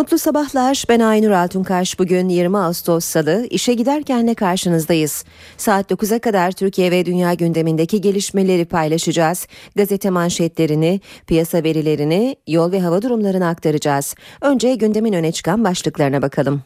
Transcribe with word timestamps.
Mutlu 0.00 0.18
sabahlar. 0.18 0.84
Ben 0.88 1.00
Aynur 1.00 1.30
Altunkaş. 1.30 1.98
Bugün 1.98 2.28
20 2.28 2.58
Ağustos 2.58 3.04
Salı. 3.04 3.46
İşe 3.50 3.74
giderkenle 3.74 4.34
karşınızdayız. 4.34 5.24
Saat 5.56 5.90
9'a 5.90 6.18
kadar 6.18 6.52
Türkiye 6.52 6.90
ve 6.90 7.06
dünya 7.06 7.34
gündemindeki 7.34 8.00
gelişmeleri 8.00 8.64
paylaşacağız. 8.64 9.46
Gazete 9.76 10.10
manşetlerini, 10.10 11.00
piyasa 11.26 11.64
verilerini, 11.64 12.36
yol 12.46 12.72
ve 12.72 12.80
hava 12.80 13.02
durumlarını 13.02 13.48
aktaracağız. 13.48 14.14
Önce 14.40 14.74
gündemin 14.74 15.12
öne 15.12 15.32
çıkan 15.32 15.64
başlıklarına 15.64 16.22
bakalım. 16.22 16.62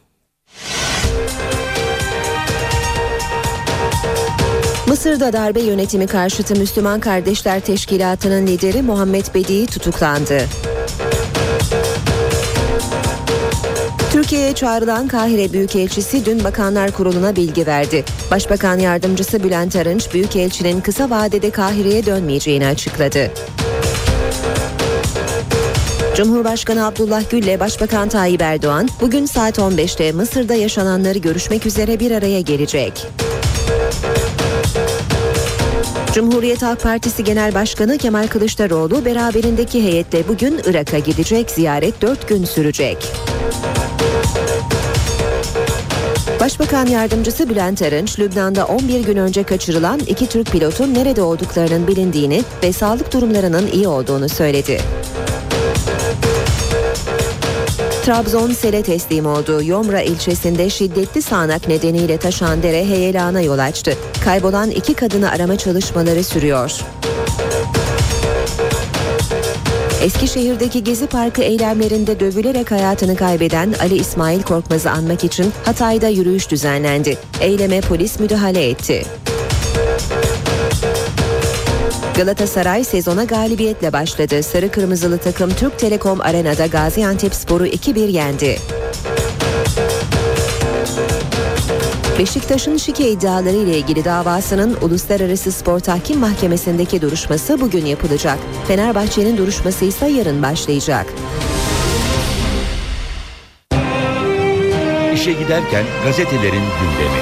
Mısır'da 4.87 5.33
darbe 5.33 5.61
yönetimi 5.61 6.07
karşıtı 6.07 6.55
Müslüman 6.55 6.99
Kardeşler 6.99 7.59
Teşkilatı'nın 7.59 8.47
lideri 8.47 8.81
Muhammed 8.81 9.25
Bedi 9.35 9.65
tutuklandı. 9.65 10.37
Türkiye'ye 14.25 14.53
çağrılan 14.53 15.07
Kahire 15.07 15.53
Büyükelçisi 15.53 16.25
dün 16.25 16.43
Bakanlar 16.43 16.91
Kurulu'na 16.91 17.35
bilgi 17.35 17.67
verdi. 17.67 18.05
Başbakan 18.31 18.79
Yardımcısı 18.79 19.43
Bülent 19.43 19.75
Arınç, 19.75 20.13
Büyükelçinin 20.13 20.81
kısa 20.81 21.09
vadede 21.09 21.49
Kahire'ye 21.49 22.05
dönmeyeceğini 22.05 22.67
açıkladı. 22.67 23.31
Cumhurbaşkanı 26.15 26.85
Abdullah 26.85 27.29
Gül 27.29 27.43
ile 27.43 27.59
Başbakan 27.59 28.09
Tayyip 28.09 28.41
Erdoğan 28.41 28.89
bugün 29.01 29.25
saat 29.25 29.57
15'te 29.57 30.11
Mısır'da 30.11 30.55
yaşananları 30.55 31.17
görüşmek 31.17 31.65
üzere 31.65 31.99
bir 31.99 32.11
araya 32.11 32.41
gelecek. 32.41 33.07
Cumhuriyet 36.13 36.61
Halk 36.61 36.81
Partisi 36.81 37.23
Genel 37.23 37.55
Başkanı 37.55 37.97
Kemal 37.97 38.27
Kılıçdaroğlu 38.27 39.05
beraberindeki 39.05 39.83
heyetle 39.83 40.27
bugün 40.27 40.61
Irak'a 40.65 40.99
gidecek. 40.99 41.51
Ziyaret 41.51 42.01
4 42.01 42.27
gün 42.27 42.45
sürecek. 42.45 42.97
Başbakan 46.45 46.85
Yardımcısı 46.85 47.49
Bülent 47.49 47.81
Arınç, 47.81 48.19
Lübnan'da 48.19 48.65
11 48.65 49.05
gün 49.05 49.17
önce 49.17 49.43
kaçırılan 49.43 49.99
iki 49.99 50.29
Türk 50.29 50.51
pilotun 50.51 50.93
nerede 50.93 51.21
olduklarının 51.21 51.87
bilindiğini 51.87 52.43
ve 52.63 52.73
sağlık 52.73 53.13
durumlarının 53.13 53.67
iyi 53.67 53.87
olduğunu 53.87 54.29
söyledi. 54.29 54.81
Trabzon 58.03 58.51
sele 58.51 58.83
teslim 58.83 59.25
oldu. 59.25 59.63
Yomra 59.63 60.01
ilçesinde 60.01 60.69
şiddetli 60.69 61.21
sağanak 61.21 61.67
nedeniyle 61.67 62.17
taşan 62.17 62.63
dere 62.63 62.85
heyelana 62.85 63.41
yol 63.41 63.59
açtı. 63.59 63.93
Kaybolan 64.23 64.71
iki 64.71 64.93
kadını 64.93 65.31
arama 65.31 65.57
çalışmaları 65.57 66.23
sürüyor. 66.23 66.81
Eskişehir'deki 70.03 70.83
Gezi 70.83 71.07
Parkı 71.07 71.41
eylemlerinde 71.41 72.19
dövülerek 72.19 72.71
hayatını 72.71 73.15
kaybeden 73.15 73.73
Ali 73.79 73.95
İsmail 73.95 74.41
Korkmaz'ı 74.41 74.91
anmak 74.91 75.23
için 75.23 75.53
Hatay'da 75.65 76.07
yürüyüş 76.07 76.51
düzenlendi. 76.51 77.17
Eyleme 77.41 77.81
polis 77.81 78.19
müdahale 78.19 78.69
etti. 78.69 79.05
Galatasaray 82.17 82.83
sezona 82.83 83.23
galibiyetle 83.23 83.93
başladı. 83.93 84.43
Sarı 84.43 84.71
Kırmızılı 84.71 85.17
takım 85.17 85.49
Türk 85.49 85.79
Telekom 85.79 86.21
Arena'da 86.21 86.65
Gaziantep 86.65 87.35
Sporu 87.35 87.67
2-1 87.67 88.11
yendi. 88.11 88.57
Beşiktaş'ın 92.19 92.77
şike 92.77 93.11
iddiaları 93.11 93.55
ile 93.55 93.77
ilgili 93.77 94.05
davasının 94.05 94.77
Uluslararası 94.81 95.51
Spor 95.51 95.79
Tahkim 95.79 96.19
Mahkemesi'ndeki 96.19 97.01
duruşması 97.01 97.61
bugün 97.61 97.85
yapılacak. 97.85 98.39
Fenerbahçe'nin 98.67 99.37
duruşması 99.37 99.85
ise 99.85 100.07
yarın 100.07 100.43
başlayacak. 100.43 101.05
İşe 105.13 105.31
giderken 105.31 105.83
gazetelerin 106.05 106.51
gündemi. 106.51 107.19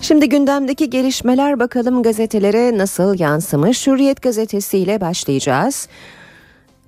Şimdi 0.00 0.28
gündemdeki 0.28 0.90
gelişmeler 0.90 1.60
bakalım 1.60 2.02
gazetelere 2.02 2.78
nasıl 2.78 3.18
yansımış. 3.18 3.86
Hürriyet 3.86 4.22
gazetesiyle 4.22 5.00
başlayacağız. 5.00 5.88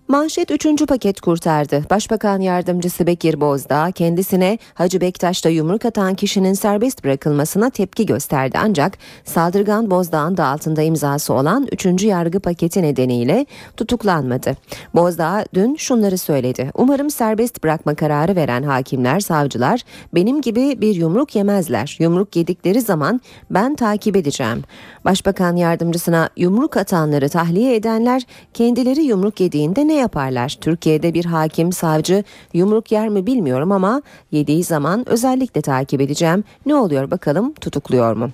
Manşet 0.08 0.50
3. 0.50 0.86
paket 0.86 1.20
kurtardı. 1.20 1.84
Başbakan 1.90 2.40
yardımcısı 2.40 3.06
Bekir 3.06 3.40
Bozdağ 3.40 3.90
kendisine 3.90 4.58
Hacı 4.74 5.00
Bektaş'ta 5.00 5.48
yumruk 5.48 5.84
atan 5.84 6.14
kişinin 6.14 6.52
serbest 6.52 7.04
bırakılmasına 7.04 7.70
tepki 7.70 8.06
gösterdi. 8.06 8.58
Ancak 8.62 8.98
saldırgan 9.24 9.90
Bozdağ'ın 9.90 10.36
da 10.36 10.46
altında 10.46 10.82
imzası 10.82 11.34
olan 11.34 11.68
3. 11.72 12.04
yargı 12.04 12.40
paketi 12.40 12.82
nedeniyle 12.82 13.46
tutuklanmadı. 13.76 14.56
Bozdağ 14.94 15.44
dün 15.54 15.76
şunları 15.76 16.18
söyledi. 16.18 16.70
Umarım 16.74 17.10
serbest 17.10 17.64
bırakma 17.64 17.94
kararı 17.94 18.36
veren 18.36 18.62
hakimler, 18.62 19.20
savcılar 19.20 19.80
benim 20.14 20.40
gibi 20.40 20.80
bir 20.80 20.94
yumruk 20.94 21.36
yemezler. 21.36 21.96
Yumruk 22.00 22.36
yedikleri 22.36 22.80
zaman 22.80 23.20
ben 23.50 23.74
takip 23.74 24.16
edeceğim. 24.16 24.64
Başbakan 25.08 25.56
yardımcısına 25.56 26.28
yumruk 26.36 26.76
atanları 26.76 27.28
tahliye 27.28 27.76
edenler 27.76 28.22
kendileri 28.54 29.02
yumruk 29.02 29.40
yediğinde 29.40 29.88
ne 29.88 29.94
yaparlar? 29.94 30.58
Türkiye'de 30.60 31.14
bir 31.14 31.24
hakim, 31.24 31.72
savcı 31.72 32.24
yumruk 32.52 32.92
yer 32.92 33.08
mi 33.08 33.26
bilmiyorum 33.26 33.72
ama 33.72 34.02
yediği 34.30 34.64
zaman 34.64 35.08
özellikle 35.08 35.60
takip 35.60 36.00
edeceğim. 36.00 36.44
Ne 36.66 36.74
oluyor 36.74 37.10
bakalım 37.10 37.52
tutukluyor 37.54 38.16
mu? 38.16 38.30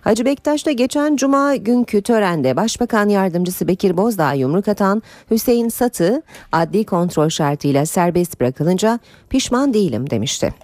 Hacı 0.00 0.24
Bektaş'ta 0.24 0.72
geçen 0.72 1.16
cuma 1.16 1.56
günkü 1.56 2.02
törende 2.02 2.56
Başbakan 2.56 3.08
Yardımcısı 3.08 3.68
Bekir 3.68 3.96
Bozdağ 3.96 4.32
yumruk 4.32 4.68
atan 4.68 5.02
Hüseyin 5.30 5.68
Satı 5.68 6.22
adli 6.52 6.84
kontrol 6.84 7.28
şartıyla 7.28 7.86
serbest 7.86 8.40
bırakılınca 8.40 8.98
pişman 9.30 9.74
değilim 9.74 10.10
demişti. 10.10 10.54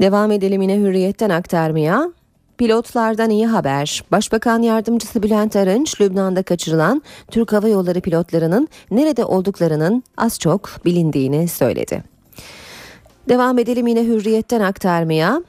Devam 0.00 0.30
edelim 0.30 0.62
yine 0.62 0.76
hürriyetten 0.76 1.30
aktarmaya. 1.30 2.12
Pilotlardan 2.62 3.30
iyi 3.30 3.46
haber. 3.46 4.04
Başbakan 4.12 4.62
Yardımcısı 4.62 5.22
Bülent 5.22 5.56
Arınç, 5.56 6.00
Lübnan'da 6.00 6.42
kaçırılan 6.42 7.02
Türk 7.30 7.52
Hava 7.52 7.68
Yolları 7.68 8.00
pilotlarının 8.00 8.68
nerede 8.90 9.24
olduklarının 9.24 10.04
az 10.16 10.38
çok 10.38 10.70
bilindiğini 10.84 11.48
söyledi. 11.48 12.04
Devam 13.28 13.58
edelim 13.58 13.86
yine 13.86 14.04
hürriyetten 14.04 14.60
aktarmaya. 14.60 15.42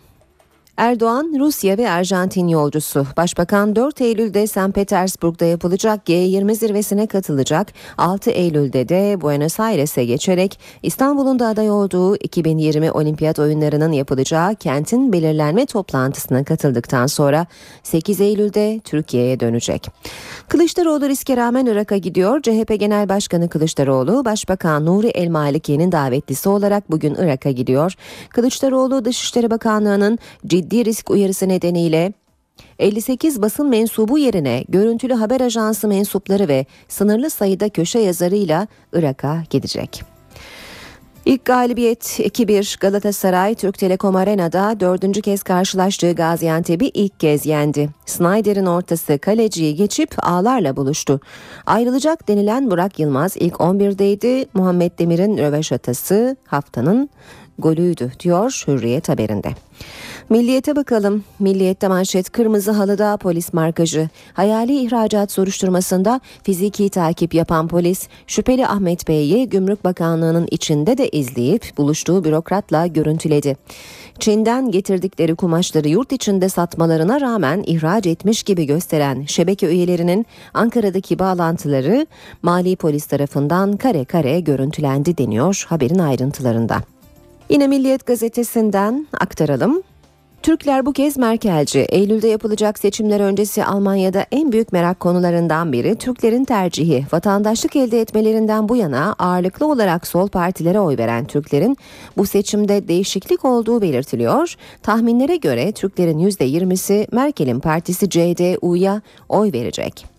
Erdoğan, 0.77 1.33
Rusya 1.39 1.77
ve 1.77 1.89
Arjantin 1.89 2.47
yolcusu. 2.47 3.05
Başbakan 3.17 3.75
4 3.75 4.01
Eylül'de 4.01 4.47
St. 4.47 4.73
Petersburg'da 4.75 5.45
yapılacak 5.45 6.09
G20 6.09 6.55
zirvesine 6.55 7.07
katılacak. 7.07 7.67
6 7.97 8.31
Eylül'de 8.31 8.89
de 8.89 9.21
Buenos 9.21 9.59
Aires'e 9.59 10.05
geçerek 10.05 10.59
İstanbul'un 10.83 11.39
da 11.39 11.47
aday 11.47 11.71
olduğu 11.71 12.15
2020 12.15 12.91
Olimpiyat 12.91 13.39
oyunlarının 13.39 13.91
yapılacağı 13.91 14.55
kentin 14.55 15.13
belirlenme 15.13 15.65
toplantısına 15.65 16.43
katıldıktan 16.43 17.07
sonra 17.07 17.45
8 17.83 18.21
Eylül'de 18.21 18.79
Türkiye'ye 18.83 19.39
dönecek. 19.39 19.87
Kılıçdaroğlu 20.47 21.09
riske 21.09 21.37
rağmen 21.37 21.65
Irak'a 21.65 21.97
gidiyor. 21.97 22.41
CHP 22.41 22.79
Genel 22.79 23.09
Başkanı 23.09 23.49
Kılıçdaroğlu, 23.49 24.25
Başbakan 24.25 24.85
Nuri 24.85 25.07
El 25.07 25.29
Maliki'nin 25.29 25.91
davetlisi 25.91 26.49
olarak 26.49 26.91
bugün 26.91 27.15
Irak'a 27.15 27.51
gidiyor. 27.51 27.93
Kılıçdaroğlu 28.29 29.05
Dışişleri 29.05 29.51
Bakanlığı'nın 29.51 30.19
ciddi 30.47 30.62
risk 30.71 31.09
uyarısı 31.09 31.49
nedeniyle 31.49 32.13
58 32.79 33.41
basın 33.41 33.69
mensubu 33.69 34.17
yerine 34.17 34.63
görüntülü 34.69 35.13
haber 35.13 35.41
ajansı 35.41 35.87
mensupları 35.87 36.47
ve 36.47 36.65
sınırlı 36.87 37.29
sayıda 37.29 37.69
köşe 37.69 37.99
yazarıyla 37.99 38.67
Irak'a 38.93 39.43
gidecek. 39.49 40.03
İlk 41.25 41.45
galibiyet 41.45 42.19
2-1 42.19 42.79
Galatasaray 42.79 43.55
Türk 43.55 43.77
Telekom 43.77 44.15
Arena'da 44.15 44.79
dördüncü 44.79 45.21
kez 45.21 45.43
karşılaştığı 45.43 46.11
Gaziantep'i 46.11 46.85
ilk 46.85 47.19
kez 47.19 47.45
yendi. 47.45 47.89
Snyder'in 48.05 48.65
ortası 48.65 49.17
kaleciyi 49.17 49.75
geçip 49.75 50.15
ağlarla 50.21 50.75
buluştu. 50.75 51.19
Ayrılacak 51.65 52.27
denilen 52.27 52.71
Burak 52.71 52.99
Yılmaz 52.99 53.37
ilk 53.37 53.53
11'deydi. 53.53 54.47
Muhammed 54.53 54.91
Demir'in 54.99 55.37
röveşatası 55.37 56.37
haftanın 56.47 57.09
golüydü 57.59 58.11
diyor 58.19 58.63
Hürriyet 58.67 59.09
haberinde. 59.09 59.49
Milliyete 60.29 60.75
bakalım. 60.75 61.23
Milliyette 61.39 61.87
manşet 61.87 62.29
kırmızı 62.29 62.71
halıda 62.71 63.17
polis 63.17 63.53
markajı. 63.53 64.09
Hayali 64.33 64.79
ihracat 64.79 65.31
soruşturmasında 65.31 66.21
fiziki 66.43 66.89
takip 66.89 67.33
yapan 67.33 67.67
polis 67.67 68.07
şüpheli 68.27 68.67
Ahmet 68.67 69.07
Bey'i 69.07 69.49
Gümrük 69.49 69.83
Bakanlığı'nın 69.83 70.47
içinde 70.51 70.97
de 70.97 71.09
izleyip 71.09 71.77
buluştuğu 71.77 72.23
bürokratla 72.23 72.87
görüntüledi. 72.87 73.57
Çin'den 74.19 74.71
getirdikleri 74.71 75.35
kumaşları 75.35 75.87
yurt 75.89 76.11
içinde 76.11 76.49
satmalarına 76.49 77.21
rağmen 77.21 77.63
ihraç 77.67 78.07
etmiş 78.07 78.43
gibi 78.43 78.65
gösteren 78.65 79.25
şebeke 79.25 79.67
üyelerinin 79.67 80.25
Ankara'daki 80.53 81.19
bağlantıları 81.19 82.07
mali 82.41 82.75
polis 82.75 83.05
tarafından 83.05 83.77
kare 83.77 84.05
kare 84.05 84.39
görüntülendi 84.39 85.17
deniyor 85.17 85.65
haberin 85.69 85.99
ayrıntılarında. 85.99 86.93
Yine 87.53 87.67
Milliyet 87.67 88.05
gazetesinden 88.05 89.07
aktaralım. 89.19 89.83
Türkler 90.43 90.85
bu 90.85 90.93
kez 90.93 91.17
Merkelci. 91.17 91.79
Eylül'de 91.79 92.27
yapılacak 92.27 92.79
seçimler 92.79 93.19
öncesi 93.19 93.65
Almanya'da 93.65 94.25
en 94.31 94.51
büyük 94.51 94.71
merak 94.71 94.99
konularından 94.99 95.73
biri 95.73 95.95
Türklerin 95.95 96.45
tercihi. 96.45 97.05
Vatandaşlık 97.11 97.75
elde 97.75 98.01
etmelerinden 98.01 98.69
bu 98.69 98.75
yana 98.75 99.15
ağırlıklı 99.19 99.65
olarak 99.71 100.07
sol 100.07 100.27
partilere 100.27 100.79
oy 100.79 100.97
veren 100.97 101.25
Türklerin 101.25 101.77
bu 102.17 102.25
seçimde 102.25 102.87
değişiklik 102.87 103.45
olduğu 103.45 103.81
belirtiliyor. 103.81 104.55
Tahminlere 104.83 105.35
göre 105.35 105.71
Türklerin 105.71 106.19
%20'si 106.19 107.07
Merkel'in 107.11 107.59
partisi 107.59 108.09
CDU'ya 108.09 109.01
oy 109.29 109.53
verecek. 109.53 110.12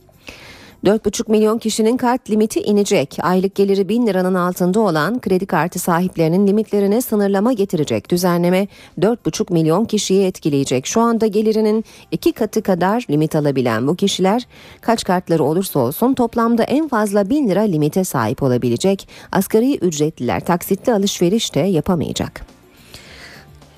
4,5 0.85 1.31
milyon 1.31 1.59
kişinin 1.59 1.97
kart 1.97 2.31
limiti 2.31 2.61
inecek. 2.61 3.17
Aylık 3.23 3.55
geliri 3.55 3.89
1000 3.89 4.07
liranın 4.07 4.35
altında 4.35 4.81
olan 4.81 5.21
kredi 5.21 5.47
kartı 5.47 5.79
sahiplerinin 5.79 6.47
limitlerine 6.47 7.01
sınırlama 7.01 7.53
getirecek. 7.53 8.11
Düzenleme 8.11 8.69
4,5 9.01 9.53
milyon 9.53 9.85
kişiyi 9.85 10.27
etkileyecek. 10.27 10.87
Şu 10.87 11.01
anda 11.01 11.27
gelirinin 11.27 11.85
iki 12.11 12.33
katı 12.33 12.63
kadar 12.63 13.07
limit 13.11 13.37
alabilen 13.37 13.87
bu 13.89 13.97
kişiler 13.97 14.47
kaç 14.81 15.05
kartları 15.05 15.45
olursa 15.45 15.79
olsun 15.79 16.15
toplamda 16.15 16.63
en 16.63 16.89
fazla 16.89 17.31
1000 17.31 17.49
lira 17.49 17.61
limite 17.61 18.05
sahip 18.05 18.43
olabilecek. 18.43 19.09
Asgari 19.33 19.77
ücretliler 19.77 20.41
taksitli 20.41 20.93
alışveriş 20.93 21.55
de 21.55 21.61
yapamayacak. 21.61 22.54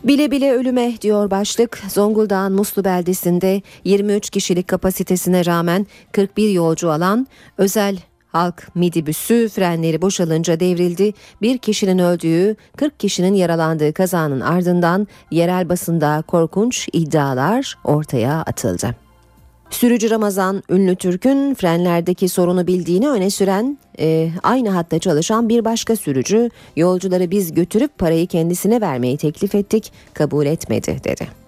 Bile 0.07 0.31
bile 0.31 0.53
ölüme 0.53 1.01
diyor 1.01 1.31
başlık. 1.31 1.83
Zonguldak'ın 1.89 2.53
Muslu 2.53 2.85
beldesinde 2.85 3.63
23 3.85 4.31
kişilik 4.31 4.69
kapasitesine 4.69 5.47
rağmen 5.47 5.87
41 6.13 6.51
yolcu 6.51 6.91
alan 6.91 7.27
özel 7.59 7.99
halk 8.29 8.69
midibüsü 8.75 9.49
frenleri 9.49 10.03
boşalınca 10.03 10.61
devrildi. 10.61 11.13
Bir 11.43 11.59
kişinin 11.59 11.99
öldüğü, 11.99 12.57
40 12.77 13.01
kişinin 13.01 13.35
yaralandığı 13.35 13.93
kazanın 13.93 14.41
ardından 14.41 15.07
yerel 15.31 15.69
basında 15.69 16.25
korkunç 16.27 16.89
iddialar 16.93 17.75
ortaya 17.85 18.35
atıldı. 18.35 19.06
Sürücü 19.71 20.11
Ramazan 20.11 20.63
ünlü 20.71 20.97
Türk'ün 20.97 21.55
frenlerdeki 21.55 22.29
sorunu 22.29 22.67
bildiğini 22.67 23.09
öne 23.09 23.31
süren 23.31 23.79
e, 23.99 24.31
aynı 24.43 24.71
hatta 24.71 24.99
çalışan 24.99 25.49
bir 25.49 25.65
başka 25.65 25.97
sürücü 25.97 26.51
yolcuları 26.77 27.31
biz 27.31 27.55
götürüp 27.55 27.99
parayı 27.99 28.27
kendisine 28.27 28.81
vermeyi 28.81 29.17
teklif 29.17 29.55
ettik 29.55 29.93
kabul 30.15 30.47
etmedi 30.47 31.01
dedi. 31.05 31.46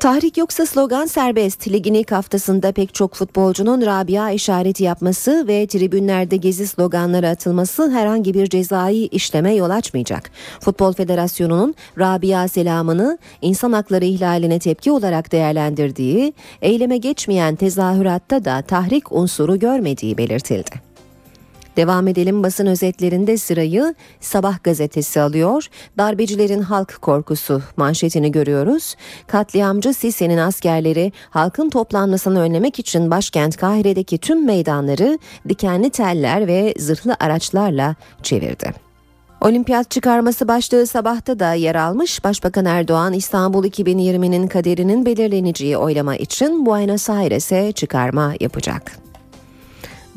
Tahrik 0.00 0.36
yoksa 0.36 0.66
slogan 0.66 1.06
serbest. 1.06 1.68
Ligin 1.68 1.94
ilk 1.94 2.12
haftasında 2.12 2.72
pek 2.72 2.94
çok 2.94 3.14
futbolcunun 3.14 3.86
Rabia 3.86 4.30
işareti 4.30 4.84
yapması 4.84 5.44
ve 5.48 5.66
tribünlerde 5.66 6.36
gezi 6.36 6.66
sloganları 6.66 7.28
atılması 7.28 7.90
herhangi 7.90 8.34
bir 8.34 8.46
cezai 8.46 9.06
işleme 9.06 9.54
yol 9.54 9.70
açmayacak. 9.70 10.30
Futbol 10.60 10.92
Federasyonu'nun 10.92 11.74
Rabia 11.98 12.48
selamını 12.48 13.18
insan 13.42 13.72
hakları 13.72 14.04
ihlaline 14.04 14.58
tepki 14.58 14.92
olarak 14.92 15.32
değerlendirdiği, 15.32 16.32
eyleme 16.62 16.96
geçmeyen 16.96 17.56
tezahüratta 17.56 18.44
da 18.44 18.62
tahrik 18.62 19.12
unsuru 19.12 19.58
görmediği 19.58 20.18
belirtildi. 20.18 20.87
Devam 21.78 22.08
edelim 22.08 22.42
basın 22.42 22.66
özetlerinde 22.66 23.36
sırayı 23.36 23.94
Sabah 24.20 24.64
gazetesi 24.64 25.20
alıyor. 25.20 25.66
Darbecilerin 25.98 26.62
halk 26.62 26.98
korkusu 27.02 27.62
manşetini 27.76 28.32
görüyoruz. 28.32 28.94
Katliamcı 29.26 29.94
Sisi'nin 29.94 30.38
askerleri 30.38 31.12
halkın 31.30 31.70
toplanmasını 31.70 32.40
önlemek 32.40 32.78
için 32.78 33.10
başkent 33.10 33.56
Kahire'deki 33.56 34.18
tüm 34.18 34.46
meydanları 34.46 35.18
dikenli 35.48 35.90
teller 35.90 36.46
ve 36.46 36.74
zırhlı 36.78 37.16
araçlarla 37.20 37.94
çevirdi. 38.22 38.72
Olimpiyat 39.40 39.90
çıkarması 39.90 40.48
başlığı 40.48 40.86
sabahta 40.86 41.38
da 41.38 41.52
yer 41.52 41.74
almış. 41.74 42.24
Başbakan 42.24 42.64
Erdoğan 42.64 43.12
İstanbul 43.12 43.64
2020'nin 43.64 44.46
kaderinin 44.46 45.06
belirleneceği 45.06 45.76
oylama 45.76 46.16
için 46.16 46.66
Buenos 46.66 47.10
Aires'e 47.10 47.72
çıkarma 47.72 48.34
yapacak. 48.40 49.07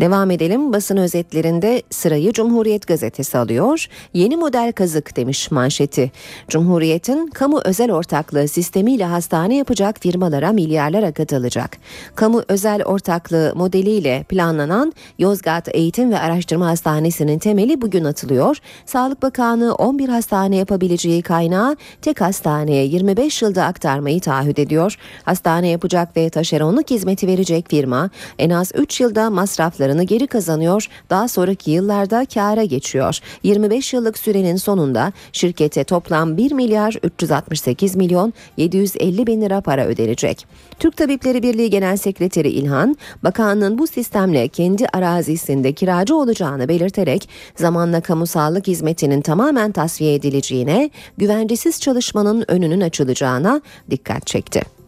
Devam 0.01 0.31
edelim 0.31 0.74
basın 0.74 0.98
özetlerinde 0.98 1.81
sırayı 1.89 2.33
Cumhuriyet 2.33 2.88
gazetesi 2.88 3.38
alıyor. 3.38 3.88
Yeni 4.13 4.38
model 4.38 4.71
kazık 4.71 5.15
demiş 5.15 5.51
manşeti. 5.51 6.12
Cumhuriyet'in 6.48 7.27
kamu 7.27 7.62
özel 7.65 7.92
ortaklığı 7.92 8.48
sistemiyle 8.48 9.06
hastane 9.06 9.56
yapacak 9.56 10.00
firmalara 10.00 10.51
milyarlar 10.51 11.03
akıtılacak. 11.03 11.77
Kamu 12.15 12.44
özel 12.48 12.83
ortaklığı 12.83 13.53
modeliyle 13.56 14.25
planlanan 14.30 14.94
Yozgat 15.19 15.75
Eğitim 15.75 16.12
ve 16.12 16.19
Araştırma 16.19 16.68
Hastanesi'nin 16.68 17.39
temeli 17.39 17.81
bugün 17.81 18.03
atılıyor. 18.03 18.57
Sağlık 18.86 19.21
Bakanı 19.21 19.75
11 19.75 20.09
hastane 20.09 20.56
yapabileceği 20.56 21.21
kaynağı 21.21 21.75
tek 22.01 22.21
hastaneye 22.21 22.86
25 22.86 23.42
yılda 23.42 23.65
aktarmayı 23.65 24.21
taahhüt 24.21 24.59
ediyor. 24.59 24.95
Hastane 25.24 25.68
yapacak 25.68 26.18
ve 26.18 26.30
taşeronluk 26.30 26.89
hizmeti 26.89 27.27
verecek 27.27 27.69
firma 27.69 28.09
en 28.39 28.50
az 28.50 28.71
3 28.75 29.01
yılda 29.01 29.30
masrafları 29.30 29.90
harcamalarını 29.91 30.03
geri 30.03 30.27
kazanıyor, 30.27 30.88
daha 31.09 31.27
sonraki 31.27 31.71
yıllarda 31.71 32.25
kâra 32.25 32.63
geçiyor. 32.63 33.19
25 33.43 33.93
yıllık 33.93 34.17
sürenin 34.17 34.55
sonunda 34.55 35.13
şirkete 35.33 35.83
toplam 35.83 36.38
1 36.38 36.51
milyar 36.51 36.97
368 37.03 37.95
milyon 37.95 38.33
750 38.57 39.27
bin 39.27 39.41
lira 39.41 39.61
para 39.61 39.85
ödenecek. 39.85 40.47
Türk 40.79 40.97
Tabipleri 40.97 41.43
Birliği 41.43 41.69
Genel 41.69 41.97
Sekreteri 41.97 42.49
İlhan, 42.49 42.95
bakanlığın 43.23 43.77
bu 43.77 43.88
sistemle 43.88 44.47
kendi 44.47 44.88
arazisinde 44.88 45.73
kiracı 45.73 46.15
olacağını 46.15 46.67
belirterek 46.67 47.29
zamanla 47.55 48.01
kamu 48.01 48.27
sağlık 48.27 48.67
hizmetinin 48.67 49.21
tamamen 49.21 49.71
tasfiye 49.71 50.15
edileceğine, 50.15 50.89
güvencesiz 51.17 51.81
çalışmanın 51.81 52.45
önünün 52.47 52.81
açılacağına 52.81 53.61
dikkat 53.89 54.27
çekti. 54.27 54.80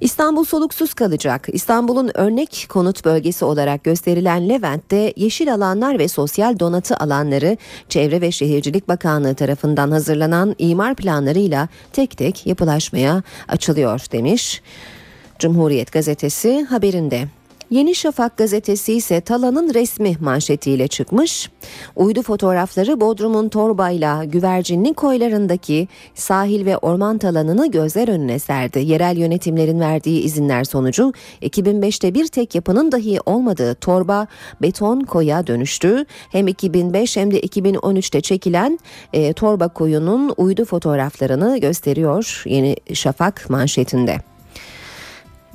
İstanbul 0.00 0.44
soluksuz 0.44 0.94
kalacak. 0.94 1.48
İstanbul'un 1.52 2.10
örnek 2.14 2.66
konut 2.68 3.04
bölgesi 3.04 3.44
olarak 3.44 3.84
gösterilen 3.84 4.48
Levent'te 4.48 5.12
yeşil 5.16 5.54
alanlar 5.54 5.98
ve 5.98 6.08
sosyal 6.08 6.58
donatı 6.58 6.96
alanları 6.96 7.56
Çevre 7.88 8.20
ve 8.20 8.32
Şehircilik 8.32 8.88
Bakanlığı 8.88 9.34
tarafından 9.34 9.90
hazırlanan 9.90 10.54
imar 10.58 10.94
planlarıyla 10.94 11.68
tek 11.92 12.18
tek 12.18 12.46
yapılaşmaya 12.46 13.22
açılıyor 13.48 14.00
demiş. 14.12 14.62
Cumhuriyet 15.38 15.92
gazetesi 15.92 16.66
haberinde. 16.70 17.28
Yeni 17.70 17.94
Şafak 17.94 18.36
gazetesi 18.36 18.92
ise 18.92 19.20
Tala'nın 19.20 19.74
resmi 19.74 20.16
manşetiyle 20.20 20.88
çıkmış. 20.88 21.50
Uydu 21.96 22.22
fotoğrafları 22.22 23.00
Bodrum'un 23.00 23.48
Torbayla 23.48 24.24
güvercinli 24.24 24.94
koylarındaki 24.94 25.88
sahil 26.14 26.66
ve 26.66 26.78
orman 26.78 27.18
talanını 27.18 27.70
gözler 27.70 28.08
önüne 28.08 28.38
serdi. 28.38 28.78
Yerel 28.78 29.16
yönetimlerin 29.16 29.80
verdiği 29.80 30.20
izinler 30.22 30.64
sonucu 30.64 31.12
2005'te 31.42 32.14
bir 32.14 32.26
tek 32.26 32.54
yapının 32.54 32.92
dahi 32.92 33.18
olmadığı 33.26 33.74
Torba 33.74 34.26
beton 34.62 35.00
koya 35.00 35.46
dönüştü. 35.46 36.04
Hem 36.32 36.48
2005 36.48 37.16
hem 37.16 37.30
de 37.30 37.40
2013'te 37.40 38.20
çekilen 38.20 38.78
e, 39.12 39.32
Torba 39.32 39.68
koyunun 39.68 40.34
uydu 40.36 40.64
fotoğraflarını 40.64 41.58
gösteriyor 41.58 42.42
Yeni 42.46 42.76
Şafak 42.94 43.50
manşetinde. 43.50 44.35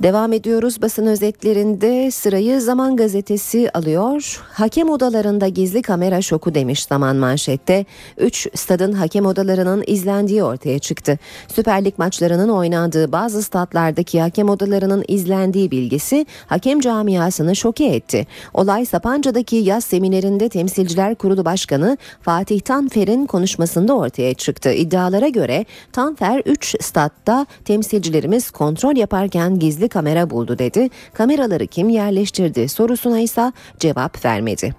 Devam 0.02 0.32
ediyoruz 0.32 0.82
basın 0.82 1.06
özetlerinde 1.06 2.10
sırayı 2.10 2.60
Zaman 2.60 2.96
Gazetesi 2.96 3.70
alıyor. 3.74 4.40
Hakem 4.52 4.90
odalarında 4.90 5.48
gizli 5.48 5.82
kamera 5.82 6.22
şoku 6.22 6.54
demiş 6.54 6.84
Zaman 6.84 7.16
manşette. 7.16 7.86
3 8.18 8.48
stadın 8.54 8.92
hakem 8.92 9.26
odalarının 9.26 9.84
izlendiği 9.86 10.44
ortaya 10.44 10.78
çıktı. 10.78 11.18
Süper 11.48 11.84
Lig 11.84 11.98
maçlarının 11.98 12.48
oynandığı 12.48 13.12
bazı 13.12 13.42
stadlardaki 13.42 14.20
hakem 14.20 14.48
odalarının 14.48 15.04
izlendiği 15.08 15.70
bilgisi 15.70 16.26
hakem 16.46 16.80
camiasını 16.80 17.56
şoke 17.56 17.84
etti. 17.84 18.26
Olay 18.54 18.86
Sapanca'daki 18.86 19.56
yaz 19.56 19.84
seminerinde 19.84 20.48
Temsilciler 20.48 21.14
Kurulu 21.14 21.44
Başkanı 21.44 21.98
Fatih 22.22 22.60
Tanfer'in 22.60 23.26
konuşmasında 23.26 23.96
ortaya 23.96 24.34
çıktı. 24.34 24.72
İddialara 24.72 25.28
göre 25.28 25.66
Tanfer 25.92 26.42
3 26.46 26.76
stadta 26.80 27.46
temsilcilerimiz 27.64 28.50
kontrol 28.50 28.96
yaparken 28.96 29.58
gizli 29.58 29.91
kamera 29.92 30.30
buldu 30.30 30.58
dedi. 30.58 30.90
Kameraları 31.14 31.66
kim 31.66 31.88
yerleştirdi 31.88 32.68
sorusuna 32.68 33.20
ise 33.20 33.52
cevap 33.78 34.24
vermedi. 34.24 34.74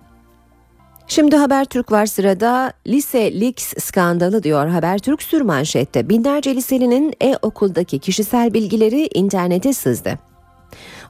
Şimdi 1.07 1.35
Habertürk 1.35 1.91
var 1.91 2.05
sırada 2.05 2.73
lise 2.87 3.41
leaks 3.41 3.73
skandalı 3.79 4.43
diyor 4.43 4.67
Habertürk 4.67 5.23
sürmanşette. 5.23 6.09
Binlerce 6.09 6.55
liselinin 6.55 7.13
e-okuldaki 7.21 7.99
kişisel 7.99 8.53
bilgileri 8.53 9.09
internete 9.13 9.73
sızdı. 9.73 10.19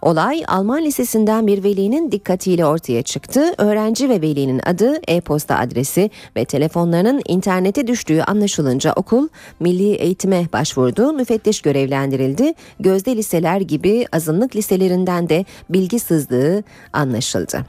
Olay 0.03 0.43
Alman 0.47 0.83
lisesinden 0.83 1.47
bir 1.47 1.63
velinin 1.63 2.11
dikkatiyle 2.11 2.65
ortaya 2.65 3.03
çıktı. 3.03 3.53
Öğrenci 3.57 4.09
ve 4.09 4.21
velinin 4.21 4.61
adı, 4.65 4.99
e-posta 5.07 5.57
adresi 5.57 6.09
ve 6.35 6.45
telefonlarının 6.45 7.21
internete 7.27 7.87
düştüğü 7.87 8.21
anlaşılınca 8.21 8.93
okul 8.93 9.27
milli 9.59 9.93
eğitime 9.93 10.47
başvurdu. 10.53 11.13
Müfettiş 11.13 11.61
görevlendirildi. 11.61 12.53
Gözde 12.79 13.15
liseler 13.15 13.61
gibi 13.61 14.05
azınlık 14.11 14.55
liselerinden 14.55 15.29
de 15.29 15.45
bilgi 15.69 15.99
sızdığı 15.99 16.63
anlaşıldı. 16.93 17.65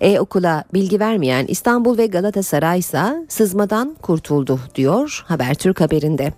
E-okula 0.00 0.64
bilgi 0.74 1.00
vermeyen 1.00 1.46
İstanbul 1.46 1.98
ve 1.98 2.06
Galatasaray 2.06 2.78
ise 2.78 3.26
sızmadan 3.28 3.96
kurtuldu 4.02 4.60
diyor 4.74 5.24
Habertürk 5.26 5.80
haberinde. 5.80 6.32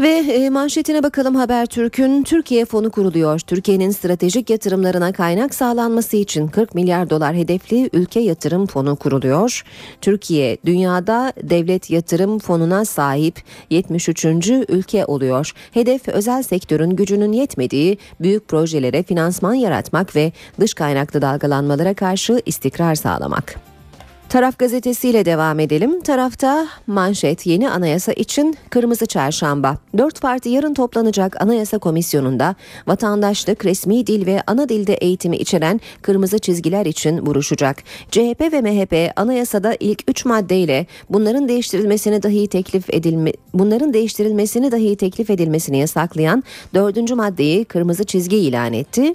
Ve 0.00 0.08
e, 0.08 0.50
manşetine 0.50 1.02
bakalım 1.02 1.34
Habertürk'ün 1.34 2.22
Türkiye 2.22 2.64
fonu 2.64 2.90
kuruluyor. 2.90 3.40
Türkiye'nin 3.40 3.90
stratejik 3.90 4.50
yatırımlarına 4.50 5.12
kaynak 5.12 5.54
sağlanması 5.54 6.16
için 6.16 6.48
40 6.48 6.74
milyar 6.74 7.10
dolar 7.10 7.34
hedefli 7.34 7.90
ülke 7.92 8.20
yatırım 8.20 8.66
fonu 8.66 8.96
kuruluyor. 8.96 9.62
Türkiye 10.00 10.58
dünyada 10.66 11.32
devlet 11.42 11.90
yatırım 11.90 12.38
fonuna 12.38 12.84
sahip 12.84 13.42
73. 13.70 14.24
ülke 14.68 15.04
oluyor. 15.04 15.52
Hedef 15.72 16.08
özel 16.08 16.42
sektörün 16.42 16.90
gücünün 16.90 17.32
yetmediği 17.32 17.98
büyük 18.20 18.48
projelere 18.48 19.02
finansman 19.02 19.54
yaratmak 19.54 20.16
ve 20.16 20.32
dış 20.60 20.74
kaynaklı 20.74 21.22
dalgalanmalara 21.22 21.94
karşı 21.94 22.42
istikrar 22.46 22.94
sağlamak. 22.94 23.71
Taraf 24.32 24.58
gazetesiyle 24.58 25.24
devam 25.24 25.60
edelim. 25.60 26.00
Tarafta 26.00 26.68
manşet 26.86 27.46
yeni 27.46 27.70
anayasa 27.70 28.12
için 28.12 28.56
kırmızı 28.70 29.06
çarşamba. 29.06 29.78
Dört 29.98 30.20
parti 30.20 30.48
yarın 30.48 30.74
toplanacak 30.74 31.42
anayasa 31.42 31.78
komisyonunda 31.78 32.54
vatandaşlık, 32.86 33.64
resmi 33.64 34.06
dil 34.06 34.26
ve 34.26 34.42
ana 34.46 34.68
dilde 34.68 34.94
eğitimi 34.94 35.36
içeren 35.36 35.80
kırmızı 36.02 36.38
çizgiler 36.38 36.86
için 36.86 37.26
vuruşacak. 37.26 37.76
CHP 38.10 38.40
ve 38.40 38.60
MHP 38.60 39.12
anayasada 39.16 39.76
ilk 39.80 40.10
üç 40.10 40.24
maddeyle 40.24 40.86
bunların 41.10 41.48
değiştirilmesini 41.48 42.22
dahi 42.22 42.46
teklif 42.46 42.94
edilme 42.94 43.32
bunların 43.54 43.94
değiştirilmesini 43.94 44.72
dahi 44.72 44.96
teklif 44.96 45.30
edilmesini 45.30 45.78
yasaklayan 45.78 46.44
dördüncü 46.74 47.14
maddeyi 47.14 47.64
kırmızı 47.64 48.04
çizgi 48.04 48.36
ilan 48.36 48.72
etti. 48.72 49.12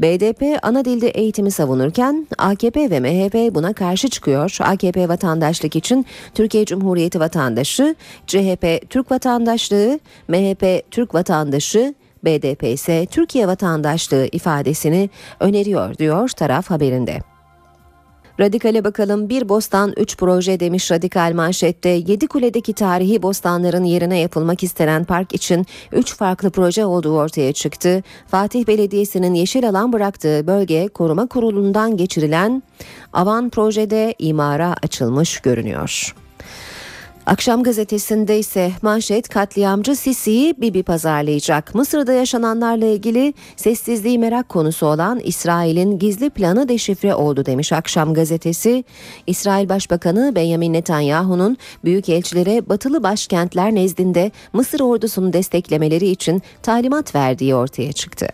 BDP 0.00 0.58
ana 0.62 0.84
dilde 0.84 1.08
eğitimi 1.08 1.50
savunurken 1.50 2.26
AKP 2.38 2.90
ve 2.90 3.00
MHP 3.00 3.54
buna 3.54 3.72
karşı 3.72 4.08
çıkıyor. 4.08 4.56
AKP 4.60 5.08
vatandaşlık 5.08 5.76
için 5.76 6.06
Türkiye 6.34 6.64
Cumhuriyeti 6.64 7.20
vatandaşı, 7.20 7.94
CHP 8.26 8.90
Türk 8.90 9.10
vatandaşlığı, 9.10 10.00
MHP 10.28 10.90
Türk 10.90 11.14
vatandaşı, 11.14 11.94
BDP 12.24 12.62
ise 12.62 13.06
Türkiye 13.06 13.46
vatandaşlığı 13.46 14.28
ifadesini 14.32 15.10
öneriyor 15.40 15.98
diyor 15.98 16.28
taraf 16.28 16.70
haberinde. 16.70 17.18
Radikale 18.40 18.84
bakalım 18.84 19.28
bir 19.28 19.48
bostan 19.48 19.92
üç 19.96 20.16
proje 20.16 20.60
demiş 20.60 20.90
Radikal 20.90 21.32
manşette. 21.34 21.88
Yedi 21.88 22.26
Kule'deki 22.26 22.72
tarihi 22.72 23.22
bostanların 23.22 23.84
yerine 23.84 24.18
yapılmak 24.18 24.62
istenen 24.62 25.04
park 25.04 25.34
için 25.34 25.66
üç 25.92 26.16
farklı 26.16 26.50
proje 26.50 26.84
olduğu 26.84 27.16
ortaya 27.16 27.52
çıktı. 27.52 28.02
Fatih 28.26 28.66
Belediyesi'nin 28.66 29.34
yeşil 29.34 29.68
alan 29.68 29.92
bıraktığı 29.92 30.46
bölge 30.46 30.88
koruma 30.88 31.26
kurulundan 31.26 31.96
geçirilen 31.96 32.62
Avan 33.12 33.50
projede 33.50 34.14
imara 34.18 34.74
açılmış 34.82 35.40
görünüyor. 35.40 36.14
Akşam 37.30 37.62
gazetesinde 37.62 38.38
ise 38.38 38.72
manşet 38.82 39.28
katliamcı 39.28 39.96
Sisi'yi 39.96 40.54
Bibi 40.60 40.82
pazarlayacak. 40.82 41.74
Mısır'da 41.74 42.12
yaşananlarla 42.12 42.86
ilgili 42.86 43.34
sessizliği 43.56 44.18
merak 44.18 44.48
konusu 44.48 44.86
olan 44.86 45.20
İsrail'in 45.24 45.98
gizli 45.98 46.30
planı 46.30 46.68
deşifre 46.68 47.14
oldu 47.14 47.46
demiş 47.46 47.72
Akşam 47.72 48.14
gazetesi. 48.14 48.84
İsrail 49.26 49.68
Başbakanı 49.68 50.32
Benjamin 50.34 50.72
Netanyahu'nun 50.72 51.56
büyükelçilere 51.84 52.68
batılı 52.68 53.02
başkentler 53.02 53.74
nezdinde 53.74 54.30
Mısır 54.52 54.80
ordusunu 54.80 55.32
desteklemeleri 55.32 56.08
için 56.08 56.42
talimat 56.62 57.14
verdiği 57.14 57.54
ortaya 57.54 57.92
çıktı. 57.92 58.28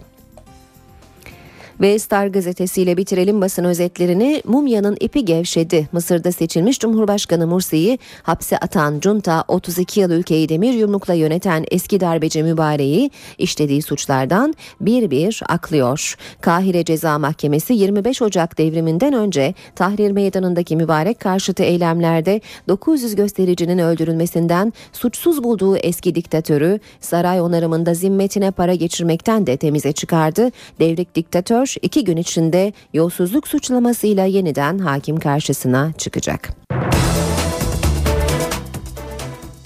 Ve 1.81 1.99
Star 1.99 2.27
gazetesiyle 2.27 2.97
bitirelim 2.97 3.41
basın 3.41 3.65
özetlerini. 3.65 4.43
Mumya'nın 4.45 4.97
ipi 5.01 5.25
gevşedi. 5.25 5.89
Mısır'da 5.93 6.33
seçilmiş 6.33 6.79
Cumhurbaşkanı 6.79 7.47
Mursi'yi 7.47 7.99
hapse 8.23 8.59
atan 8.59 9.01
junta 9.03 9.45
32 9.49 10.01
yıl 10.01 10.11
ülkeyi 10.11 10.49
demir 10.49 10.73
yumrukla 10.73 11.15
yöneten 11.15 11.65
eski 11.71 12.01
darbeci 12.01 12.43
mübareği 12.43 13.11
işlediği 13.39 13.83
suçlardan 13.83 14.55
bir 14.81 15.11
bir 15.11 15.43
aklıyor. 15.49 16.15
Kahire 16.41 16.85
Ceza 16.85 17.19
Mahkemesi 17.19 17.75
25 17.75 18.23
Ocak 18.23 18.59
devriminden 18.59 19.13
önce 19.13 19.55
Tahrir 19.75 20.11
Meydanı'ndaki 20.11 20.77
mübarek 20.77 21.21
karşıtı 21.21 21.63
eylemlerde 21.63 22.41
900 22.69 23.15
göstericinin 23.15 23.79
öldürülmesinden 23.79 24.73
suçsuz 24.93 25.45
bulduğu 25.45 25.77
eski 25.77 26.15
diktatörü 26.15 26.81
saray 27.01 27.41
onarımında 27.41 27.95
zimmetine 27.95 28.51
para 28.51 28.75
geçirmekten 28.75 29.47
de 29.47 29.57
temize 29.57 29.93
çıkardı. 29.93 30.51
Devrik 30.81 31.15
diktatör 31.15 31.66
Demirtaş 31.67 31.79
iki 31.83 32.05
gün 32.05 32.17
içinde 32.17 32.73
yolsuzluk 32.93 33.49
suçlamasıyla 33.49 34.25
yeniden 34.25 34.79
hakim 34.79 35.17
karşısına 35.17 35.93
çıkacak. 35.99 36.51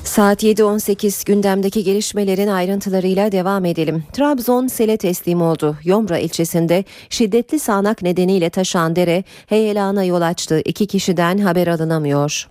Saat 0.05 0.43
7.18 0.43 1.27
gündemdeki 1.27 1.85
gelişmelerin 1.85 2.49
ayrıntılarıyla 2.49 3.33
devam 3.33 3.65
edelim. 3.65 4.05
Trabzon 4.13 4.67
sele 4.67 4.97
teslim 4.97 5.43
oldu. 5.43 5.77
Yomra 5.85 6.19
ilçesinde 6.19 6.85
şiddetli 7.11 7.59
sağanak 7.59 8.03
nedeniyle 8.03 8.51
taşan 8.51 8.97
dere 8.97 9.25
heyelana 9.47 10.05
yol 10.05 10.21
açtı. 10.21 10.61
İki 10.65 10.87
kişiden 10.87 11.39
haber 11.39 11.67
alınamıyor. 11.67 12.49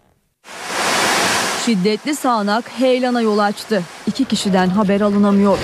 Şiddetli 1.65 2.15
sağanak 2.15 2.69
heyelana 2.79 3.21
yol 3.21 3.37
açtı. 3.39 3.83
İki 4.07 4.25
kişiden 4.25 4.69
haber 4.69 5.01
alınamıyor. 5.01 5.57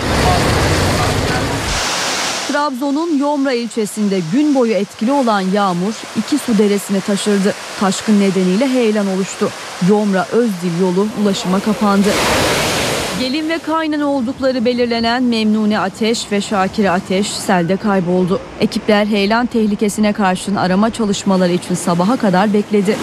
Trabzon'un 2.65 3.17
Yomra 3.17 3.53
ilçesinde 3.53 4.19
gün 4.34 4.55
boyu 4.55 4.74
etkili 4.74 5.12
olan 5.12 5.41
yağmur 5.41 5.93
iki 6.17 6.38
su 6.38 6.57
deresine 6.57 7.00
taşırdı. 7.01 7.53
Taşkın 7.79 8.19
nedeniyle 8.19 8.67
heyelan 8.67 9.07
oluştu. 9.07 9.50
Yomra 9.89 10.25
Özdil 10.31 10.81
yolu 10.81 11.07
ulaşıma 11.22 11.60
kapandı. 11.60 12.07
Gelin 13.19 13.50
ve 13.50 13.60
kaynan 13.60 14.01
oldukları 14.01 14.65
belirlenen 14.65 15.24
Memnune 15.24 15.79
Ateş 15.79 16.31
ve 16.31 16.41
Şakire 16.41 16.91
Ateş 16.91 17.27
selde 17.27 17.77
kayboldu. 17.77 18.39
Ekipler 18.60 19.05
heyelan 19.05 19.45
tehlikesine 19.45 20.13
karşın 20.13 20.55
arama 20.55 20.89
çalışmaları 20.89 21.51
için 21.51 21.75
sabaha 21.75 22.17
kadar 22.17 22.53
bekledi. 22.53 22.98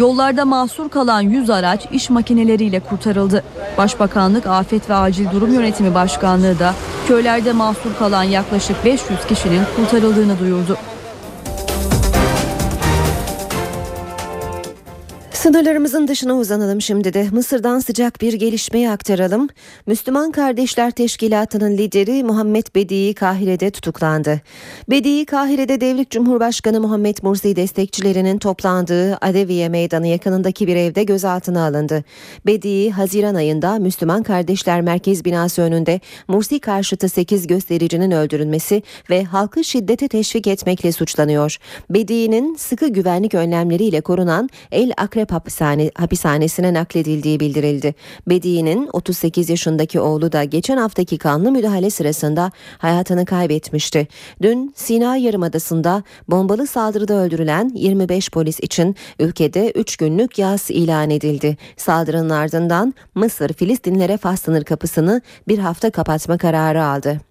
Yollarda 0.00 0.44
mahsur 0.44 0.88
kalan 0.88 1.20
100 1.20 1.50
araç 1.50 1.86
iş 1.92 2.10
makineleriyle 2.10 2.80
kurtarıldı. 2.80 3.44
Başbakanlık 3.78 4.46
Afet 4.46 4.90
ve 4.90 4.94
Acil 4.94 5.30
Durum 5.30 5.54
Yönetimi 5.54 5.94
Başkanlığı 5.94 6.58
da 6.58 6.74
köylerde 7.08 7.52
mahsur 7.52 7.94
kalan 7.98 8.22
yaklaşık 8.22 8.84
500 8.84 9.26
kişinin 9.28 9.62
kurtarıldığını 9.76 10.38
duyurdu. 10.38 10.76
Sınırlarımızın 15.40 16.08
dışına 16.08 16.36
uzanalım 16.36 16.80
şimdi 16.80 17.14
de 17.14 17.26
Mısır'dan 17.32 17.78
sıcak 17.78 18.20
bir 18.20 18.32
gelişmeyi 18.32 18.90
aktaralım. 18.90 19.48
Müslüman 19.86 20.32
Kardeşler 20.32 20.90
Teşkilatı'nın 20.90 21.78
lideri 21.78 22.24
Muhammed 22.24 22.66
Bedi'i 22.74 23.14
Kahire'de 23.14 23.70
tutuklandı. 23.70 24.40
Bedi'i 24.90 25.26
Kahire'de 25.26 25.80
Devlet 25.80 26.10
Cumhurbaşkanı 26.10 26.80
Muhammed 26.80 27.16
Mursi 27.22 27.56
destekçilerinin 27.56 28.38
toplandığı 28.38 29.16
Adeviye 29.16 29.68
Meydanı 29.68 30.06
yakınındaki 30.06 30.66
bir 30.66 30.76
evde 30.76 31.04
gözaltına 31.04 31.66
alındı. 31.66 32.04
Bedi'i 32.46 32.90
Haziran 32.90 33.34
ayında 33.34 33.78
Müslüman 33.78 34.22
Kardeşler 34.22 34.80
Merkez 34.80 35.24
Binası 35.24 35.62
önünde 35.62 36.00
Mursi 36.28 36.60
karşıtı 36.60 37.08
8 37.08 37.46
göstericinin 37.46 38.10
öldürülmesi 38.10 38.82
ve 39.10 39.24
halkı 39.24 39.64
şiddete 39.64 40.08
teşvik 40.08 40.46
etmekle 40.46 40.92
suçlanıyor. 40.92 41.56
Bedi'nin 41.90 42.54
sıkı 42.56 42.88
güvenlik 42.88 43.34
önlemleriyle 43.34 44.00
korunan 44.00 44.48
El 44.72 44.92
Akrep 44.96 45.29
hapishane, 45.32 45.90
hapishanesine 45.94 46.74
nakledildiği 46.74 47.40
bildirildi. 47.40 47.94
Bedi'nin 48.28 48.90
38 48.92 49.50
yaşındaki 49.50 50.00
oğlu 50.00 50.32
da 50.32 50.44
geçen 50.44 50.76
haftaki 50.76 51.18
kanlı 51.18 51.52
müdahale 51.52 51.90
sırasında 51.90 52.52
hayatını 52.78 53.24
kaybetmişti. 53.24 54.08
Dün 54.42 54.72
Sina 54.76 55.16
Yarımadası'nda 55.16 56.02
bombalı 56.28 56.66
saldırıda 56.66 57.14
öldürülen 57.14 57.72
25 57.74 58.30
polis 58.30 58.60
için 58.60 58.96
ülkede 59.18 59.70
3 59.70 59.96
günlük 59.96 60.38
yas 60.38 60.70
ilan 60.70 61.10
edildi. 61.10 61.56
Saldırının 61.76 62.30
ardından 62.30 62.94
Mısır 63.14 63.52
Filistinlere 63.52 64.16
Fas 64.16 64.42
sınır 64.42 64.64
kapısını 64.64 65.20
bir 65.48 65.58
hafta 65.58 65.90
kapatma 65.90 66.38
kararı 66.38 66.84
aldı. 66.84 67.29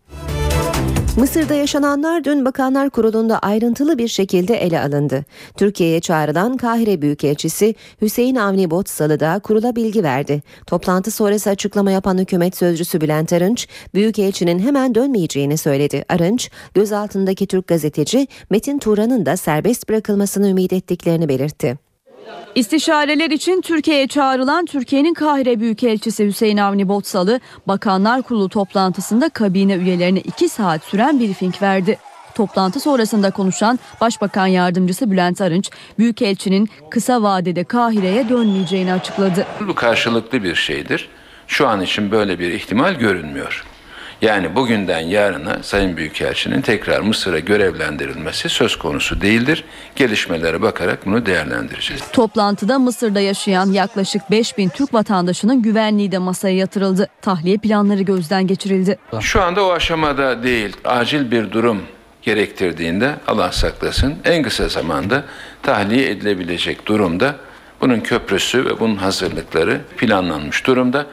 Mısır'da 1.17 1.53
yaşananlar 1.53 2.23
dün 2.23 2.45
Bakanlar 2.45 2.89
Kurulu'nda 2.89 3.39
ayrıntılı 3.39 3.97
bir 3.97 4.07
şekilde 4.07 4.55
ele 4.55 4.81
alındı. 4.81 5.25
Türkiye'ye 5.57 5.99
çağrılan 5.99 6.57
Kahire 6.57 7.01
Büyükelçisi 7.01 7.75
Hüseyin 8.01 8.35
Avni 8.35 8.71
Botsalı 8.71 9.19
da 9.19 9.39
kurula 9.39 9.75
bilgi 9.75 10.03
verdi. 10.03 10.43
Toplantı 10.67 11.11
sonrası 11.11 11.49
açıklama 11.49 11.91
yapan 11.91 12.17
hükümet 12.17 12.57
sözcüsü 12.57 13.01
Bülent 13.01 13.33
Arınç, 13.33 13.67
Büyükelçinin 13.93 14.59
hemen 14.59 14.95
dönmeyeceğini 14.95 15.57
söyledi. 15.57 16.05
Arınç, 16.09 16.49
gözaltındaki 16.73 17.47
Türk 17.47 17.67
gazeteci 17.67 18.27
Metin 18.49 18.79
Turan'ın 18.79 19.25
da 19.25 19.37
serbest 19.37 19.89
bırakılmasını 19.89 20.49
ümit 20.49 20.73
ettiklerini 20.73 21.29
belirtti. 21.29 21.88
İstişareler 22.55 23.31
için 23.31 23.61
Türkiye'ye 23.61 24.07
çağrılan 24.07 24.65
Türkiye'nin 24.65 25.13
Kahire 25.13 25.59
Büyükelçisi 25.59 26.25
Hüseyin 26.25 26.57
Avni 26.57 26.87
Botsalı, 26.87 27.39
Bakanlar 27.67 28.21
Kurulu 28.21 28.49
toplantısında 28.49 29.29
kabine 29.29 29.75
üyelerine 29.75 30.19
2 30.19 30.49
saat 30.49 30.83
süren 30.83 31.19
briefing 31.19 31.61
verdi. 31.61 31.97
Toplantı 32.35 32.79
sonrasında 32.79 33.31
konuşan 33.31 33.79
Başbakan 34.01 34.47
Yardımcısı 34.47 35.11
Bülent 35.11 35.41
Arınç, 35.41 35.69
Büyükelçinin 35.99 36.69
kısa 36.89 37.23
vadede 37.23 37.63
Kahire'ye 37.63 38.29
dönmeyeceğini 38.29 38.93
açıkladı. 38.93 39.45
Bu 39.67 39.75
karşılıklı 39.75 40.43
bir 40.43 40.55
şeydir. 40.55 41.09
Şu 41.47 41.67
an 41.67 41.81
için 41.81 42.11
böyle 42.11 42.39
bir 42.39 42.51
ihtimal 42.53 42.93
görünmüyor. 42.93 43.65
Yani 44.21 44.55
bugünden 44.55 44.99
yarına 44.99 45.63
Sayın 45.63 45.97
Büyükelçinin 45.97 46.61
tekrar 46.61 46.99
Mısır'a 46.99 47.39
görevlendirilmesi 47.39 48.49
söz 48.49 48.75
konusu 48.75 49.21
değildir. 49.21 49.63
Gelişmelere 49.95 50.61
bakarak 50.61 51.05
bunu 51.05 51.25
değerlendireceğiz. 51.25 52.03
Toplantıda 52.13 52.79
Mısır'da 52.79 53.19
yaşayan 53.19 53.71
yaklaşık 53.71 54.31
5000 54.31 54.69
Türk 54.69 54.93
vatandaşının 54.93 55.61
güvenliği 55.61 56.11
de 56.11 56.17
masaya 56.17 56.55
yatırıldı. 56.55 57.07
Tahliye 57.21 57.57
planları 57.57 58.01
gözden 58.01 58.47
geçirildi. 58.47 58.99
Şu 59.19 59.41
anda 59.41 59.65
o 59.65 59.71
aşamada 59.71 60.43
değil. 60.43 60.77
Acil 60.85 61.31
bir 61.31 61.51
durum 61.51 61.81
gerektirdiğinde 62.21 63.15
Allah 63.27 63.51
saklasın 63.51 64.15
en 64.25 64.43
kısa 64.43 64.67
zamanda 64.67 65.23
tahliye 65.63 66.09
edilebilecek 66.09 66.85
durumda. 66.85 67.35
Bunun 67.81 67.99
köprüsü 67.99 68.65
ve 68.65 68.79
bunun 68.79 68.95
hazırlıkları 68.95 69.81
planlanmış 69.97 70.67
durumda. 70.67 71.05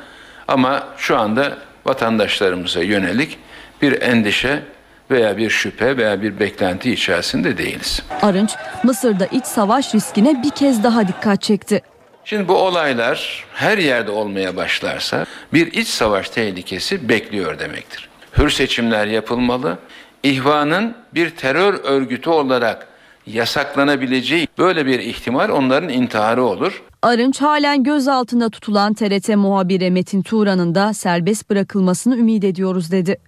Ama 0.48 0.88
şu 0.96 1.18
anda 1.18 1.58
vatandaşlarımıza 1.86 2.82
yönelik 2.82 3.38
bir 3.82 4.02
endişe 4.02 4.62
veya 5.10 5.36
bir 5.36 5.50
şüphe 5.50 5.96
veya 5.96 6.22
bir 6.22 6.40
beklenti 6.40 6.92
içerisinde 6.92 7.58
değiliz. 7.58 8.02
Arınç, 8.22 8.50
Mısır'da 8.82 9.26
iç 9.26 9.44
savaş 9.44 9.94
riskine 9.94 10.42
bir 10.42 10.50
kez 10.50 10.84
daha 10.84 11.08
dikkat 11.08 11.42
çekti. 11.42 11.82
Şimdi 12.24 12.48
bu 12.48 12.54
olaylar 12.54 13.44
her 13.54 13.78
yerde 13.78 14.10
olmaya 14.10 14.56
başlarsa 14.56 15.26
bir 15.52 15.72
iç 15.72 15.88
savaş 15.88 16.30
tehlikesi 16.30 17.08
bekliyor 17.08 17.58
demektir. 17.58 18.08
Hür 18.38 18.50
seçimler 18.50 19.06
yapılmalı. 19.06 19.78
İhvanın 20.22 20.94
bir 21.14 21.30
terör 21.30 21.74
örgütü 21.84 22.30
olarak 22.30 22.86
yasaklanabileceği 23.26 24.48
böyle 24.58 24.86
bir 24.86 24.98
ihtimal 24.98 25.48
onların 25.48 25.88
intiharı 25.88 26.44
olur. 26.44 26.82
Arınç 27.02 27.42
halen 27.42 27.82
gözaltında 27.82 28.50
tutulan 28.50 28.94
TRT 28.94 29.28
muhabiri 29.28 29.90
Metin 29.90 30.22
Turan'ın 30.22 30.74
da 30.74 30.92
serbest 30.92 31.50
bırakılmasını 31.50 32.16
ümit 32.16 32.44
ediyoruz 32.44 32.90
dedi. 32.90 33.18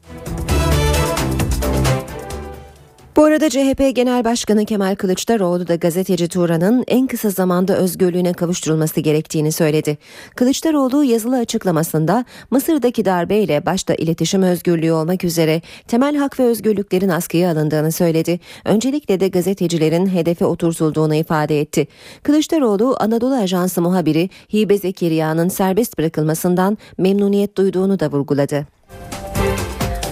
Bu 3.18 3.24
arada 3.24 3.50
CHP 3.50 3.96
Genel 3.96 4.24
Başkanı 4.24 4.64
Kemal 4.64 4.94
Kılıçdaroğlu 4.94 5.68
da 5.68 5.74
gazeteci 5.74 6.28
Turan'ın 6.28 6.84
en 6.88 7.06
kısa 7.06 7.30
zamanda 7.30 7.76
özgürlüğüne 7.76 8.32
kavuşturulması 8.32 9.00
gerektiğini 9.00 9.52
söyledi. 9.52 9.98
Kılıçdaroğlu 10.36 11.04
yazılı 11.04 11.36
açıklamasında 11.38 12.24
Mısır'daki 12.50 13.04
darbeyle 13.04 13.66
başta 13.66 13.94
iletişim 13.94 14.42
özgürlüğü 14.42 14.92
olmak 14.92 15.24
üzere 15.24 15.62
temel 15.88 16.16
hak 16.16 16.40
ve 16.40 16.44
özgürlüklerin 16.44 17.08
askıya 17.08 17.52
alındığını 17.52 17.92
söyledi. 17.92 18.40
Öncelikle 18.64 19.20
de 19.20 19.28
gazetecilerin 19.28 20.06
hedefe 20.06 20.44
oturtulduğunu 20.44 21.14
ifade 21.14 21.60
etti. 21.60 21.86
Kılıçdaroğlu 22.22 22.96
Anadolu 23.00 23.34
Ajansı 23.34 23.82
muhabiri 23.82 24.30
Hibe 24.54 24.78
Zekeriya'nın 24.78 25.48
serbest 25.48 25.98
bırakılmasından 25.98 26.78
memnuniyet 26.98 27.56
duyduğunu 27.56 28.00
da 28.00 28.10
vurguladı. 28.10 28.77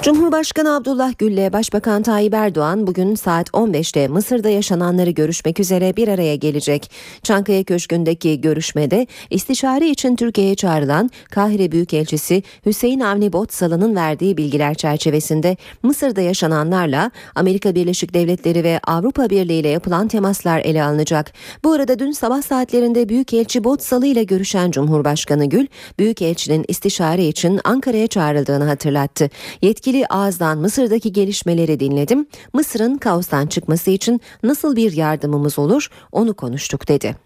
Cumhurbaşkanı 0.06 0.76
Abdullah 0.76 1.12
Gül 1.18 1.32
ile 1.32 1.52
Başbakan 1.52 2.02
Tayyip 2.02 2.34
Erdoğan 2.34 2.86
bugün 2.86 3.14
saat 3.14 3.48
15'te 3.48 4.08
Mısır'da 4.08 4.48
yaşananları 4.48 5.10
görüşmek 5.10 5.60
üzere 5.60 5.96
bir 5.96 6.08
araya 6.08 6.36
gelecek. 6.36 6.90
Çankaya 7.22 7.64
Köşkü'ndeki 7.64 8.40
görüşmede 8.40 9.06
istişare 9.30 9.88
için 9.90 10.16
Türkiye'ye 10.16 10.54
çağrılan 10.54 11.10
Kahire 11.30 11.72
Büyükelçisi 11.72 12.42
Hüseyin 12.66 13.00
Avni 13.00 13.32
Botsalı'nın 13.32 13.96
verdiği 13.96 14.36
bilgiler 14.36 14.74
çerçevesinde 14.74 15.56
Mısır'da 15.82 16.20
yaşananlarla 16.20 17.10
Amerika 17.34 17.74
Birleşik 17.74 18.14
Devletleri 18.14 18.64
ve 18.64 18.80
Avrupa 18.84 19.30
Birliği 19.30 19.60
ile 19.60 19.68
yapılan 19.68 20.08
temaslar 20.08 20.60
ele 20.60 20.82
alınacak. 20.82 21.32
Bu 21.64 21.72
arada 21.72 21.98
dün 21.98 22.12
sabah 22.12 22.42
saatlerinde 22.42 23.08
Büyükelçi 23.08 23.64
Botsalı 23.64 24.06
ile 24.06 24.24
görüşen 24.24 24.70
Cumhurbaşkanı 24.70 25.46
Gül, 25.46 25.66
Büyükelçinin 25.98 26.64
istişare 26.68 27.28
için 27.28 27.60
Ankara'ya 27.64 28.06
çağrıldığını 28.06 28.64
hatırlattı. 28.64 29.30
Yetkili 29.62 29.95
yetkili 29.96 30.06
ağızdan 30.06 30.58
Mısır'daki 30.58 31.12
gelişmeleri 31.12 31.80
dinledim. 31.80 32.26
Mısır'ın 32.52 32.98
kaostan 32.98 33.46
çıkması 33.46 33.90
için 33.90 34.20
nasıl 34.42 34.76
bir 34.76 34.92
yardımımız 34.92 35.58
olur 35.58 35.88
onu 36.12 36.34
konuştuk 36.34 36.88
dedi. 36.88 37.16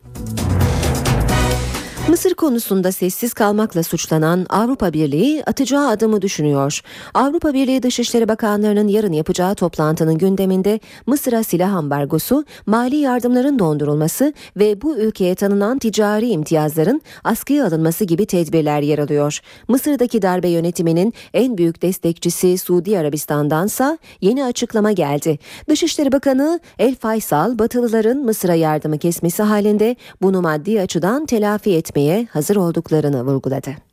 Mısır 2.08 2.34
konusunda 2.34 2.92
sessiz 2.92 3.34
kalmakla 3.34 3.82
suçlanan 3.82 4.46
Avrupa 4.48 4.92
Birliği 4.92 5.44
atacağı 5.44 5.88
adımı 5.88 6.22
düşünüyor. 6.22 6.80
Avrupa 7.14 7.54
Birliği 7.54 7.82
Dışişleri 7.82 8.28
Bakanlarının 8.28 8.88
yarın 8.88 9.12
yapacağı 9.12 9.54
toplantının 9.54 10.18
gündeminde 10.18 10.80
Mısır'a 11.06 11.42
silah 11.42 11.74
ambargosu, 11.74 12.44
mali 12.66 12.96
yardımların 12.96 13.58
dondurulması 13.58 14.32
ve 14.56 14.82
bu 14.82 14.96
ülkeye 14.96 15.34
tanınan 15.34 15.78
ticari 15.78 16.28
imtiyazların 16.28 17.02
askıya 17.24 17.66
alınması 17.66 18.04
gibi 18.04 18.26
tedbirler 18.26 18.80
yer 18.80 18.98
alıyor. 18.98 19.40
Mısır'daki 19.68 20.22
darbe 20.22 20.48
yönetiminin 20.48 21.14
en 21.34 21.58
büyük 21.58 21.82
destekçisi 21.82 22.58
Suudi 22.58 22.98
Arabistan'dansa 22.98 23.98
yeni 24.20 24.44
açıklama 24.44 24.92
geldi. 24.92 25.38
Dışişleri 25.68 26.12
Bakanı 26.12 26.60
El 26.78 26.94
Faysal, 26.94 27.58
Batılıların 27.58 28.18
Mısır'a 28.18 28.54
yardımı 28.54 28.98
kesmesi 28.98 29.42
halinde 29.42 29.96
bunu 30.22 30.42
maddi 30.42 30.80
açıdan 30.80 31.26
telafi 31.26 31.74
etmeye 31.76 31.99
etmeye 32.00 32.26
hazır 32.32 32.56
olduklarını 32.56 33.26
vurguladı. 33.26 33.89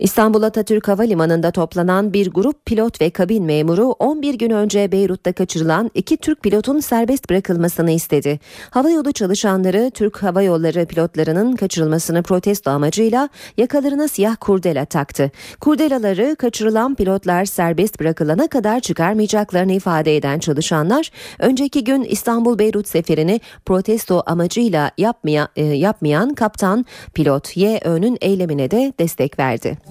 İstanbul 0.00 0.42
Atatürk 0.42 0.88
Havalimanı'nda 0.88 1.50
toplanan 1.50 2.12
bir 2.12 2.30
grup 2.30 2.66
pilot 2.66 3.00
ve 3.00 3.10
kabin 3.10 3.44
memuru 3.44 3.84
11 3.84 4.34
gün 4.34 4.50
önce 4.50 4.92
Beyrut'ta 4.92 5.32
kaçırılan 5.32 5.90
iki 5.94 6.16
Türk 6.16 6.42
pilotun 6.42 6.80
serbest 6.80 7.30
bırakılmasını 7.30 7.90
istedi. 7.90 8.40
Havayolu 8.70 9.12
çalışanları 9.12 9.90
Türk 9.94 10.22
Hava 10.22 10.42
Yolları 10.42 10.86
pilotlarının 10.86 11.56
kaçırılmasını 11.56 12.22
protesto 12.22 12.70
amacıyla 12.70 13.28
yakalarına 13.56 14.08
siyah 14.08 14.36
kurdela 14.40 14.84
taktı. 14.84 15.30
Kurdelaları 15.60 16.36
kaçırılan 16.36 16.94
pilotlar 16.94 17.44
serbest 17.44 18.00
bırakılana 18.00 18.48
kadar 18.48 18.80
çıkarmayacaklarını 18.80 19.72
ifade 19.72 20.16
eden 20.16 20.38
çalışanlar 20.38 21.10
önceki 21.38 21.84
gün 21.84 22.04
İstanbul 22.04 22.58
Beyrut 22.58 22.88
seferini 22.88 23.40
protesto 23.64 24.22
amacıyla 24.26 24.90
yapmaya, 24.98 25.48
e, 25.56 25.64
yapmayan 25.64 26.34
kaptan 26.34 26.86
pilot 27.14 27.56
YÖ'nün 27.56 28.18
eylemine 28.20 28.70
de 28.70 28.92
destek 28.98 29.38
verdi. 29.38 29.89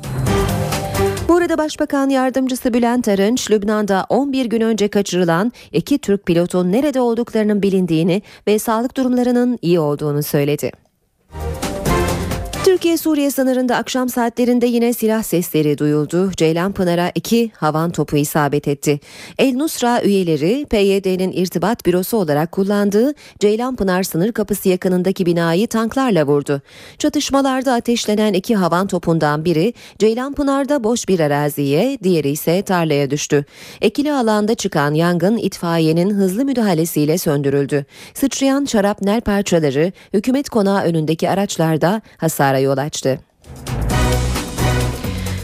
Arada 1.50 1.64
Başbakan 1.64 2.10
Yardımcısı 2.10 2.74
Bülent 2.74 3.08
Arınç, 3.08 3.52
Lübnan'da 3.52 4.06
11 4.10 4.46
gün 4.46 4.62
önce 4.62 4.88
kaçırılan 4.88 5.52
iki 5.72 5.98
Türk 5.98 6.26
pilotun 6.26 6.72
nerede 6.72 7.02
olduklarının 7.02 7.62
bilindiğini 7.62 8.22
ve 8.48 8.60
sağlık 8.60 8.98
durumlarının 8.98 9.60
iyi 9.62 9.80
olduğunu 9.80 10.24
söyledi. 10.24 10.72
Türkiye-Suriye 12.70 13.32
sınırında 13.32 13.76
akşam 13.76 14.10
saatlerinde 14.10 14.66
yine 14.66 14.94
silah 14.94 15.24
sesleri 15.24 15.78
duyuldu. 15.78 16.32
Ceylanpınar'a 16.38 17.12
iki 17.16 17.52
havan 17.56 17.92
topu 17.92 18.18
isabet 18.18 18.68
etti. 18.68 19.00
El 19.38 19.56
Nusra 19.56 20.02
üyeleri 20.04 20.66
PYD'nin 20.66 21.32
irtibat 21.32 21.86
bürosu 21.86 22.18
olarak 22.18 22.52
kullandığı 22.52 23.14
Ceylanpınar 23.40 24.04
sınır 24.04 24.32
kapısı 24.32 24.70
yakınındaki 24.70 25.26
binayı 25.26 25.68
tanklarla 25.68 26.28
vurdu. 26.28 26.62
Çatışmalarda 26.98 27.74
ateşlenen 27.74 28.34
iki 28.34 28.56
havan 28.56 28.88
topundan 28.88 29.46
biri 29.46 29.74
Ceylanpınar'da 30.00 30.84
boş 30.84 31.08
bir 31.08 31.20
araziye, 31.20 31.98
diğeri 32.04 32.30
ise 32.30 32.62
tarlaya 32.62 33.10
düştü. 33.10 33.46
Ekili 33.82 34.14
alanda 34.14 34.56
çıkan 34.56 34.94
yangın 34.94 35.38
itfaiyenin 35.38 36.10
hızlı 36.10 36.46
müdahalesiyle 36.46 37.18
söndürüldü. 37.18 37.86
Sıçrayan 38.14 38.66
şarapnel 38.66 39.22
parçaları 39.22 39.92
hükümet 40.14 40.50
konağı 40.50 40.84
önündeki 40.84 41.30
araçlarda 41.30 42.02
hasara 42.18 42.59
yol 42.60 42.78
açtı. 42.78 43.20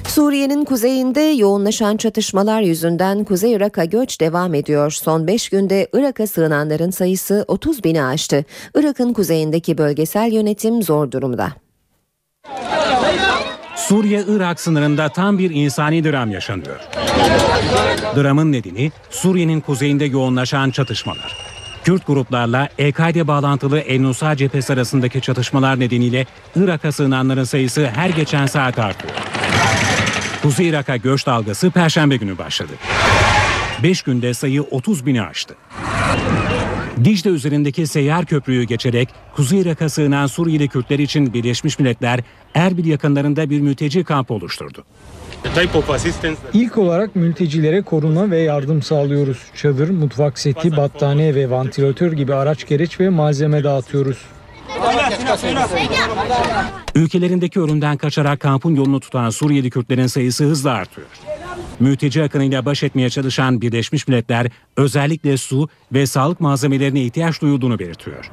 Suriye'nin 0.08 0.66
kuzeyinde 0.66 1.22
yoğunlaşan 1.22 1.98
çatışmalar 1.98 2.62
yüzünden 2.62 3.24
Kuzey 3.24 3.54
Irak'a 3.54 3.86
göç 3.86 4.22
devam 4.22 4.54
ediyor. 4.54 4.92
Son 4.92 5.28
5 5.28 5.50
günde 5.50 5.88
Irak'a 5.94 6.28
sığınanların 6.28 6.90
sayısı 6.90 7.46
30 7.48 7.84
bini 7.84 8.04
aştı. 8.04 8.46
Irak'ın 8.76 9.14
kuzeyindeki 9.14 9.78
bölgesel 9.78 10.32
yönetim 10.32 10.84
zor 10.84 11.12
durumda. 11.12 11.52
Suriye-Irak 13.76 14.60
sınırında 14.60 15.10
tam 15.10 15.38
bir 15.38 15.52
insani 15.52 16.04
dram 16.04 16.32
yaşanıyor. 16.32 16.80
Dramın 18.16 18.52
nedeni 18.52 18.92
Suriye'nin 19.10 19.62
kuzeyinde 19.62 20.06
yoğunlaşan 20.06 20.72
çatışmalar. 20.72 21.55
Kürt 21.86 22.08
gruplarla 22.08 22.70
El-Kaide 22.78 23.28
bağlantılı 23.28 23.80
El-Nusra 23.80 24.38
cephesi 24.38 24.74
arasındaki 24.74 25.22
çatışmalar 25.22 25.80
nedeniyle 25.80 26.26
Irak'a 26.56 26.92
sığınanların 26.92 27.44
sayısı 27.44 27.88
her 27.88 28.10
geçen 28.10 28.46
saat 28.46 28.80
artıyor. 28.80 29.14
Kuzey 30.42 30.70
Irak'a 30.70 30.98
göç 30.98 31.26
dalgası 31.26 31.72
Perşembe 31.72 32.18
günü 32.18 32.38
başladı. 32.38 32.72
5 33.84 34.02
günde 34.02 34.34
sayı 34.34 34.62
30 34.62 35.06
bini 35.06 35.22
aştı. 35.22 35.56
Dicle 37.04 37.30
üzerindeki 37.30 37.88
seyyar 37.88 38.26
köprüyü 38.26 38.64
geçerek 38.64 39.10
Kuzey 39.36 39.62
Irak'a 39.62 39.90
sığınan 39.90 40.28
Suriyeli 40.28 40.68
Kürtler 40.68 41.00
için 41.00 41.34
Birleşmiş 41.34 41.80
Milletler 41.80 42.20
Erbil 42.56 42.86
yakınlarında 42.86 43.50
bir 43.50 43.62
mülteci 43.62 44.04
kampı 44.04 44.34
oluşturdu. 44.34 44.84
İlk 46.54 46.78
olarak 46.78 47.16
mültecilere 47.16 47.82
koruma 47.82 48.32
ve 48.32 48.40
yardım 48.40 48.82
sağlıyoruz. 48.82 49.38
Çadır, 49.56 49.90
mutfak 49.90 50.40
seti, 50.40 50.78
battaniye 50.78 51.36
ve 51.36 51.50
vantilatör 51.50 52.12
gibi 52.12 52.34
araç 52.34 52.68
gereç 52.68 53.00
ve 53.00 53.10
malzeme 53.10 53.64
dağıtıyoruz. 53.64 54.18
Ülkelerindeki 56.96 57.60
ölümden 57.60 57.98
kaçarak 57.98 58.40
kampın 58.40 58.76
yolunu 58.76 59.00
tutan 59.00 59.30
Suriyeli 59.30 59.70
Kürtlerin 59.70 60.08
sayısı 60.08 60.44
hızla 60.44 60.72
artıyor. 60.72 61.08
Mülteci 61.80 62.24
akınıyla 62.24 62.66
baş 62.66 62.84
etmeye 62.84 63.10
çalışan 63.10 63.62
Birleşmiş 63.62 64.08
Milletler 64.08 64.48
özellikle 64.78 65.38
su 65.38 65.70
ve 65.94 66.06
sağlık 66.06 66.40
malzemelerine 66.40 67.02
ihtiyaç 67.02 67.42
duyulduğunu 67.42 67.80
belirtiyor. 67.80 68.32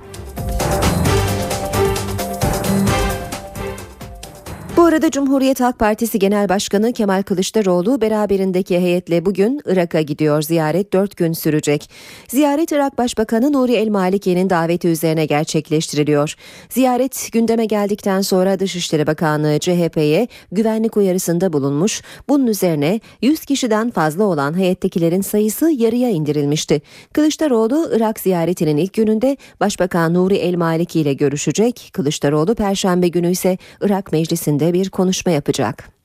Bu 4.77 4.83
arada 4.85 5.11
Cumhuriyet 5.11 5.61
Halk 5.61 5.79
Partisi 5.79 6.19
Genel 6.19 6.49
Başkanı 6.49 6.93
Kemal 6.93 7.23
Kılıçdaroğlu 7.23 8.01
beraberindeki 8.01 8.79
heyetle 8.79 9.25
bugün 9.25 9.61
Irak'a 9.67 10.01
gidiyor. 10.01 10.43
Ziyaret 10.43 10.93
4 10.93 11.17
gün 11.17 11.33
sürecek. 11.33 11.91
Ziyaret 12.29 12.73
Irak 12.73 12.99
Başbakanı 12.99 13.53
Nuri 13.53 13.73
El 13.73 13.89
Maliki'nin 13.89 14.51
daveti 14.51 14.89
üzerine 14.89 15.27
gerçekleştiriliyor. 15.27 16.35
Ziyaret 16.69 17.29
gündeme 17.33 17.67
geldikten 17.67 18.21
sonra 18.21 18.59
Dışişleri 18.59 19.07
Bakanlığı 19.07 19.59
CHP'ye 19.59 20.29
güvenlik 20.53 20.97
uyarısında 20.97 21.53
bulunmuş. 21.53 22.03
Bunun 22.29 22.47
üzerine 22.47 23.01
100 23.23 23.45
kişiden 23.45 23.91
fazla 23.91 24.25
olan 24.25 24.59
heyettekilerin 24.59 25.23
sayısı 25.23 25.71
yarıya 25.71 26.11
indirilmişti. 26.11 26.83
Kılıçdaroğlu 27.13 27.91
Irak 27.97 28.21
ziyaretinin 28.21 28.77
ilk 28.77 28.93
gününde 28.93 29.37
Başbakan 29.61 30.15
Nuri 30.15 30.37
El 30.37 30.55
Maliki 30.55 31.01
ile 31.01 31.13
görüşecek. 31.13 31.91
Kılıçdaroğlu 31.93 32.55
Perşembe 32.55 33.09
günü 33.09 33.31
ise 33.31 33.59
Irak 33.81 34.13
Meclisi'nde 34.13 34.62
bir 34.73 34.91
konuşma 34.91 35.33
yapacak. 35.33 36.02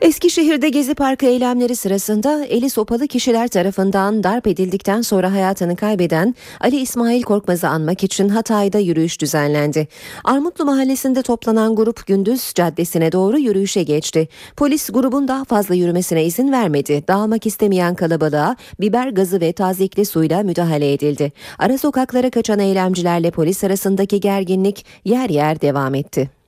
Eskişehir'de 0.00 0.68
Gezi 0.68 0.94
Parkı 0.94 1.26
eylemleri 1.26 1.76
sırasında 1.76 2.44
eli 2.44 2.70
sopalı 2.70 3.08
kişiler 3.08 3.48
tarafından 3.48 4.24
darp 4.24 4.46
edildikten 4.46 5.02
sonra 5.02 5.32
hayatını 5.32 5.76
kaybeden 5.76 6.34
Ali 6.60 6.80
İsmail 6.80 7.22
Korkmaz'ı 7.22 7.68
anmak 7.68 8.04
için 8.04 8.28
Hatay'da 8.28 8.78
yürüyüş 8.78 9.20
düzenlendi. 9.20 9.88
Armutlu 10.24 10.64
Mahallesi'nde 10.64 11.22
toplanan 11.22 11.76
grup 11.76 12.06
Gündüz 12.06 12.52
Caddesi'ne 12.54 13.12
doğru 13.12 13.38
yürüyüşe 13.38 13.82
geçti. 13.82 14.28
Polis 14.56 14.90
grubun 14.90 15.28
daha 15.28 15.44
fazla 15.44 15.74
yürümesine 15.74 16.24
izin 16.24 16.52
vermedi. 16.52 17.04
Dağılmak 17.08 17.46
istemeyen 17.46 17.94
kalabalığa 17.94 18.56
biber 18.80 19.08
gazı 19.08 19.40
ve 19.40 19.52
tazikli 19.52 20.04
suyla 20.04 20.42
müdahale 20.42 20.92
edildi. 20.92 21.32
Ara 21.58 21.78
sokaklara 21.78 22.30
kaçan 22.30 22.58
eylemcilerle 22.58 23.30
polis 23.30 23.64
arasındaki 23.64 24.20
gerginlik 24.20 24.86
yer 25.04 25.30
yer 25.30 25.60
devam 25.60 25.94
etti. 25.94 26.39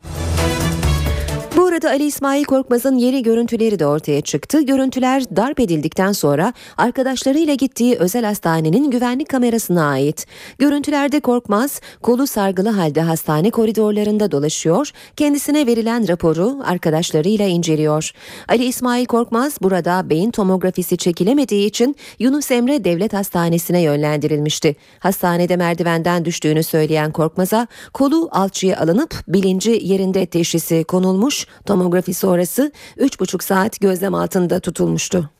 Bu 1.72 1.74
arada 1.74 1.90
Ali 1.90 2.04
İsmail 2.04 2.44
Korkmaz'ın 2.44 2.96
yeni 2.96 3.22
görüntüleri 3.22 3.78
de 3.78 3.86
ortaya 3.86 4.20
çıktı. 4.20 4.62
Görüntüler 4.62 5.24
darp 5.36 5.60
edildikten 5.60 6.12
sonra 6.12 6.52
arkadaşlarıyla 6.76 7.54
gittiği 7.54 7.96
özel 7.96 8.24
hastanenin 8.24 8.90
güvenlik 8.90 9.28
kamerasına 9.28 9.90
ait. 9.90 10.26
Görüntülerde 10.58 11.20
Korkmaz 11.20 11.80
kolu 12.02 12.26
sargılı 12.26 12.68
halde 12.68 13.00
hastane 13.00 13.50
koridorlarında 13.50 14.30
dolaşıyor. 14.30 14.90
Kendisine 15.16 15.66
verilen 15.66 16.08
raporu 16.08 16.60
arkadaşlarıyla 16.64 17.46
inceliyor. 17.46 18.10
Ali 18.48 18.64
İsmail 18.64 19.06
Korkmaz 19.06 19.56
burada 19.62 20.10
beyin 20.10 20.30
tomografisi 20.30 20.96
çekilemediği 20.96 21.66
için 21.66 21.96
Yunus 22.18 22.50
Emre 22.50 22.84
Devlet 22.84 23.12
Hastanesi'ne 23.12 23.80
yönlendirilmişti. 23.80 24.76
Hastanede 24.98 25.56
merdivenden 25.56 26.24
düştüğünü 26.24 26.62
söyleyen 26.62 27.12
Korkmaz'a 27.12 27.66
kolu 27.92 28.28
alçıya 28.32 28.80
alınıp 28.80 29.14
bilinci 29.28 29.80
yerinde 29.82 30.26
teşhisi 30.26 30.84
konulmuş 30.84 31.46
tomografi 31.66 32.14
sonrası 32.14 32.72
3,5 32.98 33.42
saat 33.42 33.80
gözlem 33.80 34.14
altında 34.14 34.60
tutulmuştu. 34.60 35.30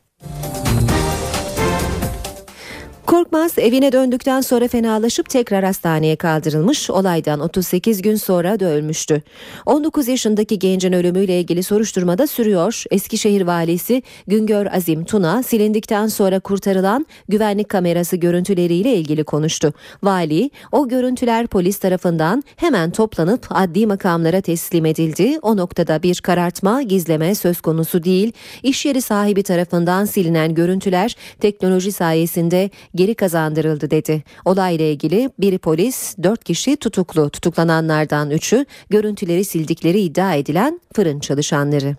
Korkmaz 3.12 3.58
evine 3.58 3.92
döndükten 3.92 4.40
sonra 4.40 4.68
fenalaşıp 4.68 5.30
tekrar 5.30 5.64
hastaneye 5.64 6.16
kaldırılmış. 6.16 6.90
Olaydan 6.90 7.40
38 7.40 8.02
gün 8.02 8.16
sonra 8.16 8.60
da 8.60 8.66
ölmüştü. 8.66 9.22
19 9.66 10.08
yaşındaki 10.08 10.58
gencin 10.58 10.92
ölümüyle 10.92 11.40
ilgili 11.40 11.62
soruşturma 11.62 12.18
da 12.18 12.26
sürüyor. 12.26 12.84
Eskişehir 12.90 13.42
valisi 13.42 14.02
Güngör 14.26 14.66
Azim 14.66 15.04
Tuna 15.04 15.42
silindikten 15.42 16.06
sonra 16.06 16.40
kurtarılan 16.40 17.06
güvenlik 17.28 17.68
kamerası 17.68 18.16
görüntüleriyle 18.16 18.96
ilgili 18.96 19.24
konuştu. 19.24 19.72
Vali 20.02 20.50
o 20.72 20.88
görüntüler 20.88 21.46
polis 21.46 21.78
tarafından 21.78 22.44
hemen 22.56 22.90
toplanıp 22.90 23.46
adli 23.50 23.86
makamlara 23.86 24.40
teslim 24.40 24.86
edildi. 24.86 25.38
O 25.42 25.56
noktada 25.56 26.02
bir 26.02 26.20
karartma, 26.20 26.82
gizleme 26.82 27.34
söz 27.34 27.60
konusu 27.60 28.04
değil. 28.04 28.32
İş 28.62 28.86
yeri 28.86 29.02
sahibi 29.02 29.42
tarafından 29.42 30.04
silinen 30.04 30.54
görüntüler 30.54 31.16
teknoloji 31.40 31.92
sayesinde 31.92 32.70
geri 33.02 33.14
kazandırıldı 33.14 33.90
dedi. 33.90 34.22
Olayla 34.44 34.84
ilgili 34.84 35.30
bir 35.38 35.58
polis, 35.58 36.16
dört 36.22 36.44
kişi 36.44 36.76
tutuklu. 36.76 37.30
Tutuklananlardan 37.30 38.30
üçü 38.30 38.66
görüntüleri 38.90 39.44
sildikleri 39.44 40.00
iddia 40.00 40.34
edilen 40.34 40.80
fırın 40.94 41.20
çalışanları. 41.20 41.96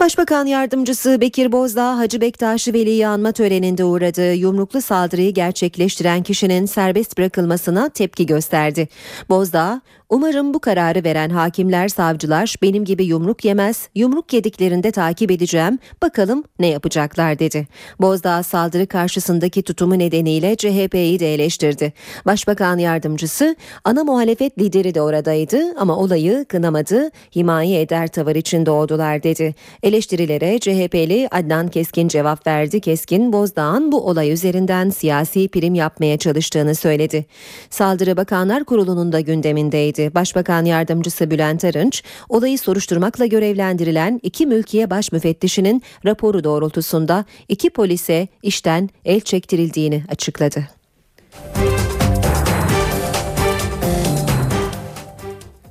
Başbakan 0.00 0.46
Yardımcısı 0.46 1.20
Bekir 1.20 1.52
Bozdağ 1.52 1.98
Hacı 1.98 2.20
Bektaş'ı 2.20 2.72
veliyi 2.72 3.06
anma 3.06 3.32
töreninde 3.32 3.84
uğradığı 3.84 4.34
yumruklu 4.34 4.82
saldırıyı 4.82 5.34
gerçekleştiren 5.34 6.22
kişinin 6.22 6.66
serbest 6.66 7.18
bırakılmasına 7.18 7.88
tepki 7.88 8.26
gösterdi. 8.26 8.88
Bozdağ, 9.28 9.80
Umarım 10.10 10.54
bu 10.54 10.60
kararı 10.60 11.04
veren 11.04 11.30
hakimler, 11.30 11.88
savcılar 11.88 12.54
benim 12.62 12.84
gibi 12.84 13.04
yumruk 13.04 13.44
yemez, 13.44 13.88
yumruk 13.94 14.32
yediklerinde 14.32 14.90
takip 14.90 15.30
edeceğim, 15.30 15.78
bakalım 16.02 16.44
ne 16.58 16.66
yapacaklar 16.66 17.38
dedi. 17.38 17.68
Bozdağ 18.00 18.42
saldırı 18.42 18.86
karşısındaki 18.86 19.62
tutumu 19.62 19.98
nedeniyle 19.98 20.56
CHP'yi 20.56 21.20
de 21.20 21.34
eleştirdi. 21.34 21.92
Başbakan 22.26 22.78
yardımcısı, 22.78 23.56
ana 23.84 24.04
muhalefet 24.04 24.58
lideri 24.58 24.94
de 24.94 25.02
oradaydı 25.02 25.60
ama 25.78 25.96
olayı 25.96 26.44
kınamadı, 26.48 27.10
himaye 27.36 27.80
eder 27.80 28.08
tavır 28.08 28.36
içinde 28.36 28.70
oldular 28.70 29.22
dedi. 29.22 29.54
Eleştirilere 29.82 30.58
CHP'li 30.58 31.28
Adnan 31.30 31.68
Keskin 31.68 32.08
cevap 32.08 32.46
verdi. 32.46 32.80
Keskin, 32.80 33.32
Bozdağ'ın 33.32 33.92
bu 33.92 34.08
olay 34.08 34.32
üzerinden 34.32 34.90
siyasi 34.90 35.48
prim 35.48 35.74
yapmaya 35.74 36.18
çalıştığını 36.18 36.74
söyledi. 36.74 37.26
Saldırı 37.70 38.16
Bakanlar 38.16 38.64
Kurulu'nun 38.64 39.12
da 39.12 39.20
gündemindeydi. 39.20 39.95
Başbakan 40.14 40.64
Yardımcısı 40.64 41.30
Bülent 41.30 41.64
Arınç, 41.64 42.02
olayı 42.28 42.58
soruşturmakla 42.58 43.26
görevlendirilen 43.26 44.20
iki 44.22 44.46
mülkiye 44.46 44.90
baş 44.90 45.12
müfettişinin 45.12 45.82
raporu 46.04 46.44
doğrultusunda 46.44 47.24
iki 47.48 47.70
polise 47.70 48.28
işten 48.42 48.90
el 49.04 49.20
çektirildiğini 49.20 50.04
açıkladı. 50.08 50.68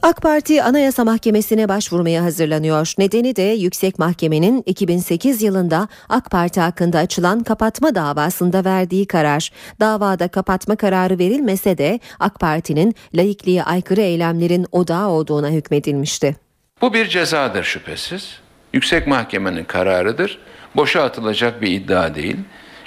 AK 0.05 0.21
Parti 0.21 0.63
Anayasa 0.63 1.03
Mahkemesi'ne 1.03 1.69
başvurmaya 1.69 2.23
hazırlanıyor. 2.23 2.93
Nedeni 2.97 3.35
de 3.35 3.41
Yüksek 3.41 3.99
Mahkemenin 3.99 4.63
2008 4.65 5.41
yılında 5.41 5.87
AK 6.09 6.31
Parti 6.31 6.59
hakkında 6.59 6.99
açılan 6.99 7.43
kapatma 7.43 7.95
davasında 7.95 8.65
verdiği 8.65 9.07
karar. 9.07 9.51
Davada 9.79 10.27
kapatma 10.27 10.75
kararı 10.75 11.19
verilmese 11.19 11.77
de 11.77 11.99
AK 12.19 12.39
Parti'nin 12.39 12.95
laikliğe 13.15 13.63
aykırı 13.63 14.01
eylemlerin 14.01 14.67
odağı 14.71 15.07
olduğuna 15.07 15.49
hükmedilmişti. 15.49 16.35
Bu 16.81 16.93
bir 16.93 17.09
cezadır 17.09 17.63
şüphesiz. 17.63 18.39
Yüksek 18.73 19.07
Mahkemenin 19.07 19.63
kararıdır. 19.63 20.39
Boşa 20.75 21.03
atılacak 21.03 21.61
bir 21.61 21.71
iddia 21.71 22.15
değil. 22.15 22.37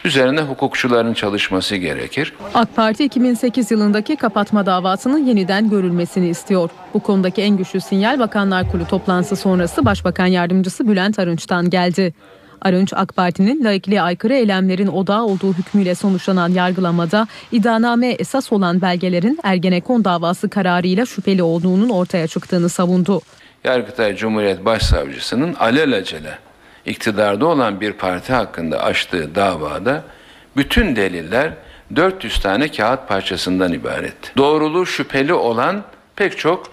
Üzerine 0.05 0.41
hukukçuların 0.41 1.15
çalışması 1.15 1.77
gerekir. 1.77 2.33
AK 2.55 2.77
Parti 2.77 3.05
2008 3.05 3.71
yılındaki 3.71 4.17
kapatma 4.17 4.67
davasının 4.67 5.27
yeniden 5.27 5.71
görülmesini 5.71 6.29
istiyor. 6.29 6.71
Bu 6.95 7.01
konudaki 7.01 7.43
en 7.43 7.57
güçlü 7.57 7.81
sinyal 7.81 8.19
Bakanlar 8.19 8.71
Kurulu 8.71 8.87
toplantısı 8.87 9.37
sonrası 9.37 9.85
Başbakan 9.85 10.27
Yardımcısı 10.27 10.89
Bülent 10.89 11.19
Arınç'tan 11.19 11.71
geldi. 11.71 12.15
Arınç 12.61 12.93
AK 12.97 13.17
Parti'nin 13.17 13.65
laikliğe 13.65 14.03
aykırı 14.03 14.35
eylemlerin 14.35 14.87
odağı 14.87 15.25
olduğu 15.25 15.53
hükmüyle 15.53 15.95
sonuçlanan 15.95 16.49
yargılamada 16.49 17.27
iddianame 17.53 18.09
esas 18.09 18.53
olan 18.53 18.81
belgelerin 18.81 19.39
Ergenekon 19.43 20.05
davası 20.05 20.49
kararıyla 20.49 21.07
şüpheli 21.07 21.43
olduğunun 21.43 21.89
ortaya 21.89 22.27
çıktığını 22.27 22.69
savundu. 22.69 23.21
Yargıtay 23.65 24.17
Cumhuriyet 24.17 24.65
Başsavcısının 24.65 25.55
alelacele 25.55 26.39
iktidarda 26.89 27.47
olan 27.47 27.81
bir 27.81 27.93
parti 27.93 28.33
hakkında 28.33 28.83
açtığı 28.83 29.35
davada 29.35 30.03
bütün 30.57 30.97
deliller 30.97 31.53
400 31.97 32.41
tane 32.41 32.69
kağıt 32.69 33.09
parçasından 33.09 33.73
ibaretti. 33.73 34.31
Doğruluğu 34.37 34.87
şüpheli 34.87 35.35
olan 35.35 35.83
pek 36.17 36.39
çok 36.39 36.67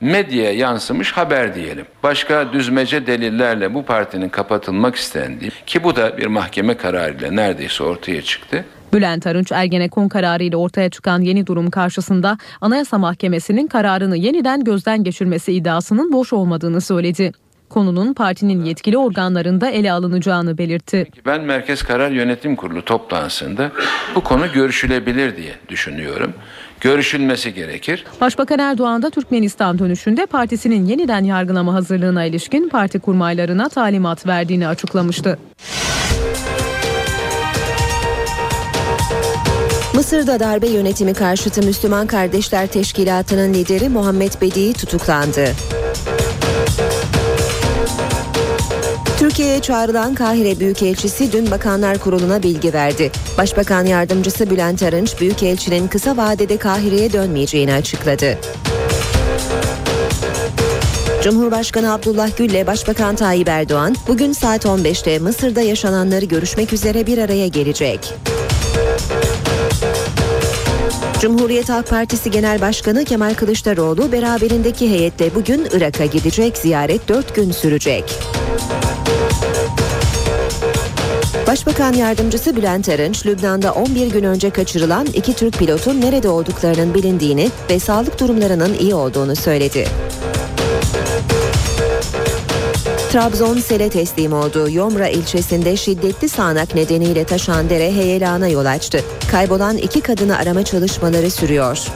medyaya 0.00 0.52
yansımış 0.52 1.12
haber 1.12 1.54
diyelim. 1.54 1.86
Başka 2.02 2.52
düzmece 2.52 3.06
delillerle 3.06 3.74
bu 3.74 3.84
partinin 3.84 4.28
kapatılmak 4.28 4.96
istendiği 4.96 5.50
ki 5.66 5.84
bu 5.84 5.96
da 5.96 6.18
bir 6.18 6.26
mahkeme 6.26 6.76
kararıyla 6.76 7.30
neredeyse 7.30 7.84
ortaya 7.84 8.22
çıktı. 8.22 8.64
Bülent 8.92 9.26
Arınç 9.26 9.52
Ergenekon 9.52 10.08
kararıyla 10.08 10.58
ortaya 10.58 10.90
çıkan 10.90 11.20
yeni 11.20 11.46
durum 11.46 11.70
karşısında 11.70 12.38
Anayasa 12.60 12.98
Mahkemesi'nin 12.98 13.66
kararını 13.66 14.16
yeniden 14.16 14.64
gözden 14.64 15.04
geçirmesi 15.04 15.52
iddiasının 15.52 16.12
boş 16.12 16.32
olmadığını 16.32 16.80
söyledi. 16.80 17.32
Konunun 17.70 18.14
partinin 18.14 18.64
yetkili 18.64 18.98
organlarında 18.98 19.70
ele 19.70 19.92
alınacağını 19.92 20.58
belirtti. 20.58 21.06
Ben 21.26 21.40
Merkez 21.40 21.82
Karar 21.82 22.10
Yönetim 22.10 22.56
Kurulu 22.56 22.84
toplantısında 22.84 23.72
bu 24.14 24.20
konu 24.20 24.52
görüşülebilir 24.52 25.36
diye 25.36 25.54
düşünüyorum. 25.68 26.32
Görüşülmesi 26.80 27.54
gerekir. 27.54 28.04
Başbakan 28.20 28.58
Erdoğan 28.58 29.02
da 29.02 29.10
Türkmenistan 29.10 29.78
dönüşünde 29.78 30.26
partisinin 30.26 30.86
yeniden 30.86 31.24
yargılama 31.24 31.74
hazırlığına 31.74 32.24
ilişkin 32.24 32.68
parti 32.68 32.98
kurmaylarına 32.98 33.68
talimat 33.68 34.26
verdiğini 34.26 34.68
açıklamıştı. 34.68 35.38
Mısır'da 39.94 40.40
darbe 40.40 40.68
yönetimi 40.68 41.14
karşıtı 41.14 41.62
Müslüman 41.62 42.06
Kardeşler 42.06 42.66
Teşkilatı'nın 42.66 43.54
lideri 43.54 43.88
Muhammed 43.88 44.32
Bedi 44.40 44.72
tutuklandı. 44.72 45.44
Türkiye'ye 49.28 49.60
çağrılan 49.60 50.14
Kahire 50.14 50.60
Büyükelçisi 50.60 51.32
dün 51.32 51.50
Bakanlar 51.50 51.98
Kurulu'na 51.98 52.42
bilgi 52.42 52.72
verdi. 52.72 53.10
Başbakan 53.38 53.86
Yardımcısı 53.86 54.50
Bülent 54.50 54.82
Arınç, 54.82 55.20
Büyükelçinin 55.20 55.88
kısa 55.88 56.16
vadede 56.16 56.56
Kahire'ye 56.56 57.12
dönmeyeceğini 57.12 57.72
açıkladı. 57.72 58.38
Cumhurbaşkanı 61.22 61.92
Abdullah 61.92 62.36
Gül 62.36 62.50
ile 62.50 62.66
Başbakan 62.66 63.16
Tayyip 63.16 63.48
Erdoğan 63.48 63.96
bugün 64.08 64.32
saat 64.32 64.64
15'te 64.64 65.18
Mısır'da 65.18 65.60
yaşananları 65.60 66.24
görüşmek 66.24 66.72
üzere 66.72 67.06
bir 67.06 67.18
araya 67.18 67.48
gelecek. 67.48 68.14
Cumhuriyet 71.20 71.68
Halk 71.68 71.88
Partisi 71.88 72.30
Genel 72.30 72.60
Başkanı 72.60 73.04
Kemal 73.04 73.34
Kılıçdaroğlu 73.34 74.12
beraberindeki 74.12 74.90
heyetle 74.90 75.34
bugün 75.34 75.68
Irak'a 75.72 76.06
gidecek. 76.06 76.56
Ziyaret 76.56 77.08
4 77.08 77.34
gün 77.34 77.50
sürecek. 77.50 78.04
Başbakan 81.48 81.92
Yardımcısı 81.92 82.56
Bülent 82.56 82.88
Arınç, 82.88 83.26
Lübnan'da 83.26 83.72
11 83.72 84.06
gün 84.06 84.24
önce 84.24 84.50
kaçırılan 84.50 85.06
iki 85.06 85.34
Türk 85.34 85.58
pilotun 85.58 86.00
nerede 86.00 86.28
olduklarının 86.28 86.94
bilindiğini 86.94 87.50
ve 87.70 87.78
sağlık 87.78 88.20
durumlarının 88.20 88.74
iyi 88.74 88.94
olduğunu 88.94 89.36
söyledi. 89.36 89.88
Trabzon 93.12 93.58
sele 93.58 93.88
teslim 93.88 94.32
olduğu 94.32 94.70
Yomra 94.70 95.08
ilçesinde 95.08 95.76
şiddetli 95.76 96.28
sağanak 96.28 96.74
nedeniyle 96.74 97.24
taşan 97.24 97.70
dere 97.70 97.92
heyelana 97.92 98.48
yol 98.48 98.64
açtı. 98.64 99.00
Kaybolan 99.30 99.76
iki 99.76 100.00
kadını 100.00 100.36
arama 100.36 100.64
çalışmaları 100.64 101.30
sürüyor. 101.30 101.88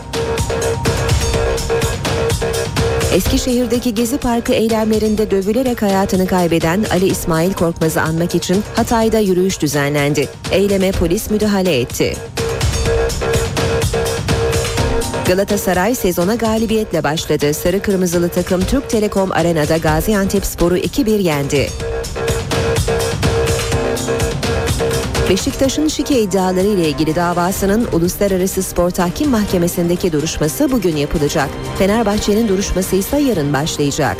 Eskişehir'deki 3.12 3.94
Gezi 3.94 4.18
Parkı 4.18 4.52
eylemlerinde 4.52 5.30
dövülerek 5.30 5.82
hayatını 5.82 6.26
kaybeden 6.26 6.84
Ali 6.92 7.06
İsmail 7.06 7.52
Korkmaz'ı 7.52 8.00
anmak 8.02 8.34
için 8.34 8.64
Hatay'da 8.74 9.18
yürüyüş 9.18 9.62
düzenlendi. 9.62 10.28
Eyleme 10.52 10.92
polis 10.92 11.30
müdahale 11.30 11.80
etti. 11.80 12.16
Galatasaray 15.26 15.94
sezona 15.94 16.34
galibiyetle 16.34 17.04
başladı. 17.04 17.54
Sarı 17.54 17.82
Kırmızılı 17.82 18.28
takım 18.28 18.60
Türk 18.60 18.90
Telekom 18.90 19.32
Arena'da 19.32 19.76
Gaziantep 19.76 20.44
Sporu 20.44 20.78
2-1 20.78 21.22
yendi. 21.22 21.68
Beşiktaş'ın 25.32 25.88
şike 25.88 26.20
iddiaları 26.22 26.66
ile 26.66 26.88
ilgili 26.88 27.14
davasının 27.16 27.88
Uluslararası 27.92 28.62
Spor 28.62 28.90
Tahkim 28.90 29.30
Mahkemesi'ndeki 29.30 30.12
duruşması 30.12 30.72
bugün 30.72 30.96
yapılacak. 30.96 31.48
Fenerbahçe'nin 31.78 32.48
duruşması 32.48 32.96
ise 32.96 33.18
yarın 33.18 33.52
başlayacak. 33.52 34.16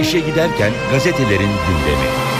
İşe 0.00 0.20
giderken 0.20 0.72
gazetelerin 0.92 1.50
gündemi. 1.66 2.31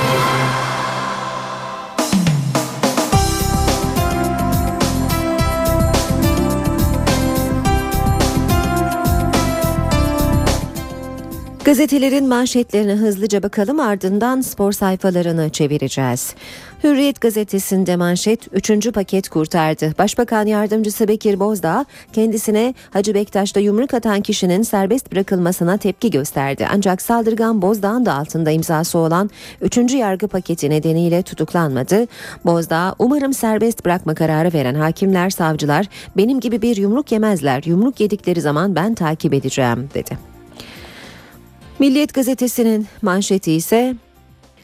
Gazetelerin 11.72 12.28
manşetlerine 12.28 12.92
hızlıca 12.92 13.42
bakalım 13.42 13.80
ardından 13.80 14.40
spor 14.40 14.72
sayfalarını 14.72 15.50
çevireceğiz. 15.50 16.34
Hürriyet 16.84 17.20
gazetesinde 17.20 17.96
manşet 17.96 18.40
3. 18.52 18.92
paket 18.92 19.28
kurtardı. 19.28 19.94
Başbakan 19.98 20.46
yardımcısı 20.46 21.08
Bekir 21.08 21.40
Bozdağ 21.40 21.84
kendisine 22.12 22.74
Hacı 22.90 23.14
Bektaş'ta 23.14 23.60
yumruk 23.60 23.94
atan 23.94 24.20
kişinin 24.20 24.62
serbest 24.62 25.12
bırakılmasına 25.12 25.76
tepki 25.76 26.10
gösterdi. 26.10 26.66
Ancak 26.72 27.02
saldırgan 27.02 27.62
Bozdağ'ın 27.62 28.06
da 28.06 28.14
altında 28.14 28.50
imzası 28.50 28.98
olan 28.98 29.30
3. 29.60 29.76
yargı 29.94 30.28
paketi 30.28 30.70
nedeniyle 30.70 31.22
tutuklanmadı. 31.22 32.06
Bozdağ 32.44 32.94
umarım 32.98 33.32
serbest 33.32 33.84
bırakma 33.84 34.14
kararı 34.14 34.52
veren 34.52 34.74
hakimler, 34.74 35.30
savcılar 35.30 35.86
benim 36.16 36.40
gibi 36.40 36.62
bir 36.62 36.76
yumruk 36.76 37.12
yemezler. 37.12 37.62
Yumruk 37.66 38.00
yedikleri 38.00 38.40
zaman 38.40 38.74
ben 38.74 38.94
takip 38.94 39.34
edeceğim 39.34 39.90
dedi. 39.94 40.31
Milliyet 41.82 42.14
gazetesinin 42.14 42.86
manşeti 43.02 43.52
ise 43.52 43.96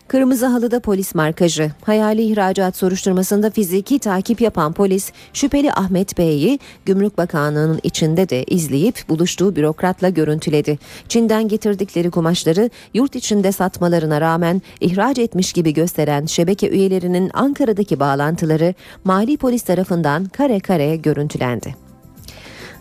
Kırmızı 0.09 0.46
halıda 0.46 0.81
polis 0.81 1.14
markajı. 1.14 1.72
Hayali 1.83 2.22
ihracat 2.22 2.76
soruşturmasında 2.76 3.50
fiziki 3.50 3.98
takip 3.98 4.40
yapan 4.40 4.72
polis 4.72 5.12
şüpheli 5.33 5.72
Ahmet 5.72 6.18
Bey'i 6.18 6.59
Gümrük 6.87 7.18
Bakanlığı'nın 7.18 7.81
içinde 7.83 8.28
de 8.28 8.44
izleyip 8.44 9.09
buluştuğu 9.09 9.57
bürokratla 9.57 10.09
görüntüledi. 10.09 10.78
Çin'den 11.09 11.48
getirdikleri 11.48 12.11
kumaşları 12.11 12.70
yurt 12.94 13.16
içinde 13.16 13.52
satmalarına 13.52 14.20
rağmen 14.20 14.62
ihraç 14.81 15.18
etmiş 15.18 15.52
gibi 15.52 15.74
gösteren 15.74 16.26
şebeke 16.26 16.70
üyelerinin 16.70 17.31
Ankara'daki 17.35 18.00
bağlantıları 18.00 18.74
mali 19.04 19.37
polis 19.37 19.62
tarafından 19.62 20.24
kare 20.24 20.61
kare 20.61 20.96
görüntülendi. 20.96 21.88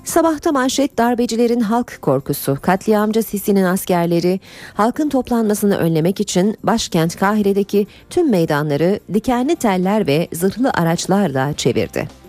Sabahta 0.08 0.52
manşet 0.52 0.98
darbecilerin 0.98 1.60
halk 1.60 2.02
korkusu. 2.02 2.58
Katliamcı 2.62 3.24
Sisi'nin 3.24 3.64
askerleri 3.64 4.40
halkın 4.74 5.10
toplanmasını 5.10 5.78
önlemek 5.78 6.20
için 6.20 6.58
başkent 6.64 7.16
Kahire'deki 7.16 7.88
tüm 8.10 8.30
meydanları 8.30 9.00
dikenli 9.14 9.56
teller 9.56 10.08
ve 10.08 10.28
zırhlı 10.34 10.72
araçlarla 10.72 11.54
çevirdi. 11.54 12.27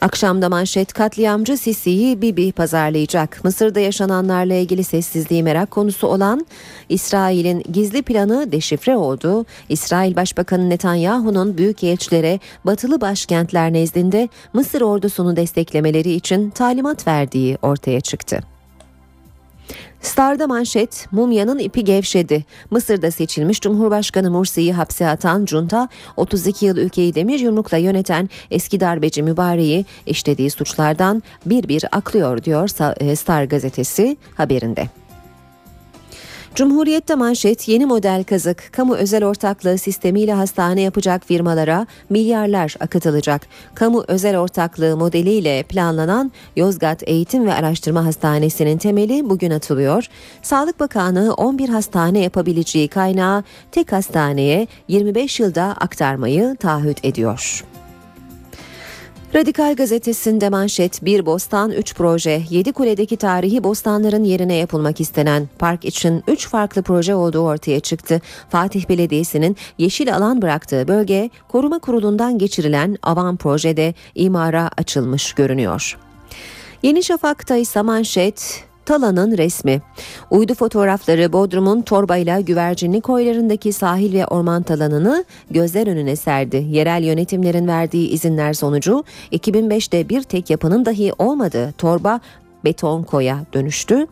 Akşamda 0.00 0.48
manşet 0.48 0.92
katliamcı 0.92 1.56
Sisi'yi 1.56 2.22
Bibi 2.22 2.52
pazarlayacak. 2.52 3.44
Mısır'da 3.44 3.80
yaşananlarla 3.80 4.54
ilgili 4.54 4.84
sessizliği 4.84 5.42
merak 5.42 5.70
konusu 5.70 6.06
olan 6.06 6.46
İsrail'in 6.88 7.62
gizli 7.72 8.02
planı 8.02 8.52
deşifre 8.52 8.96
oldu. 8.96 9.46
İsrail 9.68 10.16
Başbakanı 10.16 10.70
Netanyahu'nun 10.70 11.58
büyük 11.58 11.84
elçilere 11.84 12.40
batılı 12.64 13.00
başkentler 13.00 13.72
nezdinde 13.72 14.28
Mısır 14.52 14.80
ordusunu 14.80 15.36
desteklemeleri 15.36 16.12
için 16.12 16.50
talimat 16.50 17.06
verdiği 17.06 17.58
ortaya 17.62 18.00
çıktı. 18.00 18.55
Star'da 20.00 20.46
manşet 20.46 21.06
mumyanın 21.12 21.58
ipi 21.58 21.84
gevşedi. 21.84 22.44
Mısır'da 22.70 23.10
seçilmiş 23.10 23.60
Cumhurbaşkanı 23.60 24.30
Mursi'yi 24.30 24.72
hapse 24.72 25.08
atan 25.08 25.46
junta 25.46 25.88
32 26.16 26.66
yıl 26.66 26.76
ülkeyi 26.76 27.14
demir 27.14 27.40
yumrukla 27.40 27.76
yöneten 27.76 28.28
eski 28.50 28.80
darbeci 28.80 29.22
Mübareği 29.22 29.84
işlediği 30.06 30.50
suçlardan 30.50 31.22
bir 31.46 31.68
bir 31.68 31.84
aklıyor 31.92 32.44
diyor 32.44 32.68
e, 33.00 33.16
Star 33.16 33.44
gazetesi 33.44 34.16
haberinde. 34.34 34.88
Cumhuriyet'te 36.56 37.14
manşet 37.14 37.68
yeni 37.68 37.86
model 37.86 38.24
kazık. 38.24 38.72
Kamu 38.72 38.94
özel 38.94 39.24
ortaklığı 39.24 39.78
sistemiyle 39.78 40.32
hastane 40.32 40.80
yapacak 40.80 41.26
firmalara 41.26 41.86
milyarlar 42.10 42.74
akıtılacak. 42.80 43.46
Kamu 43.74 44.04
özel 44.08 44.38
ortaklığı 44.38 44.96
modeliyle 44.96 45.62
planlanan 45.62 46.32
Yozgat 46.56 47.08
Eğitim 47.08 47.46
ve 47.46 47.54
Araştırma 47.54 48.04
Hastanesi'nin 48.04 48.78
temeli 48.78 49.30
bugün 49.30 49.50
atılıyor. 49.50 50.06
Sağlık 50.42 50.80
Bakanlığı 50.80 51.34
11 51.34 51.68
hastane 51.68 52.20
yapabileceği 52.20 52.88
kaynağı 52.88 53.44
tek 53.72 53.92
hastaneye 53.92 54.66
25 54.88 55.40
yılda 55.40 55.64
aktarmayı 55.64 56.56
taahhüt 56.60 57.04
ediyor. 57.04 57.64
Radikal 59.34 59.76
gazetesinde 59.76 60.48
manşet 60.48 61.04
bir 61.04 61.26
bostan 61.26 61.70
3 61.70 61.94
proje 61.94 62.42
7 62.50 62.72
kuledeki 62.72 63.16
tarihi 63.16 63.64
bostanların 63.64 64.24
yerine 64.24 64.54
yapılmak 64.54 65.00
istenen 65.00 65.48
park 65.58 65.84
için 65.84 66.22
3 66.28 66.48
farklı 66.48 66.82
proje 66.82 67.14
olduğu 67.14 67.40
ortaya 67.40 67.80
çıktı. 67.80 68.20
Fatih 68.50 68.88
Belediyesi'nin 68.88 69.56
yeşil 69.78 70.16
alan 70.16 70.42
bıraktığı 70.42 70.88
bölge 70.88 71.30
koruma 71.48 71.78
kurulundan 71.78 72.38
geçirilen 72.38 72.96
avan 73.02 73.36
projede 73.36 73.94
imara 74.14 74.70
açılmış 74.76 75.32
görünüyor. 75.32 75.98
Yeni 76.82 77.02
Şafak'ta 77.02 77.56
ise 77.56 77.82
manşet 77.82 78.64
Tala'nın 78.86 79.38
resmi. 79.38 79.80
Uydu 80.30 80.54
fotoğrafları 80.54 81.32
Bodrum'un 81.32 81.82
torbayla 81.82 82.40
güvercinli 82.40 83.00
koylarındaki 83.00 83.72
sahil 83.72 84.14
ve 84.14 84.26
orman 84.26 84.62
talanını 84.62 85.24
gözler 85.50 85.86
önüne 85.86 86.16
serdi. 86.16 86.66
Yerel 86.70 87.04
yönetimlerin 87.04 87.68
verdiği 87.68 88.08
izinler 88.08 88.52
sonucu 88.52 89.04
2005'te 89.32 90.08
bir 90.08 90.22
tek 90.22 90.50
yapının 90.50 90.84
dahi 90.84 91.12
olmadığı 91.18 91.72
torba 91.72 92.20
beton 92.64 93.02
koya 93.02 93.44
dönüştü. 93.54 94.06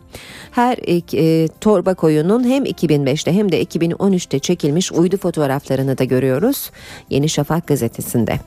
Her 0.51 0.77
e, 0.87 1.47
torba 1.47 1.93
koyunun 1.93 2.43
hem 2.43 2.63
2005'te 2.65 3.33
hem 3.33 3.51
de 3.51 3.63
2013'te 3.63 4.39
çekilmiş 4.39 4.91
uydu 4.91 5.17
fotoğraflarını 5.17 5.97
da 5.97 6.03
görüyoruz. 6.03 6.71
Yeni 7.09 7.29
Şafak 7.29 7.67
gazetesinde. 7.67 8.39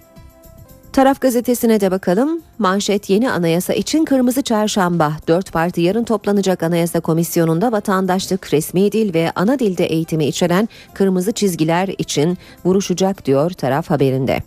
Taraf 0.99 1.21
gazetesine 1.21 1.81
de 1.81 1.91
bakalım. 1.91 2.43
Manşet 2.59 3.11
yeni 3.11 3.31
anayasa 3.31 3.75
için 3.75 4.05
kırmızı 4.05 4.43
çarşamba. 4.43 5.13
Dört 5.29 5.53
parti 5.53 5.81
yarın 5.81 6.05
toplanacak 6.05 6.63
anayasa 6.63 7.01
komisyonunda 7.01 7.73
vatandaşlık, 7.73 8.53
resmi 8.53 8.93
dil 8.93 9.15
ve 9.15 9.33
ana 9.37 9.59
dilde 9.59 9.87
eğitimi 9.87 10.27
içeren 10.27 10.69
kırmızı 10.95 11.33
çizgiler 11.33 11.89
için 11.99 12.39
vuruşacak 12.65 13.25
diyor 13.25 13.51
taraf 13.51 13.91
haberinde. 13.91 14.43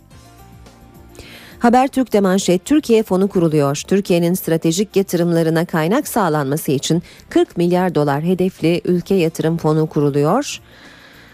Habertürk'te 1.58 2.20
manşet 2.20 2.64
Türkiye 2.64 3.02
fonu 3.02 3.28
kuruluyor. 3.28 3.82
Türkiye'nin 3.88 4.34
stratejik 4.34 4.96
yatırımlarına 4.96 5.64
kaynak 5.64 6.08
sağlanması 6.08 6.72
için 6.72 7.02
40 7.28 7.56
milyar 7.56 7.94
dolar 7.94 8.22
hedefli 8.22 8.80
ülke 8.84 9.14
yatırım 9.14 9.56
fonu 9.56 9.86
kuruluyor. 9.86 10.60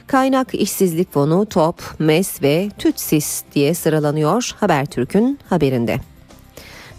Kaynak 0.09 0.55
işsizlik 0.55 1.12
fonu, 1.12 1.47
TOP, 1.47 1.83
MES 1.99 2.42
ve 2.42 2.71
TÜTSİS 2.79 3.42
diye 3.55 3.75
sıralanıyor 3.75 4.53
Habertürk'ün 4.61 5.38
haberinde. 5.49 5.97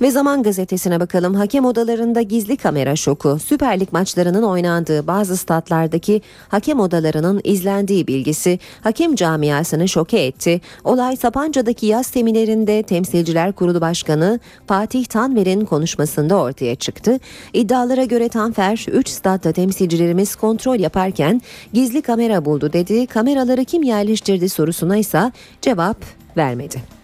Ve 0.02 0.12
Zaman 0.12 0.44
Gazetesi'ne 0.44 1.00
bakalım. 1.00 1.34
Hakem 1.34 1.66
odalarında 1.66 2.22
gizli 2.22 2.58
kamera 2.58 2.96
şoku. 2.96 3.40
Süper 3.40 3.80
Lig 3.80 3.92
maçlarının 3.92 4.44
oynandığı 4.44 5.08
bazı 5.08 5.38
statlardaki 5.38 6.22
hakem 6.50 6.80
odalarının 6.80 7.42
izlendiği 7.44 8.08
bilgisi 8.08 8.60
hakem 8.82 9.16
camiasını 9.16 9.88
şoke 9.88 10.20
etti. 10.20 10.62
Olay 10.84 11.16
Sapanca'daki 11.16 11.86
yaz 11.86 12.08
seminerinde 12.08 12.84
Temsilciler 12.84 13.52
Kurulu 13.52 13.82
Başkanı 13.82 14.40
Fatih 14.68 15.06
Tanver'in 15.06 15.66
konuşmasında 15.66 16.36
ortaya 16.36 16.76
çıktı. 16.76 17.20
İddialara 17.54 18.04
göre 18.04 18.30
Tanfer 18.30 18.86
3 18.92 19.10
statta 19.10 19.52
temsilcilerimiz 19.52 20.36
kontrol 20.36 20.80
yaparken 20.80 21.42
gizli 21.74 22.02
kamera 22.02 22.46
buldu 22.46 22.74
dedi. 22.74 23.08
Kameraları 23.08 23.66
kim 23.66 23.84
yerleştirdi 23.84 24.50
sorusuna 24.50 24.98
ise 24.98 25.32
cevap 25.62 25.98
vermedi. 26.38 26.99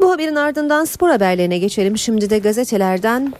Bu 0.00 0.12
haberin 0.12 0.36
ardından 0.36 0.84
spor 0.84 1.08
haberlerine 1.10 1.58
geçelim. 1.58 1.98
Şimdi 1.98 2.30
de 2.30 2.38
gazetelerden 2.38 3.32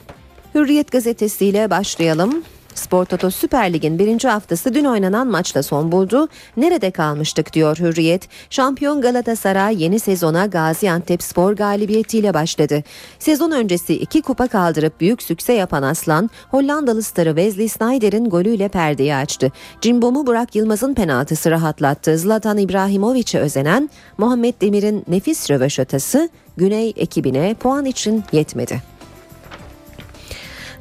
Hürriyet 0.54 0.92
gazetesiyle 0.92 1.70
başlayalım. 1.70 2.42
Spor 2.78 3.04
Toto 3.04 3.30
Süper 3.30 3.72
Lig'in 3.72 3.98
birinci 3.98 4.28
haftası 4.28 4.74
dün 4.74 4.84
oynanan 4.84 5.26
maçla 5.26 5.62
son 5.62 5.92
buldu. 5.92 6.28
Nerede 6.56 6.90
kalmıştık 6.90 7.52
diyor 7.52 7.76
Hürriyet. 7.78 8.28
Şampiyon 8.50 9.00
Galatasaray 9.00 9.82
yeni 9.82 10.00
sezona 10.00 10.46
Gaziantep 10.46 11.22
Spor 11.22 11.52
galibiyetiyle 11.52 12.34
başladı. 12.34 12.82
Sezon 13.18 13.50
öncesi 13.50 13.94
iki 13.94 14.22
kupa 14.22 14.46
kaldırıp 14.48 15.00
büyük 15.00 15.22
sükse 15.22 15.52
yapan 15.52 15.82
Aslan, 15.82 16.30
Hollandalı 16.50 17.02
starı 17.02 17.28
Wesley 17.28 17.68
Sneijder'in 17.68 18.30
golüyle 18.30 18.68
perdeyi 18.68 19.14
açtı. 19.14 19.52
Cimbom'u 19.80 20.26
Burak 20.26 20.54
Yılmaz'ın 20.54 20.94
penaltısı 20.94 21.50
rahatlattı. 21.50 22.18
Zlatan 22.18 22.58
İbrahimovic'e 22.58 23.38
özenen 23.38 23.90
Muhammed 24.18 24.54
Demir'in 24.60 25.04
nefis 25.08 25.50
röveşatası 25.50 26.28
Güney 26.56 26.92
ekibine 26.96 27.54
puan 27.54 27.84
için 27.84 28.24
yetmedi. 28.32 28.95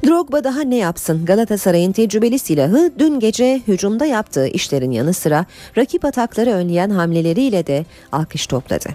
Drogba 0.06 0.44
daha 0.44 0.60
ne 0.60 0.76
yapsın? 0.76 1.24
Galatasaray'ın 1.24 1.92
tecrübeli 1.92 2.38
silahı 2.38 2.92
dün 2.98 3.20
gece 3.20 3.60
hücumda 3.68 4.06
yaptığı 4.06 4.46
işlerin 4.46 4.90
yanı 4.90 5.14
sıra 5.14 5.46
rakip 5.76 6.04
atakları 6.04 6.50
önleyen 6.50 6.90
hamleleriyle 6.90 7.66
de 7.66 7.84
alkış 8.12 8.46
topladı. 8.46 8.88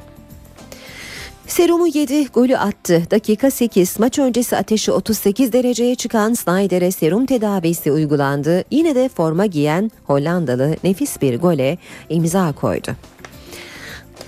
Serumu 1.47 1.87
7 1.87 2.27
golü 2.27 2.57
attı. 2.57 3.03
Dakika 3.11 3.51
8 3.51 3.99
maç 3.99 4.19
öncesi 4.19 4.57
ateşi 4.57 4.91
38 4.91 5.53
dereceye 5.53 5.95
çıkan 5.95 6.33
Snyder'e 6.33 6.91
serum 6.91 7.25
tedavisi 7.25 7.91
uygulandı. 7.91 8.63
Yine 8.71 8.95
de 8.95 9.09
forma 9.09 9.45
giyen 9.45 9.91
Hollandalı 10.05 10.75
nefis 10.83 11.21
bir 11.21 11.39
gole 11.39 11.77
imza 12.09 12.51
koydu. 12.51 12.91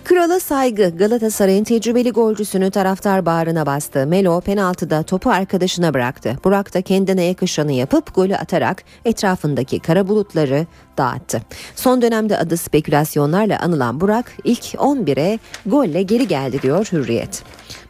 Krala 0.03 0.39
saygı 0.39 0.97
Galatasaray'ın 0.97 1.63
tecrübeli 1.63 2.11
golcüsünü 2.11 2.71
taraftar 2.71 3.25
bağrına 3.25 3.65
bastı. 3.65 4.07
Melo 4.07 4.41
penaltıda 4.41 5.03
topu 5.03 5.29
arkadaşına 5.29 5.93
bıraktı. 5.93 6.37
Burak 6.43 6.73
da 6.73 6.81
kendine 6.81 7.23
yakışanı 7.23 7.71
yapıp 7.71 8.15
golü 8.15 8.35
atarak 8.35 8.83
etrafındaki 9.05 9.79
kara 9.79 10.07
bulutları 10.07 10.65
dağıttı. 10.97 11.41
Son 11.75 12.01
dönemde 12.01 12.37
adı 12.37 12.57
spekülasyonlarla 12.57 13.59
anılan 13.59 14.01
Burak 14.01 14.31
ilk 14.43 14.63
11'e 14.63 15.39
golle 15.65 16.01
geri 16.03 16.27
geldi 16.27 16.61
diyor 16.61 16.85
Hürriyet. 16.91 17.43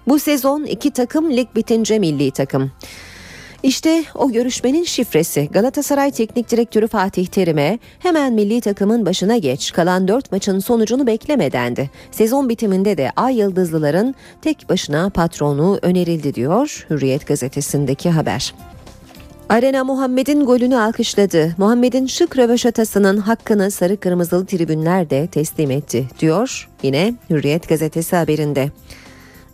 Bu 0.08 0.20
sezon 0.20 0.64
iki 0.64 0.92
takım 0.92 1.32
lig 1.32 1.48
bitince 1.56 2.00
milli 2.00 2.32
takım. 2.32 2.72
İşte 3.64 4.04
o 4.16 4.32
görüşmenin 4.32 4.84
şifresi 4.84 5.50
Galatasaray 5.52 6.12
Teknik 6.12 6.52
Direktörü 6.52 6.88
Fatih 6.88 7.28
Terim'e 7.28 7.80
hemen 8.00 8.34
milli 8.34 8.62
takımın 8.62 9.06
başına 9.06 9.38
geç 9.38 9.72
kalan 9.72 10.08
4 10.08 10.32
maçın 10.32 10.60
sonucunu 10.60 11.08
beklemedendi. 11.08 11.90
Sezon 12.12 12.50
bitiminde 12.50 12.98
de 12.98 13.12
Ay 13.16 13.38
Yıldızlıların 13.40 14.16
tek 14.42 14.70
başına 14.70 15.10
patronu 15.10 15.80
önerildi 15.82 16.34
diyor 16.34 16.86
Hürriyet 16.90 17.28
gazetesindeki 17.28 18.10
haber. 18.10 18.54
Arena 19.50 19.84
Muhammed'in 19.84 20.46
golünü 20.46 20.78
alkışladı. 20.78 21.56
Muhammed'in 21.58 22.08
şık 22.08 22.38
röveşatasının 22.38 23.18
hakkını 23.18 23.72
sarı 23.72 23.98
kırmızılı 23.98 24.46
tribünler 24.46 25.10
de 25.10 25.28
teslim 25.28 25.72
etti 25.72 26.08
diyor 26.20 26.70
yine 26.84 27.14
Hürriyet 27.30 27.70
gazetesi 27.70 28.16
haberinde. 28.16 28.72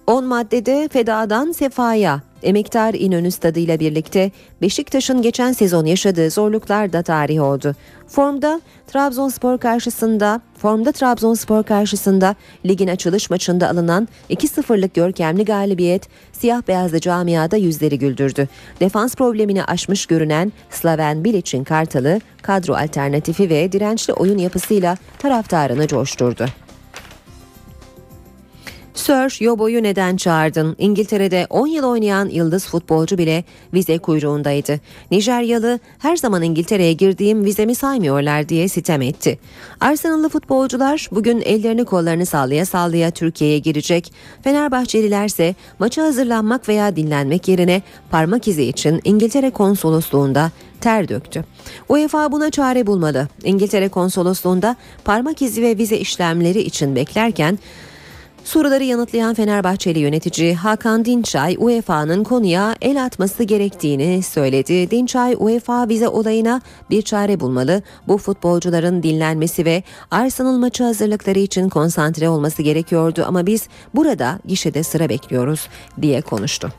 10 0.09 0.25
maddede 0.25 0.89
fedadan 0.91 1.51
sefaya 1.51 2.21
Emektar 2.43 2.93
İnönü 2.93 3.31
stadıyla 3.31 3.79
birlikte 3.79 4.31
Beşiktaş'ın 4.61 5.21
geçen 5.21 5.51
sezon 5.51 5.85
yaşadığı 5.85 6.29
zorluklar 6.29 6.93
da 6.93 7.03
tarih 7.03 7.41
oldu. 7.41 7.75
Formda 8.07 8.61
Trabzonspor 8.87 9.57
karşısında 9.57 10.41
formda 10.57 10.91
Trabzonspor 10.91 11.63
karşısında 11.63 12.35
ligin 12.65 12.87
açılış 12.87 13.29
maçında 13.29 13.69
alınan 13.69 14.07
2-0'lık 14.29 14.93
görkemli 14.93 15.45
galibiyet 15.45 16.07
siyah 16.31 16.61
beyazlı 16.67 16.99
camiada 16.99 17.57
yüzleri 17.57 17.99
güldürdü. 17.99 18.47
Defans 18.79 19.15
problemini 19.15 19.63
aşmış 19.63 20.05
görünen 20.05 20.51
Slaven 20.69 21.23
Bilic'in 21.23 21.63
Kartalı 21.63 22.19
kadro 22.41 22.73
alternatifi 22.73 23.49
ve 23.49 23.71
dirençli 23.71 24.13
oyun 24.13 24.37
yapısıyla 24.37 24.97
taraftarını 25.19 25.87
coşturdu. 25.87 26.45
Sir 28.99 29.43
Yobo'yu 29.43 29.83
neden 29.83 30.17
çağırdın? 30.17 30.75
İngiltere'de 30.79 31.47
10 31.49 31.67
yıl 31.67 31.83
oynayan 31.83 32.29
yıldız 32.29 32.65
futbolcu 32.65 33.17
bile 33.17 33.43
vize 33.73 33.97
kuyruğundaydı. 33.97 34.79
Nijeryalı 35.11 35.79
her 35.99 36.15
zaman 36.15 36.43
İngiltere'ye 36.43 36.93
girdiğim 36.93 37.45
vizemi 37.45 37.75
saymıyorlar 37.75 38.49
diye 38.49 38.67
sitem 38.67 39.01
etti. 39.01 39.39
Arsenal'lı 39.79 40.29
futbolcular 40.29 41.07
bugün 41.11 41.41
ellerini 41.41 41.85
kollarını 41.85 42.25
sallaya 42.25 42.65
sallaya 42.65 43.11
Türkiye'ye 43.11 43.59
girecek. 43.59 44.13
Fenerbahçelilerse 44.43 45.55
maça 45.79 46.03
hazırlanmak 46.03 46.69
veya 46.69 46.95
dinlenmek 46.95 47.47
yerine 47.47 47.81
parmak 48.11 48.47
izi 48.47 48.63
için 48.63 49.01
İngiltere 49.03 49.49
konsolosluğunda 49.49 50.51
ter 50.81 51.09
döktü. 51.09 51.45
UEFA 51.89 52.31
buna 52.31 52.49
çare 52.49 52.87
bulmalı. 52.87 53.27
İngiltere 53.43 53.89
konsolosluğunda 53.89 54.75
parmak 55.05 55.41
izi 55.41 55.61
ve 55.61 55.77
vize 55.77 55.97
işlemleri 55.97 56.59
için 56.59 56.95
beklerken 56.95 57.59
Soruları 58.43 58.83
yanıtlayan 58.83 59.33
Fenerbahçeli 59.33 59.99
yönetici 59.99 60.55
Hakan 60.55 61.05
Dinçay 61.05 61.55
UEFA'nın 61.59 62.23
konuya 62.23 62.75
el 62.81 63.05
atması 63.05 63.43
gerektiğini 63.43 64.23
söyledi. 64.23 64.91
Dinçay 64.91 65.35
UEFA 65.39 65.89
vize 65.89 66.07
olayına 66.07 66.61
bir 66.89 67.01
çare 67.01 67.39
bulmalı. 67.39 67.81
Bu 68.07 68.17
futbolcuların 68.17 69.03
dinlenmesi 69.03 69.65
ve 69.65 69.83
Arsenal 70.11 70.57
maçı 70.57 70.83
hazırlıkları 70.83 71.39
için 71.39 71.69
konsantre 71.69 72.29
olması 72.29 72.61
gerekiyordu 72.61 73.23
ama 73.27 73.45
biz 73.45 73.67
burada 73.95 74.39
gişede 74.45 74.83
sıra 74.83 75.09
bekliyoruz 75.09 75.67
diye 76.01 76.21
konuştu. 76.21 76.71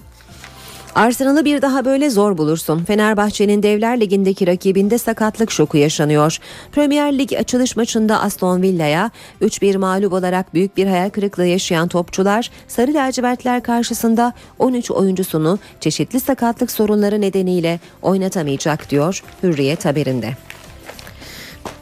Arsenal'ı 0.94 1.44
bir 1.44 1.62
daha 1.62 1.84
böyle 1.84 2.10
zor 2.10 2.38
bulursun. 2.38 2.84
Fenerbahçe'nin 2.84 3.62
Devler 3.62 4.00
Ligi'ndeki 4.00 4.46
rakibinde 4.46 4.98
sakatlık 4.98 5.50
şoku 5.50 5.76
yaşanıyor. 5.76 6.38
Premier 6.72 7.18
Lig 7.18 7.32
açılış 7.32 7.76
maçında 7.76 8.20
Aston 8.20 8.62
Villa'ya 8.62 9.10
3-1 9.42 9.78
mağlup 9.78 10.12
olarak 10.12 10.54
büyük 10.54 10.76
bir 10.76 10.86
hayal 10.86 11.10
kırıklığı 11.10 11.46
yaşayan 11.46 11.88
topçular 11.88 12.50
Sarı 12.68 12.94
lacivertler 12.94 13.62
karşısında 13.62 14.32
13 14.58 14.90
oyuncusunu 14.90 15.58
çeşitli 15.80 16.20
sakatlık 16.20 16.70
sorunları 16.70 17.20
nedeniyle 17.20 17.80
oynatamayacak 18.02 18.90
diyor 18.90 19.22
Hürriyet 19.42 19.84
haberinde. 19.84 20.32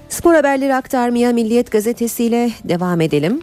Spor 0.08 0.34
haberleri 0.34 0.74
aktarmaya 0.74 1.32
Milliyet 1.32 1.70
gazetesiyle 1.70 2.50
devam 2.64 3.00
edelim. 3.00 3.40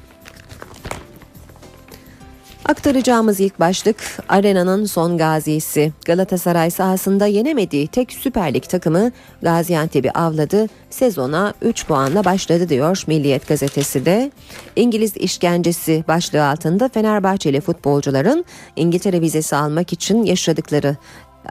Aktaracağımız 2.66 3.40
ilk 3.40 3.60
başlık 3.60 3.98
Arena'nın 4.30 4.86
son 4.86 5.18
gazisi. 5.18 5.94
Galatasaray 6.06 6.72
sahasında 6.72 7.26
yenemediği 7.26 7.88
tek 7.88 8.12
Süper 8.12 8.54
Lig 8.54 8.64
takımı 8.64 9.12
Gaziantep'i 9.42 10.12
avladı. 10.12 10.68
Sezona 10.90 11.54
3 11.62 11.88
puanla 11.88 12.26
başladı 12.26 12.70
diyor 12.70 13.04
Milliyet 13.08 13.48
gazetesi 13.48 14.06
de. 14.06 14.32
İngiliz 14.76 15.18
işkencesi 15.18 16.04
başlığı 16.08 16.48
altında 16.48 16.90
Fenerbahçeli 16.90 17.62
futbolcuların 17.62 18.46
İngiltere 18.76 19.22
vizesi 19.22 19.56
almak 19.56 19.94
için 19.94 20.24
yaşadıkları 20.24 20.96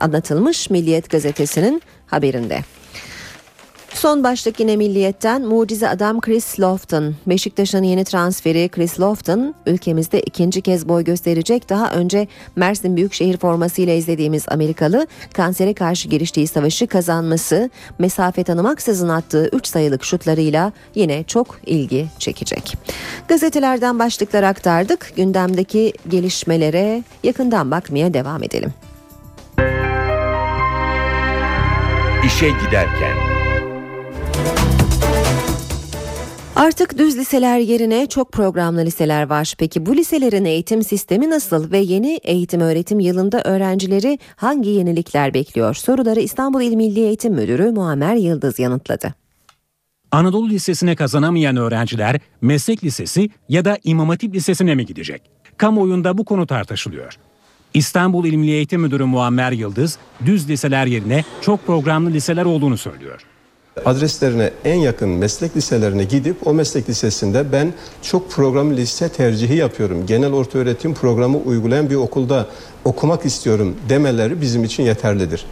anlatılmış 0.01 0.71
Milliyet 0.71 1.11
gazetesinin 1.11 1.83
haberinde. 2.07 2.61
Son 3.95 4.25
başlık 4.25 4.61
yine 4.61 4.77
milliyetten 4.77 5.43
mucize 5.43 5.89
adam 5.89 6.21
Chris 6.21 6.61
Lofton. 6.61 7.15
Beşiktaş'ın 7.27 7.83
yeni 7.83 8.05
transferi 8.05 8.69
Chris 8.69 9.01
Lofton 9.01 9.55
ülkemizde 9.67 10.23
ikinci 10.23 10.63
kez 10.63 10.89
boy 10.89 11.05
gösterecek. 11.05 11.69
Daha 11.69 11.91
önce 11.91 12.29
Mersin 12.57 12.97
Büyükşehir 12.97 13.37
formasıyla 13.37 13.95
izlediğimiz 13.95 14.45
Amerikalı 14.49 15.07
kansere 15.33 15.75
karşı 15.75 16.09
giriştiği 16.09 16.47
savaşı 16.47 16.87
kazanması, 16.87 17.71
mesafe 17.99 18.45
tanımaksızın 18.45 19.09
attığı 19.09 19.49
3 19.53 19.67
sayılık 19.67 20.05
şutlarıyla 20.05 20.73
yine 20.95 21.25
çok 21.25 21.61
ilgi 21.67 22.07
çekecek. 22.19 22.75
Gazetelerden 23.29 23.99
başlıklar 23.99 24.43
aktardık. 24.43 25.13
Gündemdeki 25.17 25.93
gelişmelere 26.09 27.03
yakından 27.23 27.71
bakmaya 27.71 28.15
devam 28.15 28.43
edelim. 28.43 28.75
İşe 32.27 32.49
giderken 32.49 33.34
Artık 36.57 36.99
düz 36.99 37.19
liseler 37.19 37.59
yerine 37.59 38.07
çok 38.07 38.33
programlı 38.33 38.85
liseler 38.85 39.31
var. 39.31 39.55
Peki 39.59 39.87
bu 39.87 39.97
liselerin 39.97 40.45
eğitim 40.45 40.83
sistemi 40.83 41.31
nasıl 41.31 41.71
ve 41.71 41.79
yeni 41.79 42.21
eğitim 42.23 42.61
öğretim 42.61 43.01
yılında 43.01 43.43
öğrencileri 43.43 44.19
hangi 44.37 44.71
yenilikler 44.71 45.35
bekliyor? 45.35 45.75
Soruları 45.75 46.21
İstanbul 46.21 46.63
İl 46.63 46.75
Milli 46.75 47.01
Eğitim 47.01 47.35
Müdürü 47.35 47.71
Muammer 47.71 48.15
Yıldız 48.15 48.59
yanıtladı. 48.59 49.15
Anadolu 50.11 50.49
Lisesi'ne 50.49 50.97
kazanamayan 50.97 51.57
öğrenciler 51.57 52.21
meslek 52.41 52.85
lisesi 52.85 53.31
ya 53.49 53.65
da 53.65 53.79
İmam 53.85 54.09
Hatip 54.09 54.35
Lisesi'ne 54.35 54.75
mi 54.75 54.87
gidecek? 54.87 55.23
Kamuoyunda 55.57 56.19
bu 56.19 56.25
konu 56.25 56.47
tartışılıyor. 56.47 57.19
İstanbul 57.75 58.25
İl 58.25 58.35
Milli 58.35 58.53
Eğitim 58.53 58.81
Müdürü 58.81 59.05
Muammer 59.05 59.53
Yıldız, 59.53 59.99
düz 60.27 60.49
liseler 60.49 60.87
yerine 60.87 61.25
çok 61.41 61.67
programlı 61.67 62.11
liseler 62.11 62.45
olduğunu 62.45 62.77
söylüyor 62.77 63.34
adreslerine 63.85 64.51
en 64.65 64.75
yakın 64.75 65.09
meslek 65.09 65.57
liselerine 65.57 66.05
gidip 66.05 66.47
o 66.47 66.55
meslek 66.55 66.89
lisesinde 66.89 67.53
ben 67.53 67.73
çok 68.03 68.31
programlı 68.31 68.77
lise 68.77 69.09
tercihi 69.09 69.55
yapıyorum. 69.55 70.07
Genel 70.07 70.33
orta 70.33 70.59
öğretim 70.59 70.95
programı 70.95 71.39
uygulayan 71.39 71.91
bir 71.91 71.95
okulda 71.95 72.47
okumak 72.85 73.25
istiyorum 73.25 73.77
demeleri 73.89 74.41
bizim 74.41 74.65
için 74.65 74.83
yeterlidir. 74.83 75.47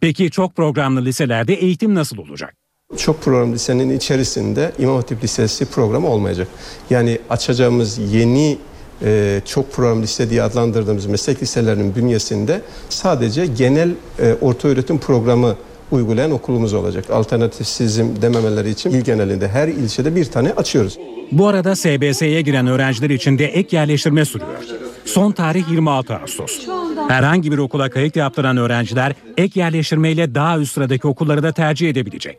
Peki 0.00 0.30
çok 0.30 0.56
programlı 0.56 1.04
liselerde 1.04 1.54
eğitim 1.54 1.94
nasıl 1.94 2.18
olacak? 2.18 2.54
Çok 2.96 3.22
programlı 3.22 3.54
lisenin 3.54 3.96
içerisinde 3.96 4.72
İmam 4.78 4.96
Hatip 4.96 5.24
Lisesi 5.24 5.66
programı 5.66 6.08
olmayacak. 6.08 6.48
Yani 6.90 7.18
açacağımız 7.30 7.98
yeni 8.14 8.58
e, 9.02 9.40
çok 9.44 9.72
programlı 9.72 10.02
lise 10.02 10.30
diye 10.30 10.42
adlandırdığımız 10.42 11.06
meslek 11.06 11.42
liselerinin 11.42 11.94
bünyesinde 11.94 12.60
sadece 12.88 13.46
genel 13.46 13.90
e, 14.18 14.34
orta 14.40 14.68
öğretim 14.68 14.98
programı 14.98 15.56
uygulayan 15.92 16.30
okulumuz 16.30 16.74
olacak. 16.74 17.10
Alternatifsizim 17.10 18.22
dememeleri 18.22 18.70
için 18.70 18.90
il 18.90 19.00
genelinde 19.00 19.48
her 19.48 19.68
ilçede 19.68 20.16
bir 20.16 20.24
tane 20.24 20.52
açıyoruz. 20.52 20.98
Bu 21.32 21.48
arada 21.48 21.76
SBS'ye 21.76 22.42
giren 22.42 22.66
öğrenciler 22.66 23.10
için 23.10 23.38
de 23.38 23.46
ek 23.46 23.76
yerleştirme 23.76 24.24
sürüyor. 24.24 24.62
Son 25.04 25.32
tarih 25.32 25.70
26 25.70 26.16
Ağustos. 26.16 26.66
Herhangi 27.08 27.52
bir 27.52 27.58
okula 27.58 27.90
kayıt 27.90 28.16
yaptıran 28.16 28.56
öğrenciler 28.56 29.14
ek 29.36 29.60
yerleştirmeyle 29.60 30.34
daha 30.34 30.58
üst 30.58 30.72
sıradaki 30.72 31.06
okulları 31.06 31.42
da 31.42 31.52
tercih 31.52 31.90
edebilecek. 31.90 32.38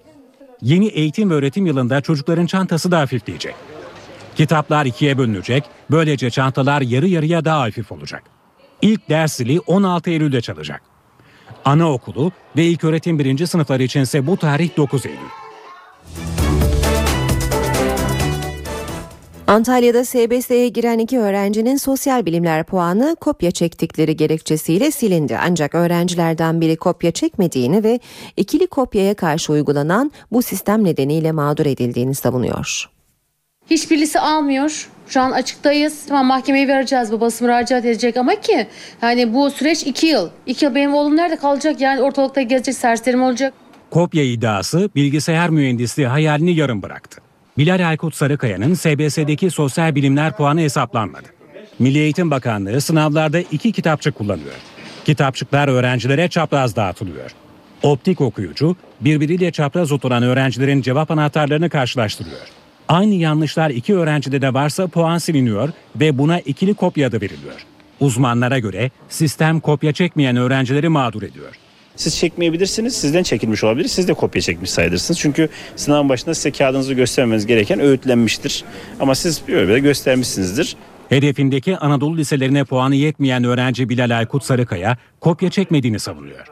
Yeni 0.61 0.87
eğitim 0.87 1.29
ve 1.29 1.33
öğretim 1.33 1.65
yılında 1.65 2.01
çocukların 2.01 2.45
çantası 2.45 2.91
da 2.91 2.99
hafifleyecek. 2.99 3.55
Kitaplar 4.35 4.85
ikiye 4.85 5.17
bölünecek, 5.17 5.63
böylece 5.91 6.29
çantalar 6.29 6.81
yarı 6.81 7.07
yarıya 7.07 7.45
daha 7.45 7.61
hafif 7.61 7.91
olacak. 7.91 8.23
İlk 8.81 9.09
ders 9.09 9.35
zili 9.35 9.59
16 9.59 10.09
Eylül'de 10.09 10.41
çalacak. 10.41 10.92
Anaokulu 11.65 12.31
ve 12.57 12.65
ilköğretim 12.65 13.19
birinci 13.19 13.47
sınıfları 13.47 13.83
içinse 13.83 14.27
bu 14.27 14.37
tarih 14.37 14.77
9 14.77 15.05
Eylül. 15.05 15.17
Antalya'da 19.47 20.05
SBS'ye 20.05 20.69
giren 20.69 20.99
iki 20.99 21.19
öğrencinin 21.19 21.77
sosyal 21.77 22.25
bilimler 22.25 22.63
puanı 22.63 23.15
kopya 23.21 23.51
çektikleri 23.51 24.15
gerekçesiyle 24.17 24.91
silindi. 24.91 25.37
Ancak 25.37 25.75
öğrencilerden 25.75 26.61
biri 26.61 26.75
kopya 26.75 27.11
çekmediğini 27.11 27.83
ve 27.83 27.99
ikili 28.37 28.67
kopyaya 28.67 29.13
karşı 29.13 29.53
uygulanan 29.53 30.11
bu 30.31 30.41
sistem 30.41 30.83
nedeniyle 30.83 31.31
mağdur 31.31 31.65
edildiğini 31.65 32.15
savunuyor. 32.15 32.89
Hiçbirisi 33.69 34.19
almıyor. 34.19 34.89
Şu 35.07 35.21
an 35.21 35.31
açıktayız. 35.31 36.05
Tamam 36.07 36.25
mahkemeye 36.25 36.67
vereceğiz. 36.67 37.11
Babası 37.11 37.43
müracaat 37.43 37.85
edecek 37.85 38.17
ama 38.17 38.35
ki 38.35 38.67
yani 39.01 39.33
bu 39.33 39.51
süreç 39.51 39.83
iki 39.83 40.07
yıl. 40.07 40.29
İki 40.45 40.65
yıl 40.65 40.75
benim 40.75 40.93
oğlum 40.93 41.17
nerede 41.17 41.35
kalacak? 41.35 41.81
Yani 41.81 42.01
ortalıkta 42.01 42.41
gezecek 42.41 42.75
serserim 42.75 43.23
olacak. 43.23 43.53
Kopya 43.91 44.23
iddiası 44.23 44.89
bilgisayar 44.95 45.49
mühendisliği 45.49 46.07
hayalini 46.07 46.55
yarım 46.55 46.81
bıraktı. 46.81 47.21
Bilal 47.57 47.89
Aykut 47.89 48.15
Sarıkaya'nın 48.15 48.73
SBS'deki 48.73 49.51
sosyal 49.51 49.95
bilimler 49.95 50.37
puanı 50.37 50.59
hesaplanmadı. 50.61 51.27
Milli 51.79 51.97
Eğitim 51.99 52.31
Bakanlığı 52.31 52.81
sınavlarda 52.81 53.39
iki 53.39 53.71
kitapçık 53.71 54.15
kullanıyor. 54.15 54.53
Kitapçıklar 55.05 55.67
öğrencilere 55.67 56.27
çapraz 56.27 56.75
dağıtılıyor. 56.75 57.31
Optik 57.83 58.21
okuyucu 58.21 58.75
birbiriyle 59.01 59.51
çapraz 59.51 59.91
oturan 59.91 60.23
öğrencilerin 60.23 60.81
cevap 60.81 61.11
anahtarlarını 61.11 61.69
karşılaştırıyor. 61.69 62.62
Aynı 62.87 63.13
yanlışlar 63.13 63.69
iki 63.69 63.95
öğrencide 63.95 64.41
de 64.41 64.53
varsa 64.53 64.87
puan 64.87 65.17
siliniyor 65.17 65.69
ve 65.95 66.17
buna 66.17 66.39
ikili 66.39 66.73
kopya 66.73 67.07
adı 67.07 67.21
veriliyor. 67.21 67.65
Uzmanlara 67.99 68.59
göre 68.59 68.91
sistem 69.09 69.59
kopya 69.59 69.91
çekmeyen 69.91 70.35
öğrencileri 70.35 70.89
mağdur 70.89 71.23
ediyor. 71.23 71.55
Siz 71.95 72.17
çekmeyebilirsiniz, 72.17 72.95
sizden 72.95 73.23
çekilmiş 73.23 73.63
olabilir, 73.63 73.87
siz 73.87 74.07
de 74.07 74.13
kopya 74.13 74.41
çekmiş 74.41 74.69
sayılırsınız. 74.71 75.19
Çünkü 75.19 75.49
sınavın 75.75 76.09
başında 76.09 76.35
size 76.35 76.51
kağıdınızı 76.51 76.93
göstermeniz 76.93 77.45
gereken 77.45 77.79
öğütlenmiştir. 77.79 78.63
Ama 78.99 79.15
siz 79.15 79.41
böyle 79.47 79.79
göstermişsinizdir. 79.79 80.75
Hedefindeki 81.09 81.77
Anadolu 81.77 82.17
liselerine 82.17 82.63
puanı 82.63 82.95
yetmeyen 82.95 83.43
öğrenci 83.43 83.89
Bilal 83.89 84.17
Aykut 84.17 84.43
Sarıkaya 84.43 84.97
kopya 85.19 85.49
çekmediğini 85.49 85.99
savunuyor. 85.99 86.47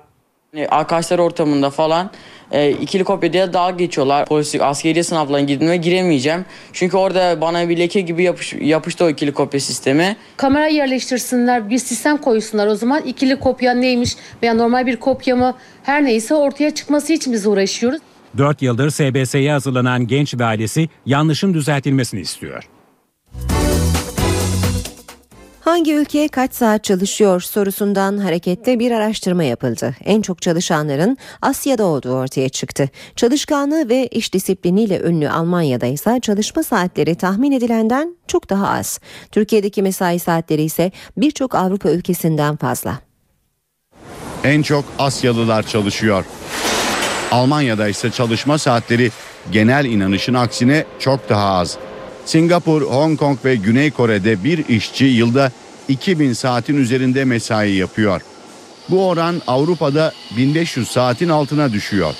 Hani 0.55 0.67
arkadaşlar 0.67 1.19
ortamında 1.19 1.69
falan 1.69 2.11
e, 2.51 2.71
ikili 2.71 3.03
kopya 3.03 3.33
diye 3.33 3.53
dalga 3.53 3.75
geçiyorlar. 3.75 4.25
Polislik 4.25 4.61
askeri 4.61 5.03
sınavlarına 5.03 5.45
girdiğime 5.45 5.77
giremeyeceğim. 5.77 6.45
Çünkü 6.73 6.97
orada 6.97 7.41
bana 7.41 7.69
bir 7.69 7.77
leke 7.77 8.01
gibi 8.01 8.23
yapış, 8.23 8.53
yapıştı 8.53 9.05
o 9.05 9.09
ikili 9.09 9.31
kopya 9.31 9.59
sistemi. 9.59 10.15
Kamera 10.37 10.67
yerleştirsinler, 10.67 11.69
bir 11.69 11.77
sistem 11.77 12.17
koysunlar. 12.17 12.67
O 12.67 12.75
zaman 12.75 13.01
ikili 13.01 13.39
kopya 13.39 13.73
neymiş 13.73 14.15
veya 14.43 14.53
normal 14.53 14.85
bir 14.85 14.95
kopya 14.95 15.35
mı 15.35 15.55
her 15.83 16.03
neyse 16.03 16.35
ortaya 16.35 16.75
çıkması 16.75 17.13
için 17.13 17.33
biz 17.33 17.47
uğraşıyoruz. 17.47 18.01
4 18.37 18.61
yıldır 18.61 18.89
SBS'ye 18.89 19.51
hazırlanan 19.51 20.07
genç 20.07 20.35
ve 20.35 20.45
ailesi 20.45 20.89
yanlışın 21.05 21.53
düzeltilmesini 21.53 22.19
istiyor. 22.19 22.69
Hangi 25.61 25.93
ülke 25.93 26.27
kaç 26.27 26.53
saat 26.53 26.83
çalışıyor 26.83 27.41
sorusundan 27.41 28.17
hareketle 28.17 28.79
bir 28.79 28.91
araştırma 28.91 29.43
yapıldı. 29.43 29.95
En 30.05 30.21
çok 30.21 30.41
çalışanların 30.41 31.17
Asya'da 31.41 31.85
olduğu 31.85 32.13
ortaya 32.13 32.49
çıktı. 32.49 32.89
Çalışkanlığı 33.15 33.89
ve 33.89 34.07
iş 34.07 34.33
disipliniyle 34.33 34.99
ünlü 35.01 35.29
Almanya'da 35.29 35.85
ise 35.85 36.19
çalışma 36.21 36.63
saatleri 36.63 37.15
tahmin 37.15 37.51
edilenden 37.51 38.15
çok 38.27 38.49
daha 38.49 38.69
az. 38.69 38.99
Türkiye'deki 39.31 39.81
mesai 39.81 40.19
saatleri 40.19 40.63
ise 40.63 40.91
birçok 41.17 41.55
Avrupa 41.55 41.89
ülkesinden 41.91 42.55
fazla. 42.55 42.99
En 44.43 44.61
çok 44.61 44.85
Asyalılar 44.99 45.63
çalışıyor. 45.67 46.25
Almanya'da 47.31 47.87
ise 47.87 48.11
çalışma 48.11 48.57
saatleri 48.57 49.11
genel 49.51 49.85
inanışın 49.85 50.33
aksine 50.33 50.85
çok 50.99 51.29
daha 51.29 51.49
az. 51.49 51.77
Singapur, 52.31 52.81
Hong 52.81 53.19
Kong 53.19 53.45
ve 53.45 53.55
Güney 53.55 53.91
Kore'de 53.91 54.43
bir 54.43 54.67
işçi 54.67 55.05
yılda 55.05 55.51
2000 55.87 56.33
saatin 56.33 56.77
üzerinde 56.77 57.25
mesai 57.25 57.71
yapıyor. 57.71 58.21
Bu 58.89 59.07
oran 59.07 59.41
Avrupa'da 59.47 60.13
1500 60.37 60.87
saatin 60.87 61.29
altına 61.29 61.73
düşüyor. 61.73 62.15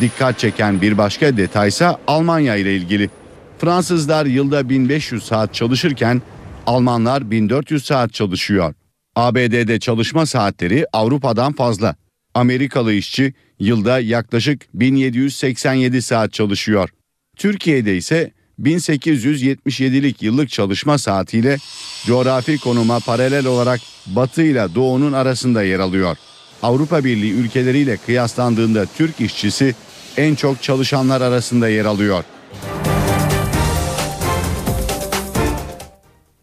Dikkat 0.00 0.38
çeken 0.38 0.82
bir 0.82 0.98
başka 0.98 1.36
detaysa 1.36 1.98
Almanya 2.06 2.56
ile 2.56 2.76
ilgili. 2.76 3.10
Fransızlar 3.58 4.26
yılda 4.26 4.68
1500 4.68 5.24
saat 5.24 5.54
çalışırken 5.54 6.22
Almanlar 6.66 7.30
1400 7.30 7.84
saat 7.84 8.12
çalışıyor. 8.12 8.74
ABD'de 9.16 9.80
çalışma 9.80 10.26
saatleri 10.26 10.86
Avrupa'dan 10.92 11.52
fazla. 11.52 11.96
Amerikalı 12.34 12.92
işçi 12.92 13.34
yılda 13.58 14.00
yaklaşık 14.00 14.66
1787 14.74 16.02
saat 16.02 16.32
çalışıyor. 16.32 16.88
Türkiye'de 17.36 17.96
ise 17.96 18.32
1877'lik 18.60 20.22
yıllık 20.22 20.50
çalışma 20.50 20.98
saatiyle 20.98 21.58
coğrafi 22.06 22.58
konuma 22.58 23.00
paralel 23.00 23.46
olarak 23.46 23.80
Batı 24.06 24.42
ile 24.42 24.74
Doğu'nun 24.74 25.12
arasında 25.12 25.62
yer 25.62 25.78
alıyor. 25.78 26.16
Avrupa 26.62 27.04
Birliği 27.04 27.32
ülkeleriyle 27.32 27.96
kıyaslandığında 27.96 28.86
Türk 28.96 29.20
işçisi 29.20 29.74
en 30.16 30.34
çok 30.34 30.62
çalışanlar 30.62 31.20
arasında 31.20 31.68
yer 31.68 31.84
alıyor. 31.84 32.24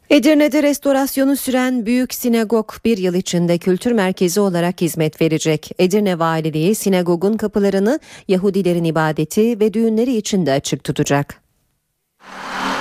Edirne'de 0.10 0.64
restorasyonu 0.64 1.36
süren 1.36 1.86
Büyük 1.86 2.14
Sinagog 2.14 2.72
bir 2.86 2.98
yıl 2.98 3.14
içinde 3.14 3.58
kültür 3.58 3.92
merkezi 3.92 4.40
olarak 4.40 4.82
hizmet 4.82 5.22
verecek. 5.22 5.72
Edirne 5.80 6.20
Valiliği 6.20 6.76
sinagogun 6.76 7.38
kapılarını 7.38 8.00
Yahudilerin 8.28 8.84
ibadeti 8.84 9.60
ve 9.60 9.74
düğünleri 9.74 10.16
için 10.16 10.46
de 10.46 10.52
açık 10.52 10.84
tutacak. 10.84 11.49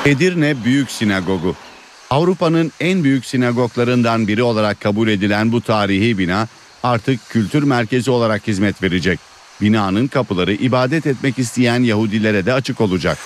Edirne 0.04 0.64
Büyük 0.64 0.90
Sinagogu 0.90 1.56
Avrupa'nın 2.10 2.72
en 2.80 3.04
büyük 3.04 3.26
sinagoglarından 3.26 4.28
biri 4.28 4.42
olarak 4.42 4.80
kabul 4.80 5.08
edilen 5.08 5.52
bu 5.52 5.60
tarihi 5.60 6.18
bina 6.18 6.48
artık 6.82 7.28
kültür 7.28 7.62
merkezi 7.62 8.10
olarak 8.10 8.46
hizmet 8.46 8.82
verecek. 8.82 9.20
Binanın 9.60 10.06
kapıları 10.06 10.52
ibadet 10.52 11.06
etmek 11.06 11.38
isteyen 11.38 11.82
Yahudilere 11.82 12.46
de 12.46 12.52
açık 12.52 12.80
olacak. 12.80 13.18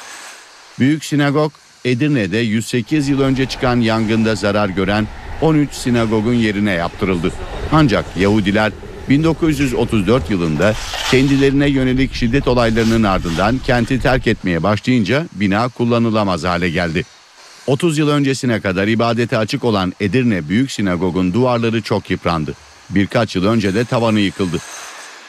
Büyük 0.78 1.04
Sinagog 1.04 1.52
Edirne'de 1.84 2.38
108 2.38 3.08
yıl 3.08 3.20
önce 3.20 3.46
çıkan 3.46 3.80
yangında 3.80 4.34
zarar 4.34 4.68
gören 4.68 5.06
13 5.40 5.72
sinagogun 5.72 6.34
yerine 6.34 6.72
yaptırıldı. 6.72 7.32
Ancak 7.72 8.04
Yahudiler 8.16 8.72
1934 9.08 10.30
yılında 10.30 10.74
kendilerine 11.10 11.68
yönelik 11.68 12.14
şiddet 12.14 12.48
olaylarının 12.48 13.02
ardından 13.02 13.58
kenti 13.58 14.00
terk 14.00 14.26
etmeye 14.26 14.62
başlayınca 14.62 15.26
bina 15.32 15.68
kullanılamaz 15.68 16.44
hale 16.44 16.70
geldi. 16.70 17.04
30 17.66 17.98
yıl 17.98 18.08
öncesine 18.08 18.60
kadar 18.60 18.88
ibadete 18.88 19.38
açık 19.38 19.64
olan 19.64 19.92
Edirne 20.00 20.48
Büyük 20.48 20.70
Sinagog'un 20.70 21.32
duvarları 21.32 21.82
çok 21.82 22.10
yıprandı. 22.10 22.54
Birkaç 22.90 23.36
yıl 23.36 23.46
önce 23.46 23.74
de 23.74 23.84
tavanı 23.84 24.20
yıkıldı. 24.20 24.56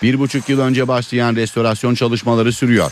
Bir 0.03 0.19
buçuk 0.19 0.49
yıl 0.49 0.59
önce 0.59 0.87
başlayan 0.87 1.35
restorasyon 1.35 1.95
çalışmaları 1.95 2.53
sürüyor. 2.53 2.91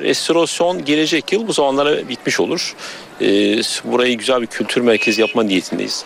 Restorasyon 0.00 0.84
gelecek 0.84 1.32
yıl 1.32 1.48
bu 1.48 1.52
zamanlara 1.52 2.08
bitmiş 2.08 2.40
olur. 2.40 2.74
Ee, 3.20 3.26
burayı 3.84 4.18
güzel 4.18 4.42
bir 4.42 4.46
kültür 4.46 4.80
merkezi 4.80 5.20
yapma 5.20 5.42
niyetindeyiz. 5.42 6.04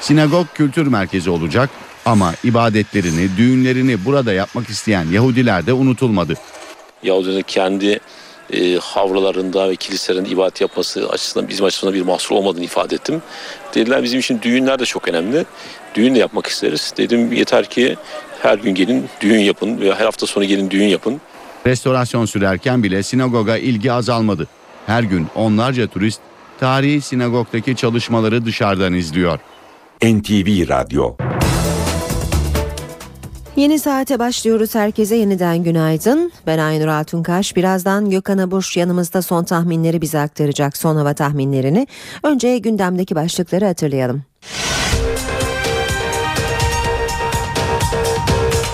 Sinagog 0.00 0.46
kültür 0.54 0.86
merkezi 0.86 1.30
olacak 1.30 1.70
ama 2.04 2.34
ibadetlerini, 2.44 3.28
düğünlerini 3.36 4.04
burada 4.04 4.32
yapmak 4.32 4.68
isteyen 4.68 5.06
Yahudiler 5.12 5.66
de 5.66 5.72
unutulmadı. 5.72 6.34
Yahudilerin 7.02 7.42
kendi 7.42 8.00
e, 8.52 8.76
havralarında 8.76 9.68
ve 9.68 9.76
kiliselerinde 9.76 10.28
ibadet 10.28 10.60
yapması 10.60 11.08
açısından 11.08 11.48
bizim 11.48 11.64
açısından 11.64 11.94
bir 11.94 12.02
mahsur 12.02 12.36
olmadığını 12.36 12.64
ifade 12.64 12.94
ettim. 12.94 13.22
Dediler 13.74 14.02
bizim 14.02 14.20
için 14.20 14.42
düğünler 14.42 14.78
de 14.78 14.84
çok 14.84 15.08
önemli. 15.08 15.44
Düğün 15.94 16.14
de 16.14 16.18
yapmak 16.18 16.46
isteriz. 16.46 16.94
Dedim 16.96 17.32
yeter 17.32 17.70
ki 17.70 17.96
her 18.42 18.58
gün 18.58 18.74
gelin 18.74 19.08
düğün 19.20 19.38
yapın 19.38 19.80
ve 19.80 19.94
her 19.94 20.04
hafta 20.04 20.26
sonu 20.26 20.44
gelin 20.44 20.70
düğün 20.70 20.86
yapın. 20.86 21.20
Restorasyon 21.66 22.26
sürerken 22.26 22.82
bile 22.82 23.02
sinagoga 23.02 23.56
ilgi 23.56 23.92
azalmadı. 23.92 24.48
Her 24.86 25.02
gün 25.02 25.26
onlarca 25.34 25.86
turist 25.86 26.20
tarihi 26.60 27.00
sinagogdaki 27.00 27.76
çalışmaları 27.76 28.44
dışarıdan 28.44 28.94
izliyor. 28.94 29.38
NTV 30.02 30.68
Radyo 30.68 31.16
Yeni 33.56 33.78
saate 33.78 34.18
başlıyoruz. 34.18 34.74
Herkese 34.74 35.16
yeniden 35.16 35.62
günaydın. 35.62 36.32
Ben 36.46 36.58
Aynur 36.58 36.86
Altunkaş. 36.86 37.56
Birazdan 37.56 38.10
Gökhan 38.10 38.38
Abuş 38.38 38.76
yanımızda 38.76 39.22
son 39.22 39.44
tahminleri 39.44 40.00
bize 40.00 40.18
aktaracak. 40.18 40.76
Son 40.76 40.96
hava 40.96 41.14
tahminlerini. 41.14 41.86
Önce 42.22 42.58
gündemdeki 42.58 43.14
başlıkları 43.14 43.64
hatırlayalım. 43.64 44.22